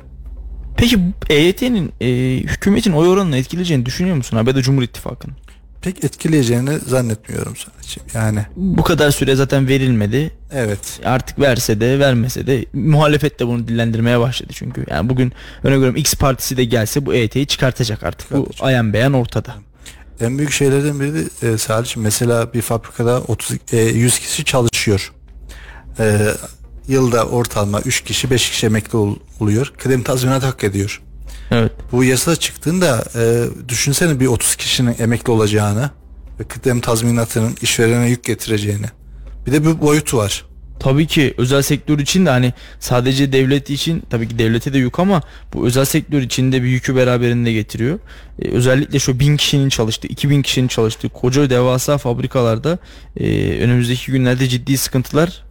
Peki 0.76 0.98
EYT'nin 1.30 1.92
e, 2.00 2.08
hükümetin 2.36 2.92
oy 2.92 3.08
oranını 3.08 3.36
etkileyeceğini 3.36 3.86
düşünüyor 3.86 4.16
musun 4.16 4.36
abi 4.36 4.50
ya 4.50 4.56
da 4.56 4.62
Cumhur 4.62 4.82
İttifakı'nın? 4.82 5.36
Pek 5.82 6.04
etkileyeceğini 6.04 6.78
zannetmiyorum 6.86 7.54
sadece. 7.56 8.00
Yani 8.14 8.46
Bu 8.56 8.82
kadar 8.82 9.10
süre 9.10 9.34
zaten 9.34 9.68
verilmedi. 9.68 10.30
evet. 10.52 11.00
Artık 11.04 11.38
verse 11.38 11.80
de 11.80 11.98
vermese 11.98 12.46
de 12.46 12.64
muhalefet 12.72 13.40
de 13.40 13.46
bunu 13.46 13.68
dillendirmeye 13.68 14.20
başladı 14.20 14.52
çünkü. 14.54 14.84
Yani 14.90 15.08
bugün 15.08 15.32
örnek 15.64 15.76
veriyorum 15.76 15.96
X 15.96 16.14
partisi 16.14 16.56
de 16.56 16.64
gelse 16.64 17.06
bu 17.06 17.14
EYT'yi 17.14 17.46
çıkartacak 17.46 18.02
artık. 18.02 18.30
Bu 18.30 18.34
Çıkartacak. 18.36 18.64
ayan 18.66 18.92
beyan 18.92 19.12
ortada. 19.12 19.54
En 20.20 20.38
büyük 20.38 20.52
şeylerden 20.52 21.00
biri 21.00 21.14
de 21.14 21.48
e, 21.52 21.58
Salih 21.58 21.96
mesela 21.96 22.52
bir 22.54 22.62
fabrikada 22.62 23.20
30 23.20 23.56
e, 23.72 23.76
100 23.78 24.18
kişi 24.18 24.44
çalışıyor. 24.44 25.12
E, 25.98 26.28
yılda 26.88 27.24
ortalama 27.26 27.80
3 27.80 28.00
kişi 28.04 28.30
5 28.30 28.50
kişi 28.50 28.66
emekli 28.66 28.96
ol- 28.98 29.16
oluyor. 29.40 29.72
Kıdem 29.78 30.02
tazminat 30.02 30.42
hak 30.42 30.64
ediyor. 30.64 31.02
Evet. 31.50 31.72
Bu 31.92 32.04
yasa 32.04 32.36
çıktığında 32.36 33.04
e, 33.14 33.44
düşünsene 33.68 34.20
bir 34.20 34.26
30 34.26 34.56
kişinin 34.56 34.96
emekli 34.98 35.30
olacağını 35.30 35.90
ve 36.40 36.44
kıdem 36.44 36.80
tazminatının 36.80 37.56
işverene 37.62 38.08
yük 38.08 38.24
getireceğini. 38.24 38.86
Bir 39.46 39.52
de 39.52 39.64
bir 39.64 39.80
boyutu 39.80 40.16
var. 40.16 40.44
Tabii 40.80 41.06
ki 41.06 41.34
özel 41.38 41.62
sektör 41.62 41.98
için 41.98 42.26
de 42.26 42.30
hani 42.30 42.52
sadece 42.78 43.32
devlet 43.32 43.70
için 43.70 44.02
tabii 44.10 44.28
ki 44.28 44.38
devlete 44.38 44.72
de 44.72 44.78
yük 44.78 44.98
ama 44.98 45.22
bu 45.54 45.66
özel 45.66 45.84
sektör 45.84 46.22
için 46.22 46.52
de 46.52 46.62
bir 46.62 46.68
yükü 46.68 46.96
beraberinde 46.96 47.52
getiriyor. 47.52 47.98
Ee, 48.42 48.48
özellikle 48.48 48.98
şu 48.98 49.20
bin 49.20 49.36
kişinin 49.36 49.68
çalıştığı, 49.68 50.08
2000 50.08 50.42
kişinin 50.42 50.68
çalıştığı 50.68 51.08
koca 51.08 51.50
devasa 51.50 51.98
fabrikalarda 51.98 52.78
e, 53.16 53.24
önümüzdeki 53.60 54.12
günlerde 54.12 54.48
ciddi 54.48 54.78
sıkıntılar 54.78 55.49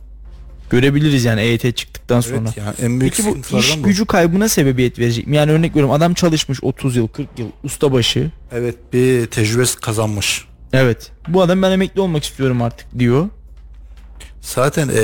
görebiliriz 0.70 1.26
yani 1.26 1.41
EYT 1.41 1.76
çıktıktan 1.78 2.22
sonra. 2.22 2.38
Evet 2.39 2.57
yani 2.57 2.76
en 2.82 3.01
büyük 3.01 3.15
Peki 3.17 3.36
bu 3.51 3.57
iş 3.59 3.78
bu. 3.78 3.84
gücü 3.84 4.05
kaybına 4.05 4.49
sebebiyet 4.49 4.99
verecek 4.99 5.28
mi? 5.28 5.36
Yani 5.36 5.51
örnek 5.51 5.72
veriyorum 5.72 5.91
adam 5.91 6.13
çalışmış 6.13 6.59
30 6.63 6.95
yıl 6.95 7.07
40 7.07 7.28
yıl 7.39 7.47
ustabaşı. 7.63 8.32
Evet 8.51 8.76
bir 8.93 9.26
tecrübe 9.28 9.63
kazanmış. 9.82 10.45
Evet 10.74 11.11
bu 11.28 11.41
adam 11.41 11.61
ben 11.61 11.72
emekli 11.72 12.01
olmak 12.01 12.24
istiyorum 12.24 12.61
artık 12.61 12.99
diyor. 12.99 13.28
Zaten 14.41 14.89
e, 14.89 15.01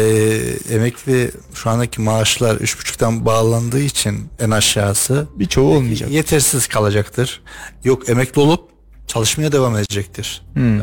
emekli 0.76 1.32
şu 1.53 1.70
andaki 1.70 2.01
maaşlar 2.01 2.55
3,5'tan 2.55 3.26
bağlandığı 3.26 3.80
için 3.82 4.28
en 4.39 4.51
aşağısı 4.51 5.28
Birçoğu 5.36 5.76
olmayacak. 5.76 6.11
yetersiz 6.11 6.68
kalacaktır. 6.68 7.41
Yok 7.84 8.09
emekli 8.09 8.41
olup 8.41 8.70
çalışmaya 9.07 9.51
devam 9.51 9.78
edecektir. 9.78 10.41
Hmm. 10.53 10.80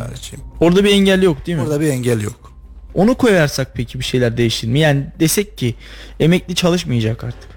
Orada 0.60 0.84
bir 0.84 0.90
engel 0.90 1.22
yok 1.22 1.46
değil 1.46 1.58
mi? 1.58 1.64
Burada 1.64 1.80
bir 1.80 1.88
engel 1.88 2.20
yok. 2.20 2.51
Onu 2.94 3.14
koyarsak 3.14 3.70
peki 3.74 3.98
bir 3.98 4.04
şeyler 4.04 4.36
değişir 4.36 4.68
mi? 4.68 4.78
Yani 4.80 5.06
desek 5.20 5.58
ki 5.58 5.74
emekli 6.20 6.54
çalışmayacak 6.54 7.24
artık. 7.24 7.50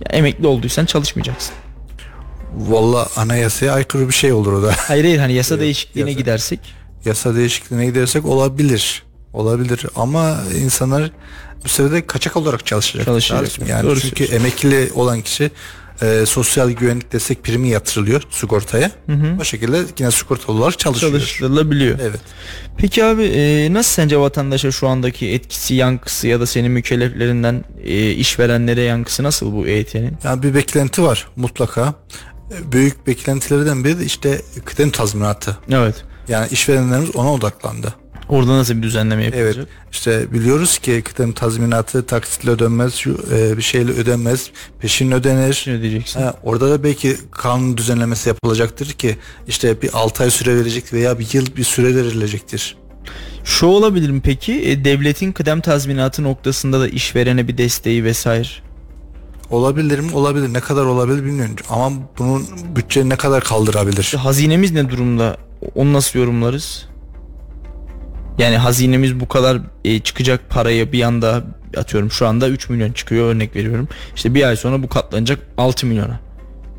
Ya 0.00 0.18
emekli 0.18 0.46
olduysan 0.46 0.84
çalışmayacaksın. 0.86 1.54
Valla 2.56 3.08
anayasaya 3.16 3.72
aykırı 3.72 4.08
bir 4.08 4.14
şey 4.14 4.32
olur 4.32 4.52
o 4.52 4.62
da. 4.62 4.74
Hayır 4.76 5.04
hayır 5.04 5.18
hani 5.18 5.32
yasa 5.32 5.60
değişikliğine 5.60 6.10
yasa. 6.10 6.20
gidersek. 6.20 6.60
Yasa 7.04 7.34
değişikliğine 7.34 7.86
gidersek 7.86 8.24
olabilir. 8.26 9.02
Olabilir 9.32 9.86
ama 9.96 10.36
insanlar 10.62 11.10
bu 11.64 11.68
sefer 11.68 11.92
de 11.92 12.06
kaçak 12.06 12.36
olarak 12.36 12.66
çalışacak. 12.66 13.04
Çalışacak. 13.06 13.68
Yani 13.68 13.82
Doğru 13.86 14.00
çünkü 14.00 14.24
emekli 14.24 14.90
olan 14.94 15.20
kişi 15.22 15.50
e, 16.02 16.26
sosyal 16.26 16.70
güvenlik 16.70 17.12
destek 17.12 17.44
primi 17.44 17.68
yatırılıyor 17.68 18.22
sigortaya. 18.30 18.90
Hı 19.06 19.12
hı. 19.12 19.36
O 19.40 19.44
şekilde 19.44 19.82
yine 19.98 20.10
sigortalı 20.10 20.56
olarak 20.56 20.78
çalışıyor. 20.78 21.12
Çalıştırılabiliyor. 21.12 21.98
Evet. 22.02 22.20
Peki 22.76 23.04
abi 23.04 23.22
e, 23.22 23.72
nasıl 23.72 23.90
sence 23.90 24.18
vatandaşa 24.18 24.70
şu 24.70 24.88
andaki 24.88 25.28
etkisi, 25.30 25.74
yankısı 25.74 26.28
ya 26.28 26.40
da 26.40 26.46
senin 26.46 26.70
mükelleflerinden 26.70 27.64
e, 27.84 28.10
işverenlere 28.10 28.82
yankısı 28.82 29.22
nasıl 29.22 29.52
bu 29.52 29.66
EYT'nin? 29.66 30.16
Yani 30.24 30.42
bir 30.42 30.54
beklenti 30.54 31.02
var 31.02 31.28
mutlaka. 31.36 31.94
Büyük 32.72 33.06
beklentilerden 33.06 33.84
biri 33.84 33.98
de 33.98 34.04
işte 34.04 34.42
kıdem 34.64 34.90
tazminatı. 34.90 35.58
Evet. 35.70 36.04
Yani 36.28 36.48
işverenlerimiz 36.50 37.16
ona 37.16 37.32
odaklandı. 37.32 37.94
Orada 38.28 38.58
nasıl 38.58 38.76
bir 38.76 38.82
düzenleme 38.82 39.24
yapılacak? 39.24 39.56
Evet. 39.56 39.68
İşte 39.92 40.32
biliyoruz 40.32 40.78
ki 40.78 41.02
kıdem 41.02 41.32
tazminatı 41.32 42.06
taksitle 42.06 42.50
ödenmez, 42.50 42.94
şu 42.94 43.18
e, 43.34 43.56
bir 43.56 43.62
şeyle 43.62 43.92
ödenmez, 43.92 44.50
peşin 44.80 45.12
ödenir. 45.12 45.64
Ne 45.66 45.82
diyeceksin? 45.82 46.20
Ha, 46.20 46.34
orada 46.42 46.70
da 46.70 46.84
belki 46.84 47.16
kanun 47.30 47.76
düzenlemesi 47.76 48.28
yapılacaktır 48.28 48.86
ki 48.86 49.16
işte 49.48 49.82
bir 49.82 49.90
6 49.92 50.22
ay 50.22 50.30
süre 50.30 50.56
verecek 50.56 50.92
veya 50.92 51.18
bir 51.18 51.28
yıl 51.32 51.46
bir 51.56 51.64
süre 51.64 51.96
verilecektir. 51.96 52.76
Şu 53.44 53.66
olabilir 53.66 54.10
mi 54.10 54.20
peki? 54.24 54.70
E, 54.70 54.84
devletin 54.84 55.32
kıdem 55.32 55.60
tazminatı 55.60 56.22
noktasında 56.22 56.80
da 56.80 56.88
işverene 56.88 57.48
bir 57.48 57.58
desteği 57.58 58.04
vesaire. 58.04 58.48
Olabilir 59.50 59.98
mi? 59.98 60.14
Olabilir. 60.14 60.52
Ne 60.52 60.60
kadar 60.60 60.84
olabilir 60.84 61.24
bilmiyorum. 61.24 61.56
Ama 61.70 61.92
bunun 62.18 62.46
bütçe 62.76 63.08
ne 63.08 63.16
kadar 63.16 63.44
kaldırabilir? 63.44 64.14
Hazinemiz 64.18 64.72
ne 64.72 64.90
durumda? 64.90 65.36
Onu 65.74 65.92
nasıl 65.92 66.18
yorumlarız? 66.18 66.88
Yani 68.38 68.56
hazinemiz 68.56 69.20
bu 69.20 69.28
kadar 69.28 69.58
e, 69.84 70.00
çıkacak 70.00 70.50
paraya 70.50 70.92
bir 70.92 71.02
anda 71.02 71.44
atıyorum 71.76 72.10
şu 72.10 72.26
anda 72.26 72.48
3 72.48 72.68
milyon 72.68 72.92
çıkıyor 72.92 73.34
örnek 73.34 73.56
veriyorum. 73.56 73.88
İşte 74.16 74.34
bir 74.34 74.42
ay 74.42 74.56
sonra 74.56 74.82
bu 74.82 74.88
katlanacak 74.88 75.38
6 75.58 75.86
milyona. 75.86 76.20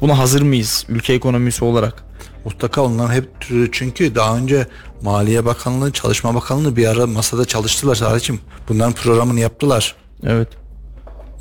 Buna 0.01 0.17
hazır 0.17 0.41
mıyız 0.41 0.85
ülke 0.89 1.13
ekonomisi 1.13 1.65
olarak? 1.65 2.03
Mutlaka 2.45 2.81
onların 2.81 3.13
hep 3.13 3.29
çünkü 3.71 4.15
daha 4.15 4.37
önce 4.37 4.67
Maliye 5.01 5.45
Bakanlığı, 5.45 5.91
Çalışma 5.91 6.35
Bakanlığı 6.35 6.75
bir 6.75 6.87
ara 6.87 7.07
masada 7.07 7.45
çalıştılar 7.45 7.95
sadece. 7.95 8.33
Bunların 8.69 8.93
programını 8.93 9.39
yaptılar. 9.39 9.95
Evet. 10.23 10.47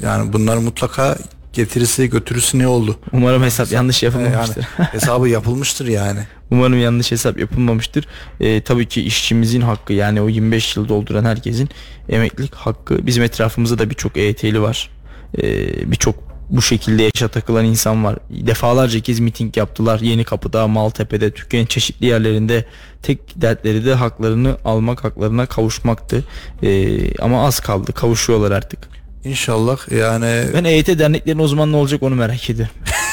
Yani 0.02 0.32
bunlar 0.32 0.56
mutlaka 0.56 1.18
getirisi 1.52 2.10
götürüsü 2.10 2.58
ne 2.58 2.68
oldu? 2.68 2.96
Umarım 3.12 3.42
hesap 3.42 3.72
yanlış 3.72 4.02
yapılmamıştır. 4.02 4.66
Yani 4.78 4.88
hesabı 4.88 5.28
yapılmıştır 5.28 5.86
yani. 5.86 6.20
Umarım 6.50 6.80
yanlış 6.80 7.12
hesap 7.12 7.38
yapılmamıştır. 7.38 8.06
Ee, 8.40 8.60
tabii 8.60 8.86
ki 8.86 9.02
işçimizin 9.02 9.60
hakkı 9.60 9.92
yani 9.92 10.20
o 10.20 10.28
25 10.28 10.76
yıl 10.76 10.88
dolduran 10.88 11.24
herkesin 11.24 11.68
emeklilik 12.08 12.54
hakkı. 12.54 13.06
Bizim 13.06 13.22
etrafımızda 13.22 13.78
da 13.78 13.90
birçok 13.90 14.16
EYT'li 14.16 14.62
var. 14.62 14.90
Ee, 15.38 15.90
birçok 15.90 16.28
bu 16.50 16.62
şekilde 16.62 17.02
yaşa 17.02 17.28
takılan 17.28 17.64
insan 17.64 18.04
var. 18.04 18.16
Defalarca 18.30 19.00
kez 19.00 19.20
miting 19.20 19.56
yaptılar. 19.56 20.00
Yeni 20.00 20.24
Kapıda, 20.24 20.68
Maltepe'de, 20.68 21.30
Türkiye'nin 21.30 21.66
çeşitli 21.66 22.06
yerlerinde 22.06 22.64
tek 23.02 23.42
dertleri 23.42 23.84
de 23.84 23.94
haklarını 23.94 24.56
almak, 24.64 25.04
haklarına 25.04 25.46
kavuşmaktı. 25.46 26.24
Ee, 26.62 27.16
ama 27.18 27.46
az 27.46 27.60
kaldı. 27.60 27.92
Kavuşuyorlar 27.92 28.50
artık. 28.50 28.88
İnşallah 29.24 29.92
yani 29.92 30.44
Ben 30.54 30.64
EYT 30.64 30.98
derneklerinin 30.98 31.72
ne 31.72 31.76
olacak 31.76 32.02
onu 32.02 32.14
merak 32.14 32.50
ediyorum. 32.50 32.74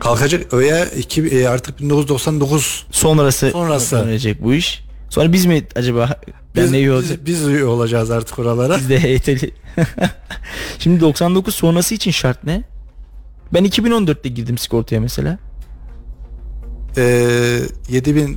kalkacak 0.00 0.52
öyle 0.54 0.88
iki, 0.98 1.22
e, 1.22 1.46
artık 1.48 1.80
1999 1.80 2.86
Sonrası, 2.90 3.50
Sonrası. 3.50 3.96
dönecek 3.96 4.42
bu 4.42 4.54
iş. 4.54 4.84
Sonra 5.10 5.32
biz 5.32 5.46
mi 5.46 5.64
acaba 5.76 6.20
biz, 6.56 6.90
olacak? 6.90 7.18
biz, 7.26 7.40
biz 7.40 7.46
üye 7.48 7.64
olacağız 7.64 8.10
artık 8.10 8.38
oralara. 8.38 8.76
Biz 8.78 8.88
de 8.88 8.96
EYT'li. 8.96 9.50
Şimdi 10.78 11.00
99 11.00 11.54
sonrası 11.54 11.94
için 11.94 12.10
şart 12.10 12.44
ne? 12.44 12.62
Ben 13.54 13.64
2014'te 13.64 14.28
girdim 14.28 14.58
sigortaya 14.58 15.00
mesela. 15.00 15.38
Ee, 16.96 17.60
7000 17.88 18.36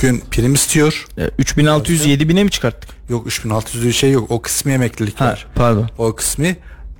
gün 0.00 0.22
prim 0.30 0.54
istiyor. 0.54 1.06
Ee, 1.18 1.30
3600 1.38 2.06
7000'e 2.06 2.44
mi 2.44 2.50
çıkarttık? 2.50 2.90
Yok 3.10 3.26
3600 3.26 3.84
bir 3.84 3.92
şey 3.92 4.12
yok. 4.12 4.30
O 4.30 4.42
kısmı 4.42 4.72
emeklilik 4.72 5.20
Ha, 5.20 5.26
var. 5.26 5.46
pardon. 5.54 5.90
O 5.98 6.14
kısmı 6.14 6.46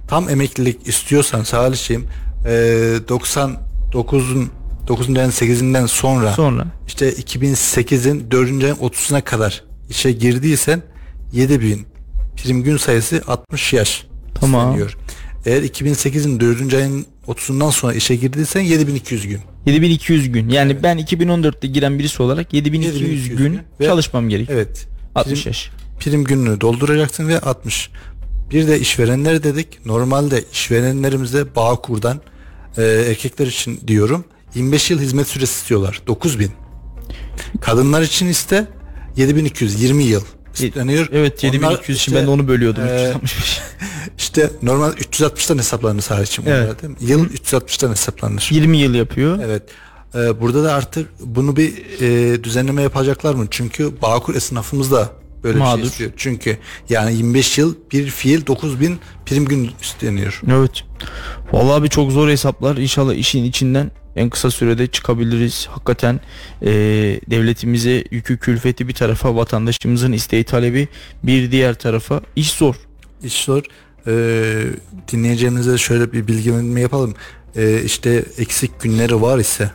tam 0.09 0.29
emeklilik 0.29 0.89
istiyorsan 0.89 1.43
Salih'ciğim 1.43 2.07
ee, 2.45 2.97
99'un 3.09 4.51
9'undan 4.87 5.29
8'inden 5.31 5.87
sonra 5.87 6.33
Sonra 6.33 6.67
işte 6.87 7.11
2008'in 7.13 8.31
4. 8.31 8.65
ayın 8.65 8.75
30'una 8.75 9.23
kadar 9.23 9.65
işe 9.91 10.13
girdiysen 10.13 10.83
7000 11.33 11.87
prim 12.37 12.63
gün 12.63 12.77
sayısı 12.77 13.23
60 13.27 13.73
yaş 13.73 14.07
Tamam. 14.41 14.69
isteniyor. 14.69 14.97
Eğer 15.47 15.63
2008'in 15.63 16.41
4. 16.41 16.75
ayın 16.75 17.07
30'undan 17.29 17.71
sonra 17.71 17.95
işe 17.95 18.17
girdiysen 18.17 18.61
7200 18.61 19.27
gün. 19.27 19.41
7200 19.67 20.33
gün. 20.33 20.49
Yani 20.49 20.83
ben 20.83 20.99
2014'te 20.99 21.67
giren 21.67 21.99
birisi 21.99 22.23
olarak 22.23 22.53
7200, 22.55 22.95
7200 22.95 23.29
gün 23.39 23.53
gün 23.53 23.87
çalışmam 23.87 24.29
gerekiyor. 24.29 24.59
Evet. 24.59 24.87
60 25.15 25.43
Prim, 25.43 25.49
yaş. 25.51 25.71
prim 26.01 26.25
gününü 26.25 26.61
dolduracaksın 26.61 27.29
ve 27.29 27.41
60. 27.41 27.91
Bir 28.51 28.69
de 28.69 28.81
işverenler 28.81 29.43
dedik. 29.43 29.87
Normalde 29.87 30.45
işverenlerimize 30.53 31.55
Bağkur'dan 31.57 32.21
e, 32.77 32.83
erkekler 32.83 33.47
için 33.47 33.81
diyorum 33.87 34.25
25 34.55 34.91
yıl 34.91 35.01
hizmet 35.01 35.27
süresi 35.27 35.53
istiyorlar. 35.61 36.03
9000. 36.07 36.51
Kadınlar 37.61 38.03
için 38.03 38.27
iste 38.27 38.67
7200 39.17 39.83
20 39.83 40.05
yıl 40.05 40.23
isteniyor. 40.55 41.09
Evet 41.13 41.45
Onlar 41.45 41.53
7200 41.53 41.85
şimdi 41.85 41.97
işte, 41.97 42.15
ben 42.15 42.27
de 42.27 42.31
onu 42.31 42.49
bölüyordum. 42.49 42.83
e, 42.87 43.13
365. 43.23 43.61
İşte 44.19 44.51
normal 44.63 44.93
360'tan 44.93 45.59
hesaplanır 45.59 46.01
sadece 46.03 46.43
Evet. 46.47 46.83
değil 46.83 46.93
mi? 46.93 46.99
Yıl 47.01 47.29
360'tan 47.29 47.91
hesaplanır. 47.91 48.49
20 48.51 48.79
yıl 48.79 48.95
yapıyor. 48.95 49.39
Evet. 49.45 49.63
Ee, 50.15 50.41
burada 50.41 50.65
da 50.65 50.75
artık 50.75 51.09
bunu 51.21 51.57
bir 51.57 51.73
e, 52.01 52.45
düzenleme 52.45 52.83
yapacaklar 52.83 53.35
mı? 53.35 53.47
Çünkü 53.51 54.03
Bağkur 54.03 54.35
esnafımız 54.35 54.93
da 54.93 55.11
böyle 55.45 55.55
bir 55.55 55.61
Mağdur. 55.61 55.79
şey 55.81 55.89
istiyor. 55.89 56.11
Çünkü 56.17 56.57
yani 56.89 57.15
25 57.17 57.59
yıl 57.59 57.75
bir 57.93 58.07
fiil 58.07 58.47
9000 58.47 58.99
prim 59.27 59.45
gün 59.45 59.71
isteniyor. 59.83 60.41
Evet. 60.53 60.85
Vallahi 61.53 61.83
bir 61.83 61.89
çok 61.89 62.13
zor 62.13 62.29
hesaplar. 62.29 62.77
İnşallah 62.77 63.15
işin 63.15 63.45
içinden 63.45 63.91
en 64.17 64.31
kısa 64.31 64.51
sürede 64.51 64.87
çıkabiliriz. 64.87 65.67
Hakikaten 65.71 66.21
eee, 66.63 66.71
devletimize 67.31 68.05
yükü 68.11 68.39
külfeti 68.39 68.89
bir 68.89 68.95
tarafa 68.95 69.37
vatandaşımızın 69.37 70.13
isteği 70.13 70.45
talebi 70.45 70.89
bir 71.23 71.51
diğer 71.53 71.75
tarafa 71.75 72.21
iş 72.37 72.51
zor. 72.53 72.75
İş 73.23 73.45
zor. 73.45 73.63
Ee, 74.07 74.65
dinleyeceğimize 75.13 75.79
şöyle 75.79 76.13
bir 76.13 76.27
bilgilendirme 76.29 76.81
yapalım. 76.81 77.15
Ee, 77.57 77.83
işte 77.85 78.25
eksik 78.39 78.81
günleri 78.81 79.23
var 79.23 79.39
ise 79.39 79.71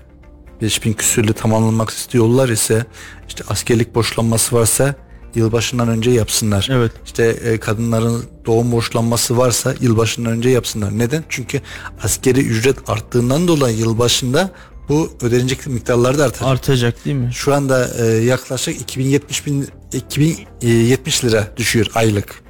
5000 0.61 0.93
küsürlü 0.93 1.34
tamamlamak 1.34 1.89
istiyorlar 1.89 2.49
ise 2.49 2.86
işte 3.28 3.43
askerlik 3.47 3.95
borçlanması 3.95 4.55
varsa 4.55 4.95
yılbaşından 5.36 5.88
önce 5.88 6.11
yapsınlar. 6.11 6.67
Evet. 6.71 6.91
İşte 7.05 7.23
e, 7.25 7.57
kadınların 7.57 8.23
doğum 8.45 8.71
borçlanması 8.71 9.38
varsa 9.38 9.73
yılbaşından 9.81 10.31
önce 10.31 10.49
yapsınlar. 10.49 10.99
Neden? 10.99 11.23
Çünkü 11.29 11.61
askeri 12.03 12.39
ücret 12.39 12.89
arttığından 12.89 13.47
dolayı 13.47 13.77
yılbaşında 13.77 14.51
bu 14.89 15.09
ödenecek 15.21 15.67
miktarlar 15.67 16.17
da 16.17 16.25
artar. 16.25 16.51
Artacak 16.51 17.05
değil 17.05 17.15
mi? 17.15 17.29
Şu 17.34 17.53
anda 17.53 17.89
e, 17.99 18.05
yaklaşık 18.05 18.81
2070 18.81 19.45
bin 19.45 19.67
2070 19.93 21.25
lira 21.25 21.47
düşüyor 21.57 21.88
aylık 21.95 22.43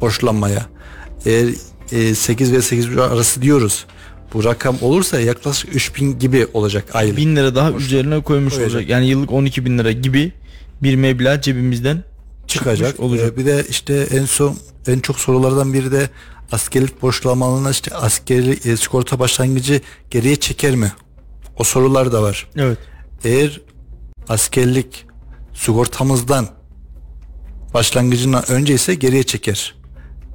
borçlanmaya. 0.00 0.66
Eğer 1.26 1.48
e, 1.92 2.14
8 2.14 2.52
ve 2.52 2.62
8 2.62 2.98
arası 2.98 3.42
diyoruz. 3.42 3.86
Bu 4.34 4.44
rakam 4.44 4.76
olursa 4.80 5.20
yaklaşık 5.20 5.74
3000 5.76 6.18
gibi 6.18 6.46
olacak 6.54 6.84
aylık. 6.92 7.16
1000 7.16 7.36
lira 7.36 7.54
daha 7.54 7.72
üzerine 7.72 8.22
koymuş 8.22 8.54
Koyacak. 8.54 8.74
olacak. 8.74 8.90
Yani 8.90 9.08
yıllık 9.08 9.32
12 9.32 9.64
bin 9.64 9.78
lira 9.78 9.92
gibi 9.92 10.32
bir 10.82 10.96
meblağ 10.96 11.40
cebimizden 11.40 12.04
çıkacak. 12.46 12.88
çıkmış 12.88 13.10
olacak. 13.10 13.32
Ee, 13.32 13.36
bir 13.36 13.46
de 13.46 13.64
işte 13.70 14.06
en 14.10 14.24
son 14.24 14.56
en 14.86 14.98
çok 15.00 15.20
sorulardan 15.20 15.72
biri 15.72 15.92
de 15.92 16.10
askerlik 16.52 17.02
borçlanmalarına 17.02 17.70
işte 17.70 17.94
askeri 17.94 18.70
e, 18.70 18.76
sigorta 18.76 19.18
başlangıcı 19.18 19.80
geriye 20.10 20.36
çeker 20.36 20.74
mi? 20.74 20.92
O 21.56 21.64
sorular 21.64 22.12
da 22.12 22.22
var. 22.22 22.50
Evet. 22.56 22.78
Eğer 23.24 23.60
askerlik 24.28 25.06
sigortamızdan 25.54 26.48
başlangıcından 27.74 28.50
önce 28.50 28.74
ise 28.74 28.94
geriye 28.94 29.22
çeker. 29.22 29.74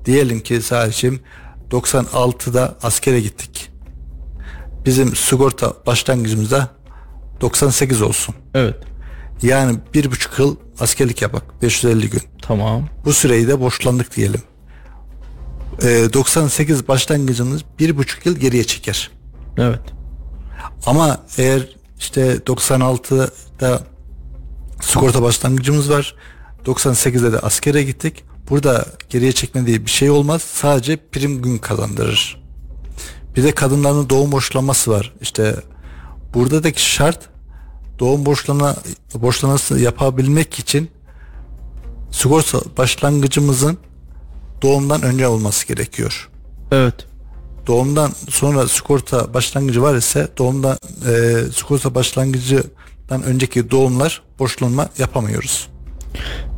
Diyelim 0.05 0.39
ki 0.39 0.61
Salih'cim 0.61 1.19
96'da 1.71 2.77
askere 2.83 3.21
gittik. 3.21 3.69
Bizim 4.85 5.15
sigorta 5.15 5.73
başlangıcımızda 5.85 6.71
98 7.41 8.01
olsun. 8.01 8.35
Evet. 8.53 8.75
Yani 9.41 9.77
bir 9.93 10.11
buçuk 10.11 10.39
yıl 10.39 10.55
askerlik 10.79 11.21
yapak 11.21 11.61
550 11.61 12.09
gün. 12.09 12.21
Tamam. 12.41 12.89
Bu 13.05 13.13
süreyi 13.13 13.47
de 13.47 13.59
borçlandık 13.59 14.15
diyelim. 14.15 14.41
Ee, 15.81 16.07
98 16.13 16.87
başlangıcımız 16.87 17.61
bir 17.79 17.97
buçuk 17.97 18.25
yıl 18.25 18.35
geriye 18.35 18.63
çeker. 18.63 19.11
Evet. 19.57 19.81
Ama 20.85 21.21
eğer 21.37 21.75
işte 21.99 22.35
96'da 22.35 23.79
sigorta 24.81 25.21
başlangıcımız 25.21 25.89
var. 25.89 26.15
98'de 26.65 27.33
de 27.33 27.39
askere 27.39 27.83
gittik. 27.83 28.23
Burada 28.49 28.85
geriye 29.09 29.31
çekme 29.31 29.65
diye 29.65 29.85
bir 29.85 29.91
şey 29.91 30.09
olmaz. 30.09 30.41
Sadece 30.41 30.97
prim 31.11 31.41
gün 31.41 31.57
kazandırır. 31.57 32.43
Bir 33.35 33.43
de 33.43 33.51
kadınların 33.51 34.09
doğum 34.09 34.31
borçlanması 34.31 34.91
var. 34.91 35.13
İşte 35.21 35.55
buradaki 36.33 36.91
şart 36.91 37.29
doğum 38.03 38.25
borçlana 38.25 38.75
borçlanması 39.15 39.79
yapabilmek 39.79 40.59
için 40.59 40.89
sigorta 42.11 42.59
başlangıcımızın 42.77 43.77
doğumdan 44.61 45.01
önce 45.01 45.27
olması 45.27 45.67
gerekiyor. 45.67 46.29
Evet. 46.71 46.93
Doğumdan 47.67 48.11
sonra 48.29 48.67
sigorta 48.67 49.33
başlangıcı 49.33 49.81
var 49.81 49.95
ise 49.95 50.27
doğumdan 50.37 50.77
e, 51.07 51.41
sigorta 51.55 51.95
başlangıcından 51.95 53.23
önceki 53.25 53.71
doğumlar 53.71 54.21
borçlanma 54.39 54.89
yapamıyoruz. 54.97 55.67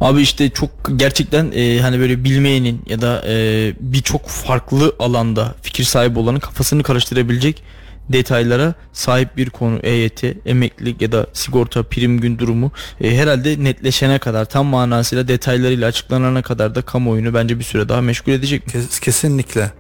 Abi 0.02 0.22
işte 0.22 0.50
çok 0.50 0.70
gerçekten 0.96 1.52
e, 1.52 1.80
hani 1.80 2.00
böyle 2.00 2.24
bilmeyenin 2.24 2.82
ya 2.88 3.02
da 3.02 3.24
e, 3.28 3.74
birçok 3.80 4.28
farklı 4.28 4.96
alanda 5.00 5.56
fikir 5.62 5.84
sahibi 5.84 6.20
olanın 6.20 6.40
kafasını 6.40 6.84
karıştırabilecek 6.84 7.64
detaylara 8.10 8.74
sahip 8.94 9.38
bir 9.38 9.50
konu 9.50 9.80
EYT, 9.84 10.24
emeklilik 10.46 11.02
ya 11.02 11.12
da 11.12 11.28
sigorta 11.34 11.84
prim 11.84 12.20
gün 12.20 12.40
durumu 12.40 12.72
e, 13.02 13.18
herhalde 13.18 13.64
netleşene 13.64 14.20
kadar 14.20 14.46
tam 14.46 14.66
manasıyla 14.66 15.28
detaylarıyla 15.28 15.88
açıklanana 15.88 16.42
kadar 16.42 16.76
da 16.76 16.82
kamuoyunu 16.82 17.34
bence 17.34 17.60
bir 17.60 17.64
süre 17.64 17.90
daha 17.90 18.02
meşgul 18.02 18.32
edecek? 18.32 18.68
Kes- 18.68 19.00
kesinlikle. 19.00 19.72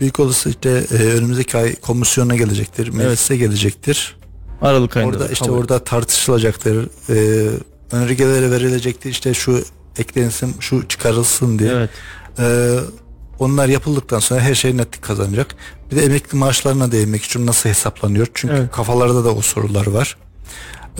Büyük 0.00 0.20
olası 0.20 0.50
işte 0.50 0.84
e, 0.90 0.94
önümüzdeki 0.94 1.58
ay 1.58 1.74
komisyona 1.74 2.36
gelecektir, 2.36 2.88
meclise 2.88 3.36
gelecektir. 3.36 4.16
Aralık 4.62 4.96
ayında. 4.96 5.16
Orada 5.16 5.28
işte 5.28 5.46
kabul. 5.46 5.58
orada 5.58 5.84
tartışılacaktır. 5.84 6.88
E, 7.08 7.48
önergeleri 7.92 8.50
verilecektir. 8.50 9.10
İşte 9.10 9.34
şu 9.34 9.64
eklensin, 9.98 10.54
şu 10.60 10.88
çıkarılsın 10.88 11.58
diye. 11.58 11.72
Evet. 11.72 11.90
Ee, 12.38 12.78
onlar 13.38 13.68
yapıldıktan 13.68 14.18
sonra 14.18 14.40
her 14.40 14.54
şey 14.54 14.76
netlik 14.76 15.02
kazanacak. 15.02 15.54
Bir 15.90 15.96
de 15.96 16.04
emekli 16.04 16.38
maaşlarına 16.38 16.92
değinmek 16.92 17.24
için 17.24 17.46
nasıl 17.46 17.68
hesaplanıyor? 17.68 18.26
Çünkü 18.34 18.54
Evet. 18.54 18.70
kafalarda 18.70 19.24
da 19.24 19.34
o 19.34 19.40
sorular 19.42 19.86
var. 19.86 20.16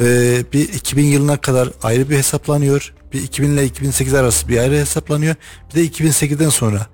Ee, 0.01 0.45
bir 0.53 0.69
2000 0.69 1.05
yılına 1.05 1.37
kadar 1.37 1.69
ayrı 1.83 2.11
bir 2.11 2.17
hesaplanıyor. 2.17 2.95
Bir 3.13 3.23
2000 3.23 3.49
ile 3.49 3.65
2008 3.65 4.15
arası 4.15 4.49
bir 4.49 4.59
ayrı 4.59 4.75
hesaplanıyor. 4.75 5.35
Bir 5.71 5.75
de 5.81 5.87
2008'den 5.87 6.49
sonra 6.49 6.87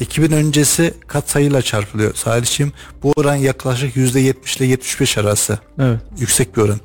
2000 0.00 0.32
öncesi 0.32 0.94
kat 1.06 1.30
sayıyla 1.30 1.62
çarpılıyor. 1.62 2.14
Salihçiğim 2.14 2.72
bu 3.02 3.12
oran 3.16 3.34
yaklaşık 3.34 3.96
%70 3.96 4.58
ile 4.58 4.66
75 4.66 5.18
arası 5.18 5.58
Evet. 5.78 6.00
yüksek 6.18 6.56
bir 6.56 6.62
oran. 6.62 6.80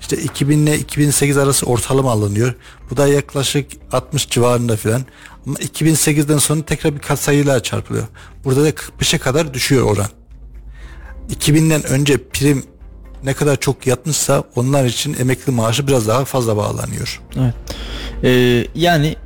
İşte 0.00 0.16
2000 0.16 0.58
ile 0.58 0.78
2008 0.78 1.36
arası 1.36 1.66
ortalama 1.66 2.12
alınıyor. 2.12 2.54
Bu 2.90 2.96
da 2.96 3.08
yaklaşık 3.08 3.70
60 3.92 4.28
civarında 4.30 4.76
filan. 4.76 5.02
Ama 5.46 5.56
2008'den 5.56 6.38
sonra 6.38 6.62
tekrar 6.62 6.94
bir 6.94 7.00
katsayıyla 7.00 7.62
çarpılıyor. 7.62 8.06
Burada 8.44 8.64
da 8.64 8.70
45'e 8.70 9.18
kadar 9.18 9.54
düşüyor 9.54 9.82
oran. 9.84 10.08
2000'den 11.30 11.82
önce 11.86 12.28
prim 12.28 12.64
ne 13.24 13.34
kadar 13.34 13.60
çok 13.60 13.86
yatmışsa 13.86 14.44
onlar 14.56 14.84
için 14.84 15.16
emekli 15.20 15.52
maaşı 15.52 15.86
biraz 15.86 16.08
daha 16.08 16.24
fazla 16.24 16.56
bağlanıyor. 16.56 17.20
Evet. 17.36 17.54
Ee, 18.24 18.66
yani 18.74 19.16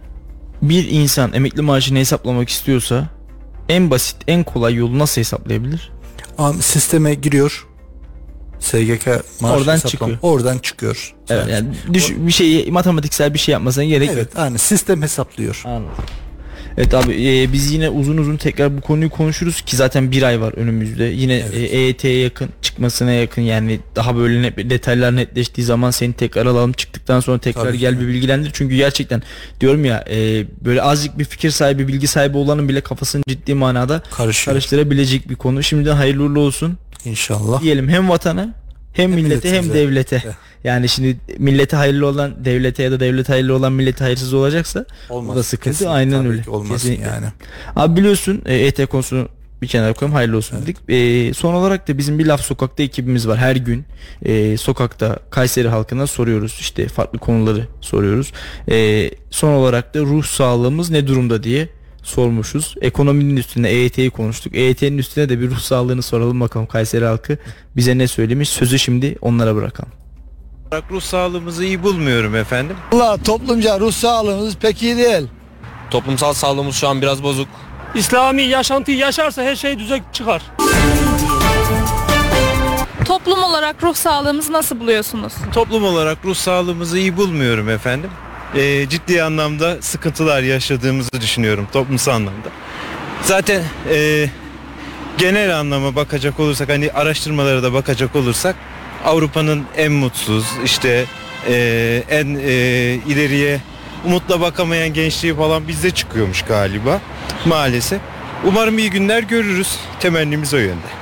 bir 0.62 0.88
insan 0.90 1.32
emekli 1.32 1.62
maaşını 1.62 1.98
hesaplamak 1.98 2.48
istiyorsa 2.48 3.08
en 3.68 3.90
basit, 3.90 4.16
en 4.28 4.44
kolay 4.44 4.74
yolu 4.74 4.98
nasıl 4.98 5.20
hesaplayabilir? 5.20 5.92
Sisteme 6.60 7.14
giriyor. 7.14 7.66
SGK 8.62 9.06
maaş 9.40 9.58
Oradan 9.58 9.76
hesaplam- 9.76 9.90
çıkıyor. 9.90 10.18
Oradan 10.22 10.58
çıkıyor. 10.58 11.14
Evet, 11.30 11.48
yani 11.48 11.68
düş, 11.92 12.10
bir 12.16 12.32
şeyi 12.32 12.70
matematiksel 12.72 13.34
bir 13.34 13.38
şey 13.38 13.52
yapmasına 13.52 13.84
gerek 13.84 14.08
yok. 14.08 14.16
Evet, 14.18 14.28
yani 14.38 14.58
sistem 14.58 15.02
hesaplıyor. 15.02 15.62
Anladım. 15.64 16.04
Evet 16.78 16.94
abi 16.94 17.12
e, 17.12 17.52
biz 17.52 17.72
yine 17.72 17.88
uzun 17.90 18.16
uzun 18.18 18.36
tekrar 18.36 18.76
bu 18.76 18.80
konuyu 18.80 19.10
konuşuruz 19.10 19.60
ki 19.62 19.76
zaten 19.76 20.10
bir 20.10 20.22
ay 20.22 20.40
var 20.40 20.52
önümüzde. 20.56 21.04
Yine 21.04 21.34
Evet. 21.34 21.54
e, 21.54 21.58
EYT'ye 21.76 22.18
yakın 22.18 22.48
çıkmasına 22.62 23.12
yakın 23.12 23.42
yani 23.42 23.80
daha 23.96 24.16
böyle 24.16 24.42
net, 24.42 24.70
detaylar 24.70 25.16
netleştiği 25.16 25.64
zaman 25.64 25.90
seni 25.90 26.12
tekrar 26.12 26.46
alalım 26.46 26.72
çıktıktan 26.72 27.20
sonra 27.20 27.38
tekrar 27.38 27.62
Tabii 27.62 27.72
ki. 27.72 27.78
gel 27.78 28.00
bir 28.00 28.08
bilgilendir. 28.08 28.50
Çünkü 28.52 28.76
gerçekten 28.76 29.22
diyorum 29.60 29.84
ya 29.84 30.04
e, 30.10 30.44
böyle 30.64 30.82
azıcık 30.82 31.18
bir 31.18 31.24
fikir 31.24 31.50
sahibi 31.50 31.88
bilgi 31.88 32.06
sahibi 32.06 32.36
olanın 32.36 32.68
bile 32.68 32.80
kafasını 32.80 33.22
ciddi 33.28 33.54
manada 33.54 34.02
Karışıyor. 34.16 34.54
karıştırabilecek 34.54 35.28
bir 35.30 35.34
konu. 35.36 35.62
Şimdiden 35.62 35.96
hayırlı 35.96 36.22
uğurlu 36.22 36.40
olsun 36.40 36.78
İnşallah. 37.04 37.62
diyelim 37.62 37.88
hem 37.88 38.08
vatana 38.08 38.40
hem, 38.42 38.52
Hem 38.92 39.20
millete 39.20 39.50
hem 39.56 39.72
devlete. 39.74 40.22
Evet. 40.24 40.34
Yani 40.64 40.88
şimdi 40.88 41.16
millete 41.38 41.76
hayırlı 41.76 42.06
olan 42.06 42.44
devlete 42.44 42.82
ya 42.82 42.90
da 42.90 43.00
devlete 43.00 43.32
hayırlı 43.32 43.56
olan 43.56 43.72
millete 43.72 44.04
hayırsız 44.04 44.34
olacaksa 44.34 44.84
Olmaz. 45.10 45.36
da 45.36 45.42
sıkıntı 45.42 45.70
Kesinlikle, 45.70 45.94
aynen 45.94 46.18
tabii 46.18 46.28
öyle. 46.28 46.42
Olmaz 46.50 46.70
Kesinlikle. 46.82 47.04
yani. 47.06 47.26
Abi 47.76 47.96
biliyorsun 48.00 48.42
e, 48.46 48.54
EYT 48.54 48.86
konusunu 48.86 49.28
bir 49.62 49.66
kenara 49.66 49.92
koyalım 49.92 50.14
hayırlı 50.14 50.36
olsun 50.36 50.58
dedik. 50.62 50.76
E, 50.88 51.34
son 51.34 51.54
olarak 51.54 51.88
da 51.88 51.98
bizim 51.98 52.18
bir 52.18 52.26
laf 52.26 52.40
sokakta 52.40 52.82
ekibimiz 52.82 53.28
var. 53.28 53.38
Her 53.38 53.56
gün 53.56 53.84
e, 54.24 54.56
sokakta 54.56 55.18
Kayseri 55.30 55.68
halkına 55.68 56.06
soruyoruz. 56.06 56.56
işte 56.60 56.88
farklı 56.88 57.18
konuları 57.18 57.66
soruyoruz. 57.80 58.32
E, 58.70 59.10
son 59.30 59.52
olarak 59.52 59.94
da 59.94 60.00
ruh 60.00 60.24
sağlığımız 60.24 60.90
ne 60.90 61.06
durumda 61.06 61.42
diye 61.42 61.68
sormuşuz. 62.02 62.74
Ekonominin 62.80 63.36
üstüne 63.36 63.68
EYT'yi 63.70 64.10
konuştuk. 64.10 64.54
EYT'nin 64.54 64.98
üstüne 64.98 65.28
de 65.28 65.40
bir 65.40 65.50
ruh 65.50 65.58
sağlığını 65.58 66.02
soralım 66.02 66.40
bakalım 66.40 66.66
Kayseri 66.66 67.04
halkı 67.04 67.38
bize 67.76 67.98
ne 67.98 68.08
söylemiş. 68.08 68.48
Sözü 68.48 68.78
şimdi 68.78 69.16
onlara 69.20 69.54
bırakalım. 69.56 69.92
ruh 70.90 71.00
sağlığımızı 71.00 71.64
iyi 71.64 71.82
bulmuyorum 71.82 72.36
efendim. 72.36 72.76
Valla 72.92 73.16
toplumca 73.16 73.80
ruh 73.80 73.92
sağlığımız 73.92 74.56
pek 74.56 74.82
iyi 74.82 74.96
değil. 74.96 75.26
Toplumsal 75.90 76.32
sağlığımız 76.32 76.74
şu 76.76 76.88
an 76.88 77.02
biraz 77.02 77.22
bozuk. 77.22 77.48
İslami 77.94 78.42
yaşantıyı 78.42 78.96
yaşarsa 78.98 79.42
her 79.42 79.56
şey 79.56 79.78
düze 79.78 80.02
çıkar. 80.12 80.42
Toplum 83.04 83.42
olarak 83.42 83.82
ruh 83.82 83.94
sağlığımızı 83.94 84.52
nasıl 84.52 84.80
buluyorsunuz? 84.80 85.32
Toplum 85.54 85.84
olarak 85.84 86.18
ruh 86.24 86.34
sağlığımızı 86.34 86.98
iyi 86.98 87.16
bulmuyorum 87.16 87.68
efendim. 87.68 88.10
Ee, 88.54 88.88
ciddi 88.88 89.22
anlamda 89.22 89.82
sıkıntılar 89.82 90.42
yaşadığımızı 90.42 91.20
düşünüyorum 91.20 91.68
toplumsal 91.72 92.12
anlamda. 92.12 92.48
Zaten 93.22 93.62
ee, 93.90 94.28
genel 95.18 95.58
anlama 95.58 95.96
bakacak 95.96 96.40
olursak 96.40 96.68
hani 96.68 96.90
araştırmalara 96.92 97.62
da 97.62 97.72
bakacak 97.72 98.16
olursak 98.16 98.56
Avrupa'nın 99.04 99.64
en 99.76 99.92
mutsuz 99.92 100.46
işte 100.64 101.04
ee, 101.48 102.02
en 102.10 102.38
ee, 102.42 102.52
ileriye 103.06 103.60
umutla 104.04 104.40
bakamayan 104.40 104.92
gençliği 104.92 105.36
falan 105.36 105.68
bizde 105.68 105.90
çıkıyormuş 105.90 106.42
galiba 106.42 107.00
maalesef. 107.44 108.00
Umarım 108.44 108.78
iyi 108.78 108.90
günler 108.90 109.22
görürüz. 109.22 109.76
Temennimiz 110.00 110.54
o 110.54 110.56
yönde. 110.56 111.01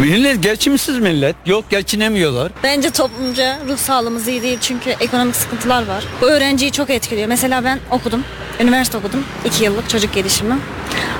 Millet 0.00 0.42
geçimsiz 0.42 0.98
millet. 0.98 1.36
Yok 1.46 1.70
geçinemiyorlar. 1.70 2.52
Bence 2.62 2.90
toplumca 2.90 3.58
ruh 3.68 3.76
sağlığımız 3.76 4.28
iyi 4.28 4.42
değil 4.42 4.58
çünkü 4.60 4.90
ekonomik 4.90 5.36
sıkıntılar 5.36 5.86
var. 5.86 6.04
Bu 6.20 6.26
öğrenciyi 6.26 6.72
çok 6.72 6.90
etkiliyor. 6.90 7.28
Mesela 7.28 7.64
ben 7.64 7.78
okudum. 7.90 8.24
Üniversite 8.60 8.98
okudum. 8.98 9.24
2 9.44 9.64
yıllık 9.64 9.90
çocuk 9.90 10.14
gelişimi. 10.14 10.54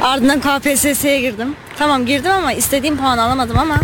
Ardından 0.03 0.41
KPSS'ye 0.41 1.21
girdim. 1.21 1.57
Tamam 1.79 2.07
girdim 2.07 2.31
ama 2.31 2.53
istediğim 2.53 2.97
puan 2.97 3.19
alamadım 3.19 3.59
ama 3.59 3.77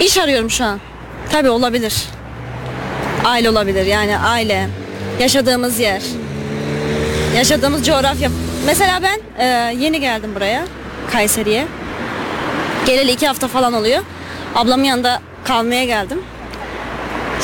iş 0.00 0.18
arıyorum 0.18 0.50
şu 0.50 0.64
an. 0.64 0.80
Tabii 1.32 1.50
olabilir. 1.50 1.94
Aile 3.24 3.50
olabilir 3.50 3.86
yani 3.86 4.18
aile. 4.18 4.68
Yaşadığımız 5.20 5.78
yer. 5.78 6.02
Yaşadığımız 7.36 7.86
coğrafya. 7.86 8.30
Mesela 8.66 9.00
ben 9.02 9.20
e, 9.44 9.74
yeni 9.78 10.00
geldim 10.00 10.34
buraya. 10.34 10.64
Kayseri'ye. 11.12 11.66
Geleli 12.86 13.12
iki 13.12 13.26
hafta 13.26 13.48
falan 13.48 13.72
oluyor. 13.72 14.02
Ablamın 14.54 14.84
yanında 14.84 15.20
kalmaya 15.44 15.84
geldim. 15.84 16.18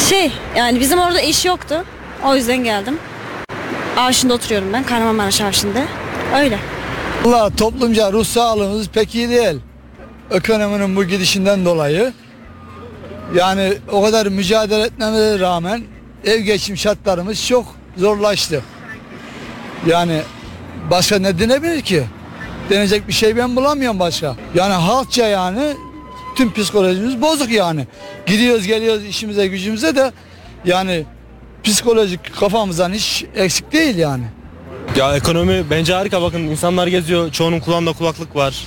Şey 0.09 0.33
yani 0.57 0.81
bizim 0.81 0.99
orada 0.99 1.21
iş 1.21 1.45
yoktu. 1.45 1.85
O 2.25 2.37
yüzden 2.37 2.65
geldim. 2.65 2.99
Avşin'de 3.97 4.33
oturuyorum 4.33 4.73
ben. 4.73 4.85
Kahramanmaraş 4.85 5.41
Avşin'de. 5.41 5.85
Öyle. 6.37 6.59
Valla 7.25 7.51
toplumca 7.57 8.13
ruh 8.13 8.25
sağlığımız 8.25 8.89
pek 8.89 9.15
iyi 9.15 9.29
değil. 9.29 9.61
Ekonominin 10.31 10.97
bu 10.97 11.05
gidişinden 11.05 11.65
dolayı. 11.65 12.13
Yani 13.35 13.75
o 13.93 14.03
kadar 14.03 14.27
mücadele 14.27 14.83
etmemize 14.83 15.39
rağmen 15.39 15.83
ev 16.25 16.39
geçim 16.39 16.77
şartlarımız 16.77 17.47
çok 17.47 17.67
zorlaştı. 17.97 18.63
Yani 19.87 20.21
başka 20.91 21.19
ne 21.19 21.39
denebilir 21.39 21.83
ki? 21.83 22.05
Denecek 22.71 23.09
bir 23.09 23.13
şey 23.13 23.37
ben 23.37 23.57
bulamıyorum 23.57 23.99
başka. 23.99 24.37
Yani 24.55 24.73
halkça 24.75 25.27
yani 25.27 25.77
tüm 26.37 26.53
psikolojimiz 26.53 27.23
bozuk 27.23 27.51
yani. 27.51 27.87
Gidiyoruz 28.27 28.67
geliyoruz 28.67 29.05
işimize 29.05 29.47
gücümüze 29.47 29.97
de 29.97 30.13
yani 30.65 31.05
psikolojik 31.65 32.37
kafamızdan 32.41 32.93
hiç 32.93 33.25
eksik 33.37 33.73
değil 33.73 33.97
yani. 33.97 34.25
Ya 34.97 35.17
ekonomi 35.17 35.65
bence 35.71 35.95
harika 35.95 36.23
bakın 36.23 36.41
insanlar 36.41 36.87
geziyor 36.87 37.33
çoğunun 37.33 37.61
kulağında 37.61 37.93
kulaklık 37.93 38.37
var. 38.37 38.65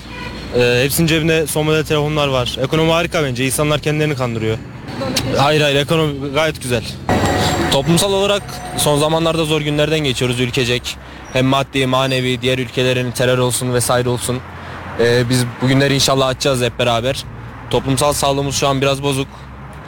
Ee, 0.58 0.82
hepsinin 0.84 1.08
cebinde 1.08 1.48
son 1.48 1.66
model 1.66 1.86
telefonlar 1.86 2.28
var. 2.28 2.58
Ekonomi 2.64 2.92
harika 2.92 3.24
bence 3.24 3.46
insanlar 3.46 3.80
kendilerini 3.80 4.16
kandırıyor. 4.16 4.58
Hayır 5.38 5.62
hayır 5.62 5.76
ekonomi 5.76 6.34
gayet 6.34 6.62
güzel. 6.62 6.84
Toplumsal 7.72 8.14
olarak 8.14 8.44
son 8.78 9.00
zamanlarda 9.00 9.46
zor 9.46 9.62
günlerden 9.62 10.00
geçiyoruz 10.00 10.40
ülkecek. 10.40 10.98
Hem 11.34 11.46
maddi 11.46 11.88
manevi 11.88 12.42
diğer 12.42 12.58
ülkelerin 12.58 13.12
terör 13.12 13.38
olsun 13.38 13.74
vesaire 13.74 14.10
olsun. 14.10 14.40
Ee, 15.00 15.30
biz 15.30 15.46
bugünleri 15.62 15.96
inşallah 15.96 16.28
açacağız 16.28 16.62
hep 16.62 16.80
beraber. 16.80 17.24
Toplumsal 17.70 18.14
sağlığımız 18.14 18.56
şu 18.56 18.68
an 18.68 18.82
biraz 18.82 19.04
bozuk. 19.04 19.28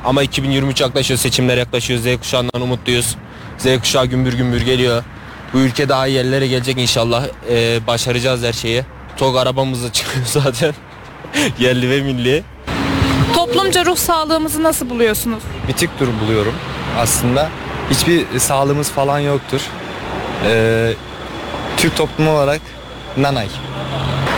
Ama 0.05 0.23
2023 0.23 0.81
yaklaşıyor 0.81 1.19
seçimler 1.19 1.57
yaklaşıyor 1.57 1.99
Z 1.99 2.19
kuşağından 2.19 2.61
umutluyuz. 2.61 3.15
Z 3.57 3.79
kuşağı 3.79 4.05
gümbür 4.05 4.33
gümbür 4.33 4.61
geliyor. 4.61 5.03
Bu 5.53 5.57
ülke 5.59 5.89
daha 5.89 6.07
iyi 6.07 6.15
yerlere 6.15 6.47
gelecek 6.47 6.77
inşallah. 6.77 7.25
Ee, 7.49 7.79
başaracağız 7.87 8.43
her 8.43 8.53
şeyi. 8.53 8.83
TOG 9.17 9.37
arabamız 9.37 9.83
da 9.83 9.91
çıkıyor 9.93 10.25
zaten. 10.25 10.73
Yerli 11.59 11.89
ve 11.89 12.01
milli. 12.01 12.43
Toplumca 13.35 13.85
ruh 13.85 13.97
sağlığımızı 13.97 14.63
nasıl 14.63 14.89
buluyorsunuz? 14.89 15.43
bitik 15.67 15.89
durum 15.99 16.19
buluyorum 16.19 16.53
aslında. 16.99 17.49
Hiçbir 17.89 18.39
sağlığımız 18.39 18.91
falan 18.91 19.19
yoktur. 19.19 19.61
Ee, 20.45 20.93
Türk 21.83 21.97
toplumu 21.97 22.31
olarak 22.31 22.61
nanay. 23.17 23.47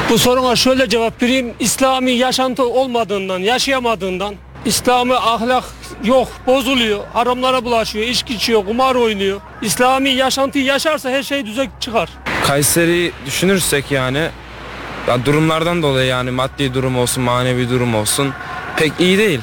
Bu 0.10 0.18
soruna 0.18 0.56
şöyle 0.56 0.90
cevap 0.90 1.22
vereyim. 1.22 1.54
İslami 1.60 2.12
yaşantı 2.12 2.64
olmadığından, 2.70 3.40
yaşayamadığından 3.40 4.36
İslami 4.66 5.16
ahlak 5.16 5.64
yok, 6.04 6.28
bozuluyor. 6.48 7.00
Haramlara 7.14 7.66
bulaşıyor, 7.66 8.08
içki 8.08 8.34
içiyor, 8.34 8.66
kumar 8.66 8.96
oynuyor. 8.96 9.42
İslami 9.62 10.10
yaşantıyı 10.10 10.66
yaşarsa 10.66 11.10
her 11.10 11.24
şey 11.24 11.46
düze 11.46 11.68
çıkar. 11.80 12.10
Kayseri 12.48 13.12
düşünürsek 13.26 13.92
yani 13.92 14.30
ya 15.08 15.26
durumlardan 15.26 15.84
dolayı 15.84 16.08
yani 16.08 16.32
maddi 16.32 16.74
durum 16.74 16.98
olsun 16.98 17.24
manevi 17.24 17.70
durum 17.70 17.96
olsun 17.96 18.34
pek 18.78 18.92
iyi 19.00 19.18
değil. 19.18 19.42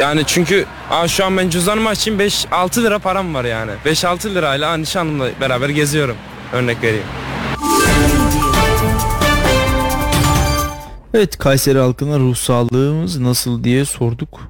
Yani 0.00 0.22
çünkü 0.26 0.66
aa, 0.90 1.08
şu 1.08 1.24
an 1.24 1.36
ben 1.36 1.48
cüzdanımı 1.50 1.88
açayım 1.88 2.20
5-6 2.20 2.82
lira 2.82 2.98
param 2.98 3.34
var 3.34 3.44
yani. 3.44 3.70
5-6 3.86 4.34
lirayla 4.34 4.70
aa, 4.70 4.76
nişanlımla 4.76 5.28
beraber 5.40 5.68
geziyorum. 5.68 6.16
Örnek 6.52 6.82
vereyim. 6.82 7.04
Evet 11.14 11.38
Kayseri 11.38 11.78
halkına 11.78 12.18
ruh 12.18 12.36
sağlığımız 12.36 13.18
nasıl 13.18 13.64
diye 13.64 13.84
sorduk. 13.84 14.40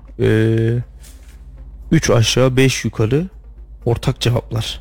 3 1.90 2.10
aşağı 2.10 2.56
5 2.56 2.84
yukarı 2.84 3.28
ortak 3.84 4.20
cevaplar 4.20 4.80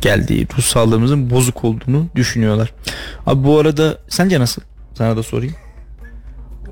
geldiği 0.00 0.48
ruh 0.58 0.62
sağlığımızın 0.62 1.30
bozuk 1.30 1.64
olduğunu 1.64 2.06
düşünüyorlar. 2.16 2.72
Abi 3.26 3.44
bu 3.44 3.58
arada 3.58 3.98
sence 4.08 4.40
nasıl? 4.40 4.62
Sana 4.94 5.16
da 5.16 5.22
sorayım. 5.22 5.54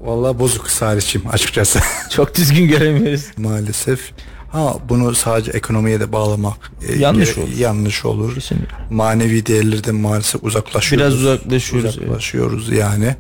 Vallahi 0.01 0.39
bozuk 0.39 0.71
Salih'cim 0.71 1.23
açıkçası. 1.33 1.81
Çok 2.11 2.35
düzgün 2.37 2.69
göremiyoruz. 2.69 3.27
Maalesef. 3.37 4.13
Ha 4.49 4.75
bunu 4.89 5.15
sadece 5.15 5.51
ekonomiye 5.51 6.01
de 6.01 6.13
bağlamak 6.13 6.73
e, 6.89 6.99
Yanlış 6.99 7.39
e, 7.39 7.41
olur. 7.41 7.51
Yanlış 7.59 8.05
olur. 8.05 8.35
Kesinlikle. 8.35 8.77
Manevi 8.91 9.47
değerlerden 9.47 9.95
maalesef 9.95 10.45
uzaklaşıyoruz. 10.45 11.07
Biraz 11.07 11.15
uzaklaşıyoruz, 11.25 11.97
evet. 11.97 12.05
Uzaklaşıyoruz 12.07 12.69
yani. 12.69 13.17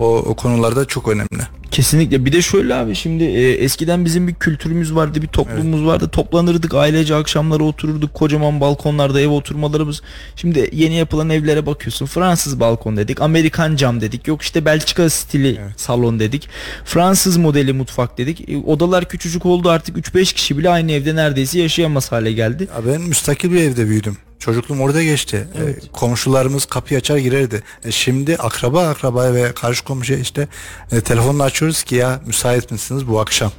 O, 0.00 0.16
o 0.16 0.34
konularda 0.34 0.84
çok 0.84 1.08
önemli. 1.08 1.42
Kesinlikle. 1.70 2.24
Bir 2.24 2.32
de 2.32 2.42
şöyle 2.42 2.74
abi 2.74 2.94
şimdi 2.94 3.24
e, 3.24 3.52
eskiden 3.52 4.04
bizim 4.04 4.28
bir 4.28 4.34
kültürümüz 4.34 4.94
vardı, 4.94 5.22
bir 5.22 5.26
toplumumuz 5.26 5.86
vardı. 5.86 6.08
Toplanırdık 6.08 6.74
ailece 6.74 7.14
akşamları 7.14 7.64
otururduk. 7.64 8.14
Kocaman 8.14 8.60
balkonlarda 8.60 9.20
ev 9.20 9.28
oturmalarımız. 9.28 10.02
Şimdi 10.36 10.70
yeni 10.72 10.94
yapılan 10.94 11.30
evlere 11.30 11.66
bakıyorsun. 11.66 12.06
Fransız 12.06 12.60
balkon 12.60 12.96
dedik, 12.96 13.20
Amerikan 13.20 13.76
cam 13.76 14.00
dedik. 14.00 14.28
Yok 14.28 14.42
işte 14.42 14.64
Belçika 14.64 15.10
stili 15.10 15.60
salon 15.76 16.20
dedik. 16.20 16.48
Fransız 16.84 17.36
modeli 17.36 17.72
mutfak 17.72 18.18
dedik. 18.18 18.48
E, 18.48 18.56
odalar 18.56 19.08
küçücük 19.08 19.46
oldu 19.46 19.70
artık 19.70 19.96
3-5 19.96 20.34
kişi 20.34 20.58
bile 20.58 20.70
aynı 20.70 20.92
evde 20.92 21.16
neredeyse 21.16 21.58
yaşayamaz 21.58 22.12
hale 22.12 22.32
geldi. 22.32 22.68
Ya 22.76 22.92
ben 22.92 23.00
müstakil 23.00 23.52
bir 23.52 23.60
evde 23.60 23.88
büyüdüm. 23.88 24.16
Çocukluğum 24.40 24.80
orada 24.80 25.02
geçti. 25.02 25.48
E, 25.54 25.88
komşularımız 25.92 26.64
kapıyı 26.64 26.98
açar 26.98 27.16
girerdi. 27.16 27.62
E, 27.84 27.90
şimdi 27.90 28.36
akraba 28.36 28.88
akraba 28.88 29.34
ve 29.34 29.52
karşı 29.52 29.84
komşuya 29.84 30.18
işte 30.18 30.48
e, 30.92 31.00
telefonla 31.00 31.44
açıyoruz 31.44 31.82
ki 31.82 31.94
ya 31.94 32.20
müsait 32.26 32.70
misiniz 32.70 33.08
bu 33.08 33.20
akşam? 33.20 33.52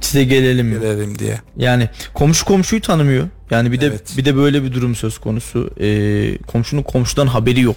Size 0.00 0.24
gelelim 0.24 0.66
mi? 0.66 0.80
Gelelim 0.80 1.18
diye. 1.18 1.40
Yani 1.56 1.88
komşu 2.14 2.44
komşuyu 2.44 2.82
tanımıyor. 2.82 3.28
Yani 3.50 3.72
bir 3.72 3.80
de 3.80 3.92
bir 4.16 4.24
de 4.24 4.36
böyle 4.36 4.62
bir 4.62 4.72
durum 4.72 4.94
söz 4.94 5.18
konusu. 5.18 5.70
Ee, 5.80 6.38
komşunun 6.38 6.82
komşudan 6.82 7.26
haberi 7.26 7.60
yok. 7.60 7.76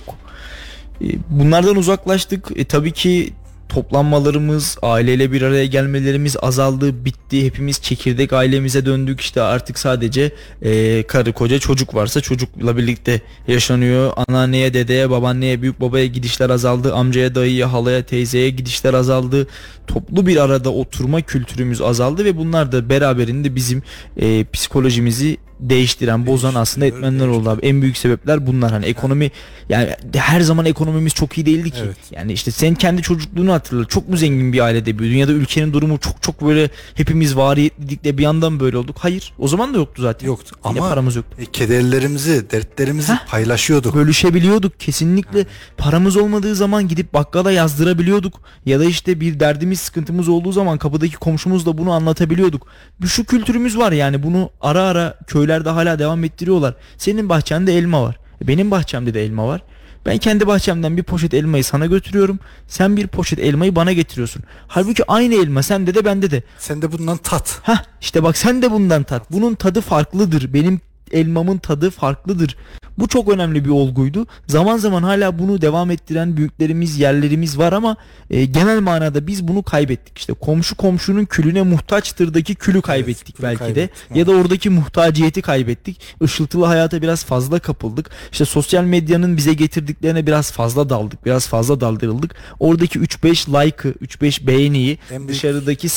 Ee, 1.01 1.05
bunlardan 1.29 1.75
uzaklaştık. 1.75 2.47
E, 2.55 2.65
tabii 2.65 2.91
ki 2.91 3.33
toplanmalarımız, 3.69 4.77
aileyle 4.81 5.31
bir 5.31 5.41
araya 5.41 5.65
gelmelerimiz 5.65 6.35
azaldı, 6.41 7.05
bitti. 7.05 7.45
Hepimiz 7.45 7.81
çekirdek 7.81 8.33
ailemize 8.33 8.85
döndük. 8.85 9.21
İşte 9.21 9.41
artık 9.41 9.79
sadece 9.79 10.31
e, 10.61 11.03
karı 11.03 11.33
koca 11.33 11.59
çocuk 11.59 11.95
varsa 11.95 12.21
çocukla 12.21 12.77
birlikte 12.77 13.21
yaşanıyor. 13.47 14.13
Anneanneye, 14.15 14.73
dedeye, 14.73 15.09
babaanneye, 15.09 15.61
büyük 15.61 15.81
babaya 15.81 16.05
gidişler 16.05 16.49
azaldı. 16.49 16.93
Amcaya, 16.93 17.35
dayıya, 17.35 17.73
halaya, 17.73 18.03
teyzeye 18.05 18.49
gidişler 18.49 18.93
azaldı. 18.93 19.47
Toplu 19.87 20.27
bir 20.27 20.37
arada 20.37 20.69
oturma 20.69 21.21
kültürümüz 21.21 21.81
azaldı 21.81 22.25
ve 22.25 22.37
bunlar 22.37 22.71
da 22.71 22.89
beraberinde 22.89 23.55
bizim 23.55 23.83
e, 24.17 24.45
psikolojimizi 24.53 25.37
değiştiren, 25.59 26.25
bozan 26.25 26.55
aslında 26.55 26.85
etmenler 26.85 27.27
oldu 27.27 27.49
abi. 27.49 27.65
En 27.65 27.81
büyük 27.81 27.97
sebepler 27.97 28.47
bunlar. 28.47 28.71
Hani 28.71 28.85
ekonomi 28.85 29.31
yani 29.69 29.89
her 30.15 30.41
zaman 30.41 30.65
ekonomimiz 30.65 31.13
çok 31.13 31.37
iyi 31.37 31.45
değildi 31.45 31.71
ki. 31.71 31.83
Yani 32.11 32.33
işte 32.33 32.51
sen 32.51 32.75
kendi 32.75 33.01
çocukluğunu 33.01 33.53
hatırla. 33.53 33.85
Çok 33.85 34.09
mu 34.09 34.17
zengin 34.17 34.53
bir 34.53 34.59
ailede 34.59 34.99
büyüdün 34.99 35.17
ya 35.17 35.27
da 35.27 35.31
ülkenin 35.31 35.73
durumu 35.73 35.97
çok 35.99 36.23
çok 36.23 36.41
böyle 36.45 36.69
hepimiz 36.95 37.37
variyetliydik 37.37 38.03
de 38.03 38.17
bir 38.17 38.23
yandan 38.23 38.59
böyle 38.59 38.77
olduk. 38.77 38.95
Hayır. 38.99 39.33
O 39.39 39.47
zaman 39.47 39.73
da 39.73 39.77
yoktu 39.77 40.01
zaten. 40.01 40.27
Yoktu 40.27 40.55
Yine 40.69 40.79
ama 40.79 40.89
paramız 40.89 41.15
yoktu. 41.15 41.37
e, 41.39 41.45
kederlerimizi, 41.45 42.51
dertlerimizi 42.51 43.13
paylaşıyorduk. 43.27 43.95
Bölüşebiliyorduk 43.95 44.79
kesinlikle. 44.79 45.45
Paramız 45.77 46.17
olmadığı 46.17 46.55
zaman 46.55 46.87
gidip 46.87 47.13
bakkala 47.13 47.51
yazdırabiliyorduk. 47.51 48.41
Ya 48.65 48.79
da 48.79 48.85
işte 48.85 49.19
bir 49.19 49.39
derdimiz 49.39 49.79
sıkıntımız 49.79 50.29
olduğu 50.29 50.51
zaman 50.51 50.77
kapıdaki 50.77 51.15
komşumuzla 51.15 51.77
bunu 51.77 51.91
anlatabiliyorduk. 51.91 52.67
Bu 53.01 53.07
şu 53.07 53.25
kültürümüz 53.25 53.77
var 53.77 53.91
yani 53.91 54.23
bunu 54.23 54.49
ara 54.61 54.81
ara 54.83 55.17
köylerde 55.49 55.69
hala 55.69 55.99
devam 55.99 56.23
ettiriyorlar. 56.23 56.75
Senin 56.97 57.29
bahçende 57.29 57.77
elma 57.77 58.03
var. 58.03 58.19
Benim 58.41 58.71
bahçemde 58.71 59.13
de 59.13 59.25
elma 59.25 59.47
var. 59.47 59.61
Ben 60.05 60.17
kendi 60.17 60.47
bahçemden 60.47 60.97
bir 60.97 61.03
poşet 61.03 61.33
elmayı 61.33 61.63
sana 61.63 61.85
götürüyorum. 61.85 62.39
Sen 62.67 62.97
bir 62.97 63.07
poşet 63.07 63.39
elmayı 63.39 63.75
bana 63.75 63.93
getiriyorsun. 63.93 64.43
Halbuki 64.67 65.03
aynı 65.07 65.35
elma 65.35 65.63
sende 65.63 65.93
de 65.95 66.05
bende 66.05 66.31
de. 66.31 66.43
Sen 66.59 66.81
de 66.81 66.91
bundan 66.91 67.17
tat. 67.17 67.59
Hah 67.63 67.83
işte 68.01 68.23
bak 68.23 68.37
sen 68.37 68.61
de 68.61 68.71
bundan 68.71 69.03
tat. 69.03 69.31
Bunun 69.31 69.55
tadı 69.55 69.81
farklıdır. 69.81 70.53
Benim 70.53 70.81
elmamın 71.11 71.57
tadı 71.57 71.89
farklıdır. 71.89 72.55
Bu 72.99 73.07
çok 73.07 73.29
önemli 73.29 73.65
bir 73.65 73.69
olguydu. 73.69 74.27
Zaman 74.47 74.77
zaman 74.77 75.03
hala 75.03 75.39
bunu 75.39 75.61
devam 75.61 75.91
ettiren 75.91 76.37
büyüklerimiz, 76.37 76.99
yerlerimiz 76.99 77.57
var 77.57 77.73
ama 77.73 77.97
e, 78.29 78.45
genel 78.45 78.79
manada 78.79 79.27
biz 79.27 79.47
bunu 79.47 79.63
kaybettik. 79.63 80.17
İşte 80.17 80.33
komşu 80.33 80.75
komşunun 80.75 81.25
külüne 81.25 81.61
muhtaçtırdaki 81.61 82.55
külü 82.55 82.81
kaybettik 82.81 83.41
belki 83.41 83.59
de. 83.59 83.73
kaybettik, 83.73 84.15
Ya 84.15 84.27
da 84.27 84.31
oradaki 84.31 84.69
muhtaciyeti 84.69 85.41
kaybettik. 85.41 86.01
Işıltılı 86.21 86.65
hayata 86.65 87.01
biraz 87.01 87.25
fazla 87.25 87.59
kapıldık. 87.59 88.09
İşte 88.31 88.45
sosyal 88.45 88.83
medyanın 88.83 89.37
bize 89.37 89.53
getirdiklerine 89.53 90.27
biraz 90.27 90.51
fazla 90.51 90.89
daldık. 90.89 91.25
Biraz 91.25 91.47
fazla 91.47 91.81
daldırıldık. 91.81 92.35
Oradaki 92.59 92.99
3-5 92.99 93.65
like'ı, 93.65 93.91
3-5 93.91 94.47
beğeniyi 94.47 94.97
En 95.11 95.27
dışarıdaki 95.27 95.89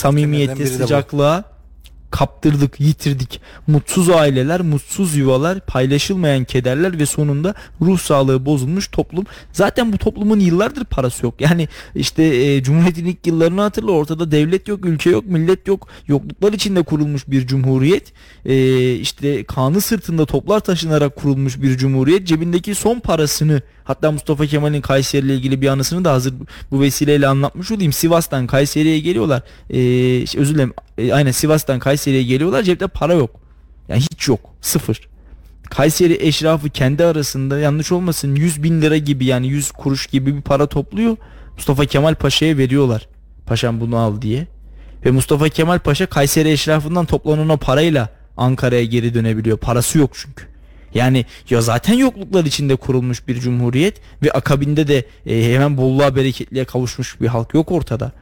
de 0.69 0.79
bu. 0.79 0.83
sıcaklığa 0.83 1.52
kaptırdık, 2.13 2.81
yitirdik. 2.81 3.41
Mutsuz 3.67 4.11
aileler, 4.11 4.61
mutsuz 4.61 5.17
yuvalar, 5.17 5.67
paylaşılmayan 5.67 6.45
kederler 6.45 6.99
ve 6.99 7.07
sonunda 7.07 7.55
ruh 7.81 7.99
sağlığı 7.99 8.47
bozulmuş 8.47 8.89
toplum. 8.89 9.25
Zaten 9.53 9.93
bu 9.93 9.99
toplumun 9.99 10.41
yıllardır 10.41 10.85
parası 10.85 11.27
yok. 11.27 11.41
Yani 11.41 11.69
işte 11.95 12.23
e, 12.23 12.63
Cumhuriyet'in 12.63 13.07
ilk 13.07 13.27
yıllarını 13.27 13.61
hatırla 13.61 13.91
ortada 13.93 14.31
devlet 14.31 14.69
yok, 14.69 14.85
ülke 14.85 15.11
yok, 15.11 15.27
millet 15.27 15.67
yok. 15.67 15.89
Yokluklar 16.07 16.53
içinde 16.53 16.83
kurulmuş 16.83 17.29
bir 17.29 17.47
cumhuriyet. 17.47 18.13
E, 18.45 18.95
işte 18.95 19.45
kanı 19.45 19.81
sırtında 19.81 20.27
toplar 20.27 20.61
taşınarak 20.61 21.17
kurulmuş 21.17 21.63
bir 21.63 21.77
cumhuriyet. 21.77 22.27
Cebindeki 22.27 22.75
son 22.75 23.01
parasını 23.01 23.63
hatta 23.85 24.13
Mustafa 24.13 24.47
Kemal'in 24.47 24.81
Kayseri 24.81 25.27
ile 25.27 25.35
ilgili 25.35 25.61
bir 25.61 25.69
anısını 25.69 26.05
da 26.05 26.13
hazır 26.13 26.35
bu 26.71 26.81
vesileyle 26.81 27.29
anlatmış 27.29 27.71
olayım. 27.71 27.93
Sivas'tan 27.93 28.47
Kayseri'ye 28.47 29.01
geliyorlar. 29.01 29.43
E, 29.71 29.77
şey, 30.27 30.41
özür 30.41 30.55
dilerim. 30.55 30.73
E, 30.99 31.13
aynen 31.13 31.31
Sivas'tan 31.31 31.79
Kayseri'ye 31.79 32.23
geliyorlar. 32.23 32.63
Cepte 32.63 32.87
para 32.87 33.15
yok. 33.15 33.41
Yani 33.89 34.01
hiç 34.01 34.29
yok. 34.29 34.41
Sıfır. 34.61 35.01
Kayseri 35.71 36.19
eşrafı 36.21 36.71
kendi 36.71 37.05
arasında 37.05 37.59
yanlış 37.59 37.93
olmasın 37.93 38.35
100 38.35 38.63
bin 38.63 38.83
lira 38.83 38.97
gibi 38.97 39.25
yani 39.25 39.49
100 39.49 39.71
kuruş 39.71 40.07
gibi 40.07 40.37
bir 40.37 40.43
para 40.43 40.67
topluyor. 40.67 41.17
Mustafa 41.57 41.85
Kemal 41.85 42.15
Paşa'ya 42.15 42.57
veriyorlar. 42.57 43.09
Paşam 43.47 43.81
bunu 43.81 43.97
al 43.97 44.23
diye. 44.23 44.47
Ve 45.07 45.11
Mustafa 45.11 45.49
Kemal 45.49 45.79
Paşa 45.79 46.07
Kayseri 46.07 46.51
eşrafından 46.51 47.07
toplanan 47.07 47.49
o 47.49 47.57
parayla 47.57 48.09
Ankara'ya 48.37 48.85
geri 48.85 49.15
dönebiliyor. 49.15 49.59
Parası 49.59 49.99
yok 49.99 50.11
çünkü. 50.15 50.52
Yani 50.95 51.27
ya 51.51 51.61
zaten 51.61 51.95
yokluklar 51.95 52.45
içinde 52.45 52.77
kurulmuş 52.77 53.29
bir 53.29 53.41
cumhuriyet 53.41 54.01
ve 54.23 54.31
akabinde 54.31 54.89
de 54.89 55.05
e, 55.27 55.53
hemen 55.55 55.77
bolluğa 55.77 56.17
bereketliğe 56.17 56.65
kavuşmuş 56.65 57.21
bir 57.21 57.27
halk 57.27 57.55
yok 57.55 57.73
ortada. 57.73 58.13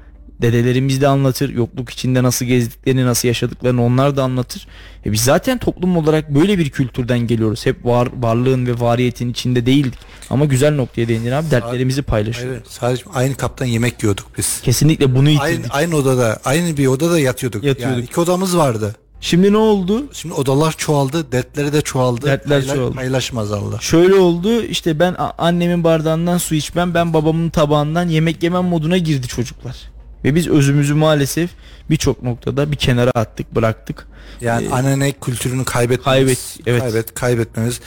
Dedelerimiz 0.42 1.00
de 1.00 1.08
anlatır. 1.08 1.48
Yokluk 1.48 1.90
içinde 1.90 2.22
nasıl 2.22 2.46
gezdiklerini, 2.46 3.06
nasıl 3.06 3.28
yaşadıklarını 3.28 3.84
onlar 3.84 4.16
da 4.16 4.22
anlatır. 4.22 4.66
E 5.06 5.12
biz 5.12 5.20
zaten 5.24 5.58
toplum 5.58 5.96
olarak 5.96 6.34
böyle 6.34 6.58
bir 6.58 6.70
kültürden 6.70 7.18
geliyoruz. 7.18 7.66
Hep 7.66 7.84
var, 7.84 8.08
varlığın 8.20 8.66
ve 8.66 8.80
variyetin 8.80 9.30
içinde 9.30 9.66
değildik. 9.66 9.98
Ama 10.30 10.44
güzel 10.44 10.74
noktaya 10.74 11.08
değindin 11.08 11.30
abi. 11.30 11.50
Dertlerimizi 11.50 12.02
paylaşıyoruz. 12.02 12.56
Evet, 12.56 12.66
sadece 12.70 13.04
aynı 13.14 13.34
kaptan 13.34 13.66
yemek 13.66 14.02
yiyorduk 14.02 14.26
biz. 14.38 14.60
Kesinlikle 14.62 15.14
bunu 15.14 15.30
yitirdik. 15.30 15.50
Aynı, 15.54 15.66
aynı 15.70 15.96
odada, 15.96 16.40
aynı 16.44 16.76
bir 16.76 16.86
odada 16.86 17.20
yatıyorduk. 17.20 17.64
Yatıyorduk. 17.64 17.96
Yani 17.96 18.04
iki 18.04 18.20
odamız 18.20 18.56
vardı. 18.56 18.96
Şimdi 19.20 19.52
ne 19.52 19.56
oldu? 19.56 20.04
Şimdi 20.12 20.34
odalar 20.34 20.72
çoğaldı, 20.78 21.32
dertleri 21.32 21.72
de 21.72 21.80
çoğaldı. 21.80 22.26
Dertler 22.26 22.60
Payla- 22.62 22.74
çoğaldı. 22.74 22.94
Paylaşım 22.94 23.38
azaldı. 23.38 23.76
Şöyle 23.80 24.14
oldu 24.14 24.62
işte 24.62 24.98
ben 24.98 25.14
a- 25.18 25.32
annemin 25.38 25.84
bardağından 25.84 26.38
su 26.38 26.54
içmem 26.54 26.94
ben 26.94 27.14
babamın 27.14 27.50
tabağından 27.50 28.08
yemek 28.08 28.42
yemem 28.42 28.64
moduna 28.64 28.98
girdi 28.98 29.26
çocuklar. 29.28 29.76
Ve 30.24 30.34
biz 30.34 30.48
özümüzü 30.48 30.94
maalesef 30.94 31.50
birçok 31.90 32.22
noktada 32.22 32.72
bir 32.72 32.76
kenara 32.76 33.10
attık 33.10 33.54
bıraktık. 33.54 34.06
Yani 34.40 34.66
Ee, 34.66 34.70
anneanne 34.70 35.12
kültürünü 35.12 35.64
kaybetmemiz. 35.64 36.56
Kaybet- 36.56 36.60
evet. 36.66 36.80
Kaybet, 36.82 37.14
kaybetmemiz. 37.14 37.80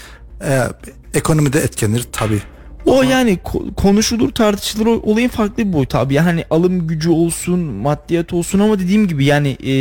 Ee, 0.45 0.59
ekonomide 1.13 1.59
etkenir 1.59 2.03
tabi. 2.11 2.41
O 2.85 3.03
yani 3.03 3.39
ko- 3.45 3.73
konuşulur 3.75 4.31
tartışılır 4.31 4.85
olayın 4.85 5.29
farklı 5.29 5.57
bir 5.67 5.73
boyutu 5.73 5.97
abi. 5.97 6.13
Yani 6.13 6.45
alım 6.49 6.87
gücü 6.87 7.09
olsun 7.09 7.59
maddiyat 7.59 8.33
olsun 8.33 8.59
ama 8.59 8.79
dediğim 8.79 9.07
gibi 9.07 9.25
yani 9.25 9.57
e, 9.63 9.73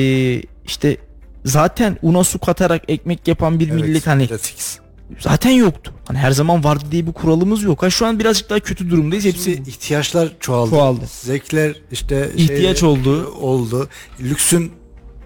işte 0.66 0.96
zaten 1.44 1.98
una 2.02 2.24
su 2.24 2.38
katarak 2.38 2.82
ekmek 2.88 3.28
yapan 3.28 3.60
bir 3.60 3.68
Evet, 3.70 3.82
millet 3.82 4.06
hani 4.06 4.26
fix. 4.26 4.78
zaten 5.18 5.50
yoktu. 5.50 5.92
Hani 6.08 6.18
her 6.18 6.30
zaman 6.30 6.64
vardı 6.64 6.84
diye 6.90 7.06
bir 7.06 7.12
kuralımız 7.12 7.62
yok. 7.62 7.82
Ha 7.82 7.90
şu 7.90 8.06
an 8.06 8.18
birazcık 8.18 8.50
daha 8.50 8.60
kötü 8.60 8.90
durumdayız. 8.90 9.24
Hepsi 9.24 9.54
Şimdi 9.54 9.70
ihtiyaçlar 9.70 10.28
çoğaldı. 10.40 10.70
Çoğaldı. 10.70 11.00
Zevkler 11.06 11.74
işte 11.92 12.30
İhtiyaç 12.36 12.78
şey- 12.80 12.88
oldu. 12.88 13.26
oldu. 13.40 13.88
Lüksün 14.20 14.72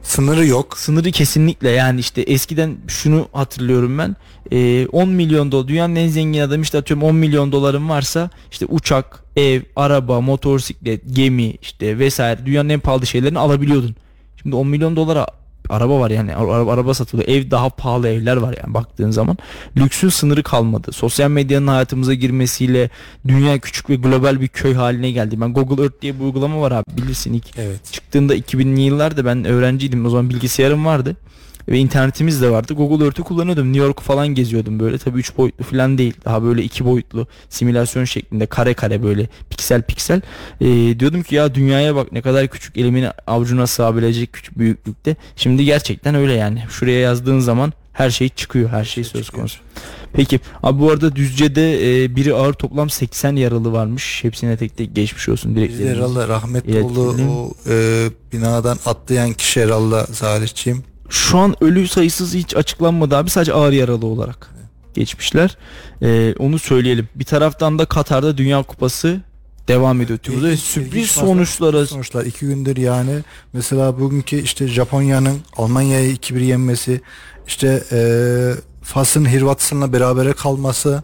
sınırı 0.02 0.46
yok. 0.46 0.78
sınırı 0.78 1.10
kesinlikle 1.10 1.70
yani 1.70 2.00
işte 2.00 2.22
eskiden 2.22 2.76
şunu 2.88 3.28
hatırlıyorum 3.32 3.98
ben 3.98 4.16
Ee, 4.52 4.86
10 4.86 5.08
milyon 5.08 5.52
dolar 5.52 5.68
dünyanın 5.68 5.96
en 5.96 6.08
zengin 6.08 6.40
adamı 6.40 6.62
işte 6.62 6.78
atıyorum 6.78 7.02
10 7.06 7.14
milyon 7.16 7.52
dolarım 7.52 7.88
varsa 7.88 8.30
işte 8.50 8.66
uçak, 8.66 9.24
ev, 9.36 9.62
araba, 9.76 10.20
motosiklet, 10.20 11.02
gemi 11.12 11.54
işte 11.62 11.98
vesaire 11.98 12.46
dünyanın 12.46 12.68
en 12.68 12.80
pahalı 12.80 13.06
şeylerini 13.06 13.38
alabiliyordun. 13.38 13.96
Şimdi 14.42 14.56
10 14.56 14.66
milyon 14.68 14.96
dolara 14.96 15.26
araba 15.68 16.00
var 16.00 16.10
yani 16.10 16.34
araba, 16.36 16.72
araba 16.72 16.94
satılıyor. 16.94 17.28
Ev 17.28 17.50
daha 17.50 17.68
pahalı 17.70 18.08
evler 18.08 18.36
var 18.36 18.54
yani 18.62 18.74
baktığın 18.74 19.10
zaman. 19.10 19.38
Lüksün 19.76 20.08
sınırı 20.08 20.42
kalmadı. 20.42 20.92
Sosyal 20.92 21.30
medyanın 21.30 21.66
hayatımıza 21.66 22.14
girmesiyle 22.14 22.90
dünya 23.28 23.58
küçük 23.58 23.90
ve 23.90 23.96
global 23.96 24.40
bir 24.40 24.48
köy 24.48 24.74
haline 24.74 25.10
geldi. 25.10 25.40
Ben 25.40 25.52
Google 25.52 25.82
Earth 25.82 26.02
diye 26.02 26.14
bir 26.20 26.24
uygulama 26.24 26.60
var 26.60 26.72
abi 26.72 26.84
bilirsin 26.96 27.32
ilk 27.34 27.58
Evet. 27.58 27.92
çıktığında 27.92 28.36
2000'li 28.36 28.80
yıllarda 28.80 29.24
ben 29.24 29.44
öğrenciydim. 29.44 30.06
O 30.06 30.10
zaman 30.10 30.30
bilgisayarım 30.30 30.86
vardı. 30.86 31.16
Ve 31.68 31.78
internetimiz 31.78 32.42
de 32.42 32.50
vardı. 32.50 32.74
Google 32.74 33.04
Earth'ü 33.04 33.22
kullanıyordum. 33.22 33.72
New 33.72 33.86
York 33.86 34.00
falan 34.00 34.28
geziyordum 34.28 34.80
böyle. 34.80 34.98
Tabii 34.98 35.18
3 35.18 35.36
boyutlu 35.36 35.64
falan 35.64 35.98
değil. 35.98 36.14
Daha 36.24 36.42
böyle 36.42 36.62
2 36.62 36.84
boyutlu 36.84 37.26
simülasyon 37.48 38.04
şeklinde 38.04 38.46
kare 38.46 38.74
kare 38.74 39.02
böyle 39.02 39.28
piksel 39.50 39.82
piksel. 39.82 40.20
Ee, 40.60 41.00
diyordum 41.00 41.22
ki 41.22 41.34
ya 41.34 41.54
dünyaya 41.54 41.94
bak 41.94 42.12
ne 42.12 42.22
kadar 42.22 42.48
küçük 42.48 42.76
elimin 42.76 43.06
avucuna 43.26 43.66
sığabilecek 43.66 44.32
küçük 44.32 44.58
büyüklükte. 44.58 45.16
Şimdi 45.36 45.64
gerçekten 45.64 46.14
öyle 46.14 46.32
yani. 46.32 46.64
Şuraya 46.70 47.00
yazdığın 47.00 47.38
zaman 47.38 47.72
her 47.92 48.10
şey 48.10 48.28
çıkıyor. 48.28 48.70
Her 48.70 48.84
şey 48.84 49.04
söz 49.04 49.30
konusu. 49.30 49.58
Peki 50.12 50.40
abi 50.62 50.80
bu 50.80 50.90
arada 50.90 51.16
Düzce'de 51.16 52.02
e, 52.04 52.16
biri 52.16 52.34
ağır 52.34 52.52
toplam 52.52 52.90
80 52.90 53.36
yaralı 53.36 53.72
varmış. 53.72 54.24
Hepsine 54.24 54.56
tek 54.56 54.76
tek 54.76 54.94
geçmiş 54.96 55.28
olsun. 55.28 55.56
Dileklerimizi 55.56 55.96
herhalde 55.96 56.28
rahmetli 56.28 56.82
o 57.28 57.50
e, 57.68 58.06
binadan 58.32 58.78
atlayan 58.86 59.32
kişi 59.32 59.62
herhalde 59.62 60.12
Salihçiyim. 60.12 60.84
Şu 61.10 61.38
an 61.38 61.64
ölü 61.64 61.88
sayısı 61.88 62.38
hiç 62.38 62.56
açıklanmadı 62.56 63.16
abi 63.16 63.30
sadece 63.30 63.52
ağır 63.52 63.72
yaralı 63.72 64.06
olarak 64.06 64.50
geçmişler. 64.94 65.56
Ee, 66.02 66.34
onu 66.38 66.58
söyleyelim. 66.58 67.08
Bir 67.14 67.24
taraftan 67.24 67.78
da 67.78 67.84
Katar'da 67.84 68.38
Dünya 68.38 68.62
Kupası 68.62 69.20
devam 69.68 70.00
ediyor. 70.00 70.18
Burada 70.28 70.48
İlginç- 70.48 70.60
sürpriz 70.60 70.92
ilginç 70.92 71.10
sonuçlara 71.10 71.86
Sonuçlar 71.86 72.24
iki 72.24 72.46
gündür 72.46 72.76
yani 72.76 73.18
mesela 73.52 74.00
bugünkü 74.00 74.36
işte 74.36 74.68
Japonya'nın 74.68 75.38
Almanya'yı 75.56 76.14
2-1 76.14 76.40
yenmesi 76.44 77.00
işte 77.46 77.82
e, 77.92 77.98
Fas'ın 78.82 79.24
Hırvatistan'la 79.32 79.92
berabere 79.92 80.32
kalması 80.32 81.02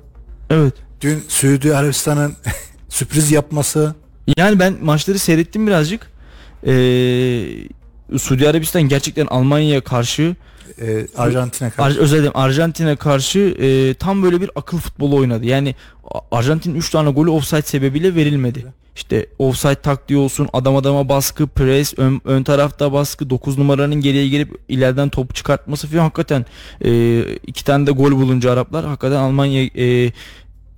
evet. 0.51 0.75
dün 1.01 1.25
Suudi 1.29 1.77
Arabistan'ın 1.77 2.35
sürpriz 2.89 3.33
yapması 3.33 3.95
Yani 4.37 4.59
ben 4.59 4.75
maçları 4.83 5.19
seyrettim 5.19 5.67
birazcık. 5.67 6.13
Ee, 6.67 6.73
Suudi 8.19 8.49
Arabistan 8.49 8.83
gerçekten 8.83 9.27
Almanya'ya 9.27 9.81
karşı 9.81 10.37
e, 10.81 11.07
Arjantin'e 11.17 11.69
Ar- 11.69 11.75
karşı 11.75 12.01
özür 12.01 12.17
dilerim 12.17 12.33
Arjantin'e 12.35 12.97
karşı 12.97 13.39
e, 13.39 13.95
tam 13.95 14.23
böyle 14.23 14.41
bir 14.41 14.51
akıl 14.55 14.79
futbolu 14.79 15.17
oynadı. 15.17 15.47
Yani 15.47 15.75
Arjantin 16.31 16.75
3 16.75 16.91
tane 16.91 17.11
golü 17.11 17.31
offside 17.31 17.63
sebebiyle 17.63 18.15
verilmedi. 18.15 18.67
İşte 18.97 19.27
offside 19.39 19.75
taktiği 19.75 20.17
olsun, 20.17 20.49
adam 20.53 20.77
adama 20.77 21.09
baskı, 21.09 21.47
pres, 21.47 21.95
ön, 21.97 22.21
ön 22.25 22.43
tarafta 22.43 22.93
baskı, 22.93 23.31
9 23.31 23.59
numaranın 23.59 24.01
geriye 24.01 24.29
gelip 24.29 24.61
ileriden 24.69 25.09
topu 25.09 25.35
çıkartması 25.35 25.87
falan 25.87 26.03
hakikaten 26.03 26.47
e, 26.85 27.23
iki 27.47 27.65
tane 27.65 27.87
de 27.87 27.91
gol 27.91 28.13
bulunca 28.13 28.53
Araplar 28.53 28.85
hakikaten 28.85 29.17
Almanya 29.17 29.63
e, 29.65 30.13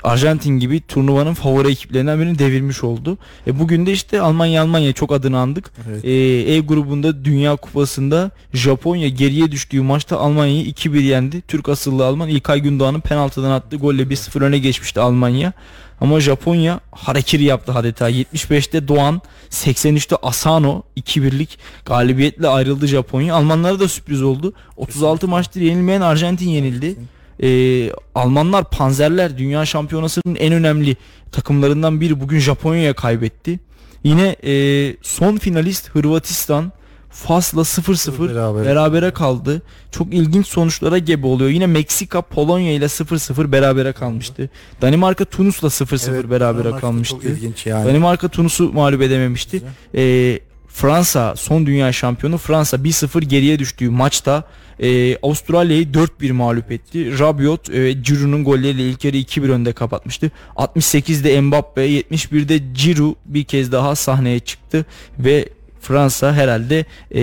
Arjantin 0.05 0.59
gibi 0.59 0.81
turnuvanın 0.81 1.35
favori 1.35 1.69
ekiplerinden 1.69 2.21
birini 2.21 2.39
devirmiş 2.39 2.85
oldu. 2.85 3.19
E 3.47 3.59
bugün 3.59 3.87
de 3.87 3.93
işte 3.93 4.21
Almanya 4.21 4.63
Almanya 4.63 4.93
çok 4.93 5.13
adını 5.13 5.39
andık. 5.39 5.71
Evet. 5.91 6.05
E, 6.05 6.11
E 6.55 6.61
grubunda 6.61 7.25
Dünya 7.25 7.57
Kupası'nda 7.57 8.31
Japonya 8.53 9.09
geriye 9.09 9.53
düştüğü 9.53 9.81
maçta 9.83 10.19
Almanya'yı 10.19 10.65
2-1 10.67 11.01
yendi. 11.03 11.41
Türk 11.41 11.69
asıllı 11.69 12.07
Alman 12.07 12.29
İlkay 12.29 12.61
Gündoğan'ın 12.61 13.01
penaltıdan 13.01 13.51
attığı 13.51 13.77
golle 13.77 14.03
1-0 14.03 14.45
öne 14.45 14.59
geçmişti 14.59 15.01
Almanya. 15.01 15.53
Ama 16.01 16.21
Japonya 16.21 16.81
harekiri 16.93 17.45
yaptı 17.45 17.73
adeta. 17.73 18.11
75'te 18.11 18.89
Doğan, 18.89 19.21
83'te 19.51 20.17
Asano 20.23 20.83
2-1'lik 20.97 21.59
galibiyetle 21.85 22.49
ayrıldı 22.49 22.87
Japonya. 22.87 23.35
Almanlara 23.35 23.81
da 23.81 23.89
sürpriz 23.89 24.23
oldu. 24.23 24.53
36 24.77 25.29
maçtır 25.29 25.61
yenilmeyen 25.61 26.01
Arjantin 26.01 26.49
yenildi. 26.49 26.97
Ee, 27.43 27.91
Almanlar 28.15 28.71
panzerler 28.71 29.39
dünya 29.39 29.67
şampiyonasının 29.67 30.37
en 30.37 30.53
önemli 30.53 30.97
takımlarından 31.33 32.01
biri 32.01 32.21
bugün 32.21 32.39
Japonya'ya 32.39 32.95
kaybetti. 32.95 33.61
Yine 34.05 34.37
e, 34.45 34.97
son 35.03 35.37
finalist 35.37 35.91
Hırvatistan 35.91 36.73
Fas'la 37.11 37.61
0-0 37.61 38.29
Berabere. 38.35 38.65
berabere 38.69 39.11
kaldı. 39.11 39.63
Çok 39.91 40.15
ilginç 40.15 40.47
sonuçlara 40.47 40.99
gebe 40.99 41.27
oluyor. 41.27 41.51
Yine 41.51 41.67
Meksika 41.67 42.23
Polonya 42.23 42.73
ile 42.73 42.85
0-0 42.85 43.53
berabere 43.53 43.93
kalmıştı. 43.93 44.51
Danimarka 44.83 45.25
Tunus'la 45.25 45.69
0-0 45.69 46.11
Evet, 46.11 46.31
berabere 46.31 46.65
Danimarka 46.65 46.81
kalmıştı. 46.81 47.17
Yani. 47.65 47.89
Danimarka 47.89 48.29
Tunus'u 48.29 48.73
mağlup 48.73 49.03
edememişti. 49.03 49.63
Ee, 49.95 50.39
Fransa 50.75 51.37
son 51.37 51.67
dünya 51.67 51.93
şampiyonu 51.93 52.39
Fransa 52.39 52.77
1-0 52.77 53.25
geriye 53.25 53.59
düştüğü 53.59 53.91
maçta 53.91 54.45
e, 54.81 55.17
Avustralya'yı 55.17 55.85
4-1 55.85 56.33
mağlup 56.33 56.73
etti. 56.73 57.19
Rabiot 57.19 57.71
ve 57.71 57.93
Giroud'un 57.93 58.45
golleriyle 58.45 58.89
ilk 58.89 59.05
yarı 59.05 59.17
2-1 59.17 59.51
önde 59.51 59.73
kapatmıştı. 59.73 60.31
68'de 60.57 61.41
Mbappe, 61.41 61.89
71'de 61.91 62.59
Giroud 62.59 63.15
bir 63.25 63.45
kez 63.45 63.73
daha 63.73 63.95
sahneye 63.95 64.41
çıktı 64.41 64.87
ve 65.19 65.49
Fransa 65.85 66.33
herhalde 66.33 66.85
e, 67.15 67.23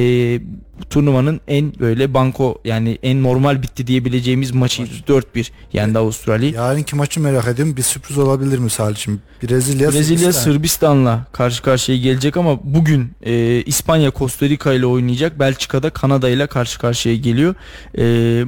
turnuvanın 0.89 1.41
en 1.47 1.80
böyle 1.80 2.14
banko 2.14 2.62
yani 2.66 2.97
en 3.03 3.24
normal 3.24 3.64
bitti 3.64 3.88
diyebileceğimiz 3.88 4.51
maçı 4.51 4.84
4-1 4.84 5.49
yendi 5.74 5.97
Avustralya'yı. 5.97 6.53
Yarınki 6.53 6.95
maçı 6.95 7.20
merak 7.20 7.47
ediyorum. 7.47 7.78
Bir 7.78 7.82
sürpriz 7.82 8.18
olabilir 8.18 8.59
mi 8.59 8.70
Salih'cim? 8.70 9.22
Brezilya, 9.43 9.91
Brezilya 9.91 10.18
Sırbistan. 10.18 10.41
Sırbistan'la 10.41 11.26
karşı 11.32 11.64
karşıya 11.64 11.97
gelecek 11.97 12.38
ama 12.38 12.59
bugün 12.64 13.12
e, 13.24 13.62
İspanya 13.66 14.12
Costa 14.12 14.49
Rica 14.49 14.74
ile 14.74 14.86
oynayacak. 14.86 15.39
Belçika'da 15.39 15.89
Kanada 15.89 16.30
ile 16.30 16.47
karşı 16.47 16.80
karşıya 16.80 17.16
geliyor. 17.16 17.55
E, 17.97 18.03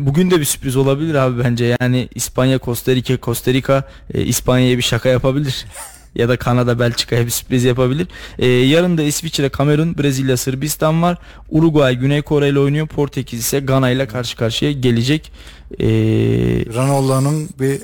bugün 0.06 0.32
de 0.32 0.40
bir 0.40 0.46
sürpriz 0.46 0.76
olabilir 0.76 1.16
abi 1.16 1.44
bence. 1.44 1.78
Yani 1.82 2.10
İspanya 2.16 2.60
Costa 2.60 2.96
Rica 2.96 3.18
Costa 3.22 3.54
Rica 3.54 3.84
e, 4.14 4.22
İspanya'ya 4.22 4.78
bir 4.78 4.84
şaka 4.84 5.10
yapabilir. 5.10 5.66
ya 6.16 6.30
da 6.30 6.38
Kanada 6.38 6.80
Belçika'ya 6.80 7.26
bir 7.26 7.32
sürpriz 7.32 7.64
yapabilir. 7.64 8.08
E, 8.40 8.48
yarın 8.48 8.98
da 8.98 9.04
İsviçre, 9.04 9.50
Kamerun, 9.50 9.98
Brezilya, 9.98 10.38
Sırbistan 10.38 11.02
var. 11.02 11.18
Uruguay 11.50 11.96
Güney 11.96 12.22
Kore 12.22 12.50
ile 12.50 12.60
oynuyor. 12.60 12.88
Portekiz 12.88 13.40
ise 13.40 13.60
Gana 13.60 13.90
ile 13.90 14.08
karşı 14.08 14.38
karşıya 14.38 14.72
gelecek. 14.72 15.32
E, 15.80 15.86
Ranola'nın 16.76 17.50
bir 17.60 17.82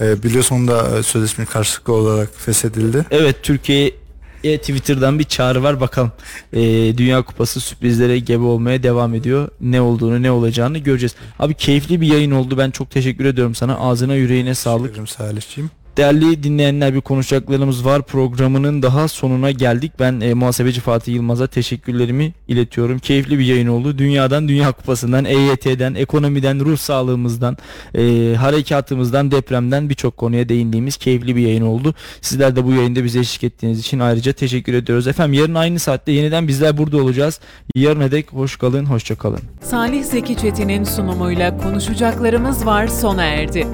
e, 0.00 0.22
biliyorsun 0.22 0.68
da 0.68 0.98
e, 0.98 1.02
sözleşme 1.02 1.44
karşılıklı 1.44 1.92
olarak 1.92 2.30
feshedildi. 2.36 3.04
Evet 3.10 3.36
Türkiye'ye 3.42 4.58
Twitter'dan 4.58 5.18
bir 5.18 5.24
çağrı 5.24 5.62
var 5.62 5.80
bakalım. 5.80 6.12
Ee, 6.52 6.60
Dünya 6.98 7.22
Kupası 7.22 7.60
sürprizlere 7.60 8.18
gebe 8.18 8.44
olmaya 8.44 8.82
devam 8.82 9.14
ediyor. 9.14 9.48
Ne 9.60 9.80
olduğunu 9.80 10.22
ne 10.22 10.30
olacağını 10.30 10.78
göreceğiz. 10.78 11.14
Abi 11.38 11.54
keyifli 11.54 12.00
bir 12.00 12.06
yayın 12.06 12.30
oldu. 12.30 12.58
Ben 12.58 12.70
çok 12.70 12.90
teşekkür 12.90 13.24
ediyorum 13.24 13.54
sana. 13.54 13.76
Ağzına 13.76 14.14
yüreğine 14.14 14.54
sağlık. 14.54 14.94
Teşekkür 14.94 14.94
ederim 14.94 15.06
Salih'ciğim. 15.06 15.70
Değerli 15.96 16.42
dinleyenler 16.42 16.94
bir 16.94 17.00
konuşacaklarımız 17.00 17.84
var. 17.84 18.02
Programının 18.02 18.82
daha 18.82 19.08
sonuna 19.08 19.50
geldik. 19.50 19.92
Ben 20.00 20.20
e, 20.20 20.34
muhasebeci 20.34 20.80
Fatih 20.80 21.14
Yılmaz'a 21.14 21.46
teşekkürlerimi 21.46 22.32
iletiyorum. 22.48 22.98
Keyifli 22.98 23.38
bir 23.38 23.44
yayın 23.44 23.68
oldu. 23.68 23.98
Dünyadan, 23.98 24.48
Dünya 24.48 24.72
Kupası'ndan, 24.72 25.24
EYT'den, 25.24 25.94
ekonomiden, 25.94 26.60
ruh 26.60 26.76
sağlığımızdan, 26.76 27.56
e, 27.94 28.34
harekatımızdan, 28.34 29.30
depremden 29.30 29.88
birçok 29.88 30.16
konuya 30.16 30.48
değindiğimiz 30.48 30.96
keyifli 30.96 31.36
bir 31.36 31.40
yayın 31.40 31.62
oldu. 31.62 31.94
Sizler 32.20 32.56
de 32.56 32.64
bu 32.64 32.72
yayında 32.72 33.04
bize 33.04 33.20
eşlik 33.20 33.44
ettiğiniz 33.44 33.80
için 33.80 33.98
ayrıca 33.98 34.32
teşekkür 34.32 34.74
ediyoruz. 34.74 35.06
Efendim 35.06 35.32
yarın 35.40 35.54
aynı 35.54 35.78
saatte 35.78 36.12
yeniden 36.12 36.48
bizler 36.48 36.78
burada 36.78 36.96
olacağız. 36.96 37.40
Yarına 37.74 38.10
dek 38.10 38.32
hoş 38.32 38.56
kalın, 38.56 38.84
hoşça 38.84 39.14
kalın. 39.14 39.40
Salih 39.62 40.04
Zeki 40.04 40.36
Çetin'in 40.36 40.84
sunumuyla 40.84 41.56
konuşacaklarımız 41.56 42.66
var 42.66 42.86
sona 42.86 43.24
erdi. 43.24 43.66